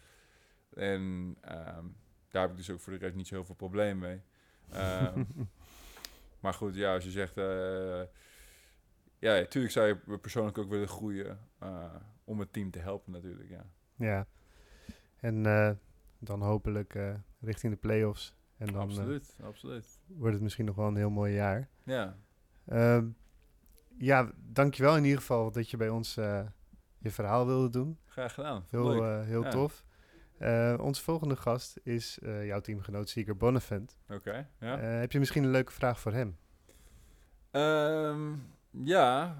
En 0.74 1.36
ehm, 1.42 1.86
daar 2.30 2.42
heb 2.42 2.52
ik 2.52 2.58
dus 2.58 2.70
ook 2.70 2.80
voor 2.80 2.94
de 2.94 3.00
rest 3.00 3.16
niet 3.16 3.28
zo 3.28 3.36
heel 3.36 3.46
veel 3.46 3.56
probleem 3.56 3.98
mee. 3.98 4.22
Maar 6.40 6.54
goed, 6.54 6.76
ja, 6.76 6.94
als 6.94 7.04
je 7.04 7.12
zegt... 7.12 7.36
ja, 9.20 9.34
natuurlijk 9.34 9.74
zou 9.74 9.88
je 9.88 10.18
persoonlijk 10.18 10.58
ook 10.58 10.70
willen 10.70 10.88
groeien 10.88 11.40
om 12.24 12.40
het 12.40 12.54
team 12.54 12.72
te 12.72 12.80
helpen 12.80 13.12
natuurlijk, 13.12 13.50
ja. 13.50 13.66
Ja. 14.00 14.28
En 15.20 15.46
eh, 15.46 15.72
dan 16.20 16.42
hopelijk 16.42 16.96
eh, 16.96 17.14
richting 17.40 17.74
de 17.74 17.80
play-offs. 17.80 18.36
En 18.58 18.66
dan 18.66 18.76
eh, 18.76 18.82
absoluut, 18.82 19.36
absoluut. 19.44 20.00
wordt 20.08 20.34
het 20.34 20.44
misschien 20.44 20.66
nog 20.66 20.76
wel 20.76 20.88
een 20.88 20.96
heel 20.96 21.10
mooi 21.10 21.34
jaar. 21.34 21.70
Ja, 21.84 22.18
Ehm, 22.66 23.08
ja, 23.98 24.32
dankjewel 24.36 24.98
in 24.98 25.04
ieder 25.04 25.20
geval 25.20 25.52
dat 25.52 25.70
je 25.70 25.78
bij 25.78 25.90
ons 25.90 26.14
je 27.02 27.12
verhaal 27.12 27.46
wilde 27.46 27.70
doen. 27.70 27.98
graag 28.06 28.34
gedaan. 28.34 28.66
Heel, 28.70 29.22
heel 29.22 29.44
Ja. 29.44 29.50
tof. 29.50 29.84
Eh, 30.38 30.76
onze 30.82 31.04
volgende 31.04 31.36
gast 31.36 31.80
is 31.84 32.18
jouw 32.22 32.60
teamgenoot 32.62 33.10
Sieger 33.10 33.38
Bonnevent. 33.38 33.98
Oké, 34.10 34.48
ja. 34.60 34.78
Heb 34.80 35.12
je 35.12 35.20
misschien 35.20 35.44
een 35.44 35.52
leuke 35.52 35.72
vraag 35.72 36.00
voor 36.00 36.14
hem? 36.14 36.38
Ehm, 37.52 38.36
ja, 38.72 39.36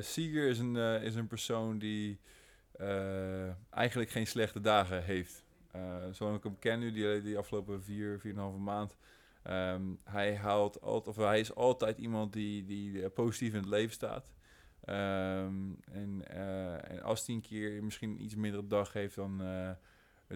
Sieger 0.00 0.48
is 0.48 0.58
een, 0.58 0.76
is 0.76 1.14
een 1.14 1.26
persoon 1.26 1.78
die 1.78 2.20
eigenlijk 3.70 4.10
geen 4.10 4.26
slechte 4.26 4.60
dagen 4.60 5.02
heeft. 5.04 5.44
Eh 5.70 6.04
zolang 6.10 6.36
ik 6.36 6.42
hem 6.42 6.58
ken 6.58 6.78
nu, 6.78 6.92
die, 6.92 7.22
die 7.22 7.38
afgelopen 7.38 7.82
vier, 7.82 8.20
vier 8.20 8.30
en 8.32 8.36
een 8.36 8.42
halve 8.42 8.58
maand. 8.58 8.96
ehm, 9.42 9.82
hij, 10.04 10.36
haalt 10.36 10.80
altijd, 10.80 11.16
of 11.16 11.24
hij 11.24 11.40
is 11.40 11.54
altijd 11.54 11.98
iemand 11.98 12.32
die, 12.32 12.64
die 12.64 13.02
eh, 13.02 13.10
positief 13.14 13.52
in 13.52 13.60
het 13.60 13.68
leven 13.68 13.92
staat. 13.92 14.32
Ehm, 14.84 15.72
en, 15.92 16.22
eh, 16.28 16.90
en 16.90 17.02
als 17.02 17.26
hij 17.26 17.34
een 17.34 17.40
keer 17.40 17.84
misschien 17.84 18.10
een 18.10 18.22
iets 18.22 18.34
mindere 18.34 18.66
dag 18.66 18.92
heeft, 18.92 19.14
dan, 19.14 19.42
eh, 19.42 19.70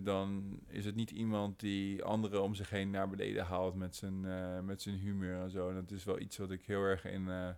dan 0.03 0.59
is 0.67 0.85
het 0.85 0.95
niet 0.95 1.11
iemand 1.11 1.61
die 1.61 2.05
anderen 2.05 2.43
om 2.43 2.55
zich 2.55 2.71
heen 2.71 2.91
naar 2.91 3.09
beneden 3.09 3.45
haalt 3.45 3.75
met 3.75 3.97
zijn, 3.97 4.25
eh, 4.25 4.61
met 4.61 4.83
zijn 4.83 4.97
humor 4.97 5.41
en 5.43 5.51
zo. 5.51 5.69
En 5.69 5.75
dat 5.75 5.91
is 5.91 6.05
wel 6.05 6.19
iets 6.21 6.37
wat 6.37 6.51
ik 6.51 6.63
heel 6.65 6.83
erg 6.83 7.05
in, 7.05 7.29
eh, 7.29 7.49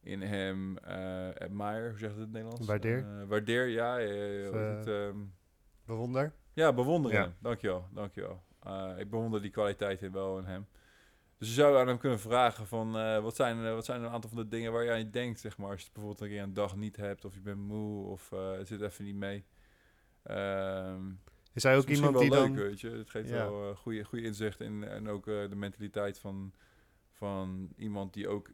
in 0.00 0.22
hem 0.22 0.78
eh 0.78 1.28
admire, 1.38 1.88
hoe 1.88 1.98
zegt 1.98 2.02
het 2.02 2.16
in 2.16 2.20
het 2.20 2.30
Nederlands? 2.32 2.66
Waardeer? 2.66 2.98
Eh, 3.20 3.28
waardeer, 3.28 3.66
ja. 3.66 3.98
eh, 3.98 4.46
Of, 4.46 4.52
hoe 4.52 4.58
heet 4.60 4.76
het, 4.78 4.86
eh, 4.86 5.06
ehm, 5.06 5.16
Bewonder? 5.84 6.32
ja, 6.52 6.72
bewonderen. 6.72 7.18
Ja. 7.20 7.32
Dankjewel, 7.40 7.88
dankjewel. 7.92 8.42
Ik 8.98 9.10
bewonder 9.10 9.42
die 9.42 9.50
kwaliteiten 9.50 10.12
wel 10.12 10.38
in 10.38 10.44
hem. 10.44 10.66
Dus 11.38 11.48
je 11.48 11.54
zou 11.54 11.76
aan 11.78 11.86
hem 11.86 11.98
kunnen 11.98 12.18
vragen 12.20 12.66
van... 12.66 12.92
wat, 13.22 13.36
zijn, 13.36 13.74
wat 13.74 13.84
zijn 13.84 14.02
een 14.02 14.10
aantal 14.10 14.30
van 14.30 14.38
de 14.38 14.48
dingen 14.48 14.72
waar 14.72 14.84
jij 14.84 15.00
aan 15.04 15.10
denkt, 15.10 15.40
zeg 15.40 15.56
maar... 15.58 15.70
als 15.70 15.78
je 15.78 15.84
het 15.84 15.92
bijvoorbeeld 15.94 16.22
een 16.24 16.28
keer 16.36 16.42
een 16.42 16.54
dag 16.54 16.76
niet 16.76 16.96
hebt... 16.96 17.24
of 17.24 17.34
je 17.34 17.40
bent 17.40 17.58
moe 17.58 18.06
of 18.06 18.32
eh, 18.32 18.52
het 18.52 18.66
zit 18.68 18.80
even 18.80 19.04
niet 19.04 19.14
mee. 19.16 19.44
Ehm 20.22 21.10
Is 21.52 21.62
hij 21.62 21.76
ook 21.76 21.84
is 21.84 21.96
iemand 21.96 22.18
die 22.18 22.30
wel 22.30 22.38
dan... 22.42 22.54
leuk, 22.54 22.66
weet 22.68 22.80
je. 22.80 22.90
Het 22.90 23.10
geeft 23.10 23.28
Ja. 23.28 23.50
wel 23.50 23.74
goede, 23.74 24.04
goede 24.04 24.24
inzicht 24.24 24.60
in... 24.60 24.84
en 24.84 25.08
ook 25.08 25.24
de 25.24 25.48
mentaliteit 25.56 26.18
van, 26.18 26.52
van 27.10 27.68
iemand 27.76 28.12
die 28.14 28.28
ook... 28.28 28.50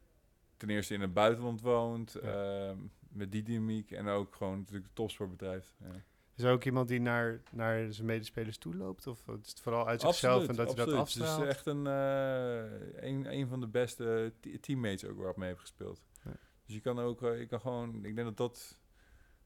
ten 0.66 0.74
eerste 0.74 0.94
in 0.94 1.00
het 1.00 1.14
buitenland 1.14 1.60
woont... 1.60 2.14
ehm, 2.14 2.78
met 3.08 3.32
die 3.32 3.42
dynamiek 3.42 3.90
en 3.90 4.06
ook 4.08 4.34
gewoon 4.34 4.58
natuurlijk 4.58 4.84
de 4.86 4.92
topsport 4.92 5.30
bedrijft. 5.30 5.74
Ja. 5.80 6.02
Is 6.36 6.44
ook 6.44 6.64
iemand 6.64 6.88
die 6.88 7.00
naar, 7.00 7.42
naar 7.50 7.92
zijn 7.92 8.06
medespelers 8.06 8.58
toe 8.58 8.76
loopt? 8.76 9.06
Of 9.06 9.28
is 9.42 9.48
het 9.48 9.60
vooral 9.60 9.86
uit 9.86 10.00
zichzelf 10.00 10.48
en 10.48 10.54
dat 10.54 10.66
hij 10.76 10.84
dat 10.84 10.94
afstraalt? 10.94 11.36
Het 11.38 11.48
is 11.48 11.54
echt 11.54 11.66
een, 11.66 11.86
eh, 11.86 13.08
een, 13.10 13.32
een 13.32 13.48
van 13.48 13.60
de 13.60 13.66
beste 13.66 14.32
te- 14.40 14.60
teammates 14.60 15.04
ook 15.04 15.18
waar 15.18 15.30
ik 15.30 15.36
mee 15.36 15.48
heb 15.48 15.58
gespeeld. 15.58 16.02
Ja. 16.24 16.30
Dus 16.66 16.74
je 16.74 16.80
kan 16.80 16.98
ook, 16.98 17.22
eh, 17.22 17.38
je 17.38 17.46
kan 17.46 17.60
gewoon, 17.60 18.04
ik 18.04 18.14
denk 18.14 18.26
dat 18.26 18.36
dat, 18.36 18.78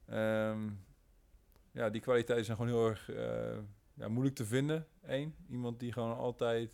ehm, 0.07 0.71
ja, 1.73 1.91
die 1.91 2.01
kwaliteiten 2.01 2.45
zijn 2.47 2.57
gewoon 2.57 2.73
heel 2.73 2.89
erg 2.89 3.11
eh, 3.11 3.59
ja, 3.95 4.09
moeilijk 4.09 4.37
te 4.37 4.45
vinden. 4.45 4.87
Eén, 5.03 5.35
iemand 5.49 5.81
die 5.81 5.93
gewoon 5.93 6.17
altijd 6.17 6.73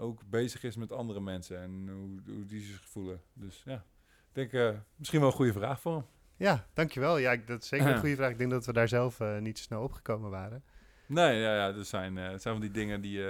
ook 0.00 0.20
bezig 0.30 0.62
is 0.62 0.76
met 0.76 0.92
andere 0.92 1.20
mensen 1.20 1.60
en 1.60 1.88
hoe, 1.88 2.34
hoe 2.34 2.44
die 2.46 2.60
zich 2.62 2.80
voelen. 2.84 3.20
Dus 3.32 3.62
ja, 3.64 3.74
ik 4.04 4.32
denk 4.32 4.52
eh, 4.52 4.70
misschien 4.96 5.20
wel 5.20 5.28
een 5.28 5.34
goede 5.34 5.52
vraag 5.52 5.80
voor 5.80 5.92
hem. 5.94 6.04
Ja, 6.36 6.66
dankjewel. 6.74 7.18
Ja, 7.18 7.32
ik- 7.32 7.46
dat 7.46 7.62
is 7.62 7.68
zeker 7.68 7.86
een 7.86 7.98
goede 8.06 8.16
vraag. 8.16 8.30
Ik 8.30 8.38
denk 8.38 8.50
dat 8.50 8.66
we 8.66 8.72
daar 8.72 8.88
zelf 8.88 9.20
eh, 9.20 9.38
niet 9.38 9.58
zo 9.58 9.64
snel 9.64 9.82
opgekomen 9.82 10.30
waren. 10.30 10.64
Nee, 11.06 11.38
ja, 11.40 11.54
ja, 11.54 11.72
dat 11.72 11.86
zijn, 11.86 12.18
eh, 12.18 12.24
zijn 12.28 12.40
van 12.40 12.60
die 12.60 12.70
dingen 12.70 13.00
die... 13.00 13.22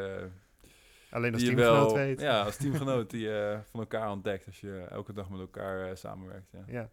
Alleen 1.10 1.32
als 1.32 1.42
teamgenoot 1.42 1.86
wel, 1.86 1.94
weet. 1.94 2.20
Ja, 2.20 2.42
als 2.42 2.56
teamgenoot 2.62 3.10
die 3.10 3.20
je 3.20 3.60
van 3.70 3.80
elkaar 3.80 4.10
ontdekt 4.10 4.46
als 4.46 4.60
je 4.60 4.86
elke 4.90 5.12
dag 5.12 5.30
met 5.30 5.40
elkaar 5.40 5.96
samenwerkt. 5.96 6.50
Ja. 6.52 6.62
Ja. 6.66 6.90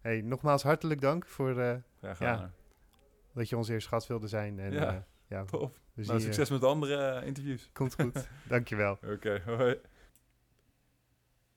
Hey, 0.00 0.20
nogmaals 0.20 0.62
hartelijk 0.62 1.00
dank 1.00 1.26
voor 1.26 1.82
Graag 1.98 2.18
Ja. 2.18 2.50
dat 3.34 3.48
je 3.48 3.56
ons 3.56 3.68
eerst 3.68 3.88
gast 3.88 4.08
wilde 4.08 4.28
zijn. 4.28 4.58
En, 4.58 4.72
Ja. 4.72 5.06
Ja, 5.28 5.44
Top. 5.50 5.78
Nou, 5.94 6.18
je. 6.18 6.24
succes 6.24 6.50
met 6.50 6.60
de 6.60 6.66
andere 6.66 6.96
eh, 6.96 7.26
interviews. 7.26 7.70
Komt 7.72 7.94
goed. 7.94 8.28
Dankjewel. 8.48 8.98
Oké, 9.06 9.42
hoi. 9.44 9.76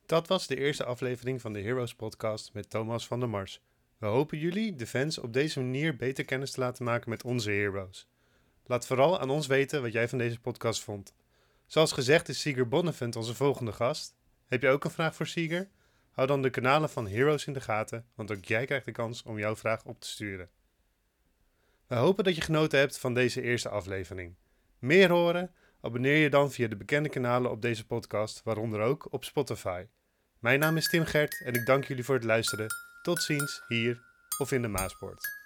Dat 0.05 0.28
was 0.28 0.47
de 0.47 0.55
eerste 0.55 0.86
aflevering 0.86 1.41
van 1.41 1.53
de 1.53 1.61
Heroes 1.61 1.95
podcast 1.95 2.53
met 2.53 2.69
Thomas 2.69 3.07
van 3.07 3.19
der 3.19 3.30
Mars. 3.30 3.61
We 3.97 4.05
hopen 4.05 4.38
jullie, 4.38 4.76
de 4.76 4.88
fans, 4.88 5.17
op 5.17 5.34
deze 5.34 5.59
manier 5.59 5.95
beter 5.95 6.26
kennis 6.26 6.51
te 6.51 6.59
laten 6.59 6.86
maken 6.86 7.09
met 7.09 7.24
onze 7.24 7.51
heroes. 7.51 8.07
Laat 8.65 8.88
vooral 8.88 9.19
aan 9.19 9.30
ons 9.30 9.47
weten 9.47 9.82
wat 9.82 9.91
jij 9.91 10.09
van 10.09 10.17
deze 10.17 10.39
podcast 10.39 10.84
vond. 10.84 11.13
Zoals 11.65 11.91
gezegd 11.91 12.30
is 12.30 12.41
Sieger 12.41 12.67
Bonnevent 12.67 13.15
onze 13.15 13.36
volgende 13.36 13.72
gast. 13.72 14.15
Heb 14.47 14.61
je 14.61 14.69
ook 14.69 14.84
een 14.84 14.91
vraag 14.91 15.15
voor 15.15 15.28
Sieger? 15.28 15.69
Hou 16.11 16.28
dan 16.28 16.41
de 16.41 16.49
kanalen 16.49 16.89
van 16.89 17.07
Heroes 17.07 17.45
in 17.45 17.53
de 17.53 17.61
gaten, 17.61 18.05
want 18.15 18.32
ook 18.32 18.45
jij 18.45 18.65
krijgt 18.65 18.86
de 18.86 18.91
kans 18.91 19.24
om 19.24 19.38
jouw 19.39 19.55
vraag 19.55 19.86
op 19.86 19.99
te 19.99 20.07
sturen. 20.07 20.49
We 21.92 21.98
hopen 21.98 22.24
dat 22.24 22.36
je 22.36 22.42
genoten 22.42 22.80
hebt 22.80 23.00
van 23.00 23.14
deze 23.14 23.42
eerste 23.42 23.70
aflevering. 23.70 24.36
Meer 24.80 25.10
horen? 25.10 25.52
Abonneer 25.82 26.18
je 26.18 26.30
dan 26.30 26.52
via 26.52 26.68
de 26.68 26.76
bekende 26.76 27.10
kanalen 27.10 27.52
op 27.52 27.62
deze 27.62 27.86
podcast, 27.86 28.42
waaronder 28.44 28.82
ook 28.82 29.08
op 29.10 29.24
Spotify. 29.24 29.86
Mijn 30.39 30.60
naam 30.60 30.78
is 30.78 30.89
Tim 30.89 31.06
Gert 31.06 31.44
en 31.46 31.54
ik 31.54 31.66
dank 31.66 31.86
jullie 31.86 32.04
voor 32.04 32.16
het 32.16 32.24
luisteren. 32.24 32.68
Tot 33.02 33.22
ziens 33.22 33.64
hier 33.68 34.02
of 34.38 34.52
in 34.52 34.62
de 34.62 34.68
Maaspoort. 34.68 35.41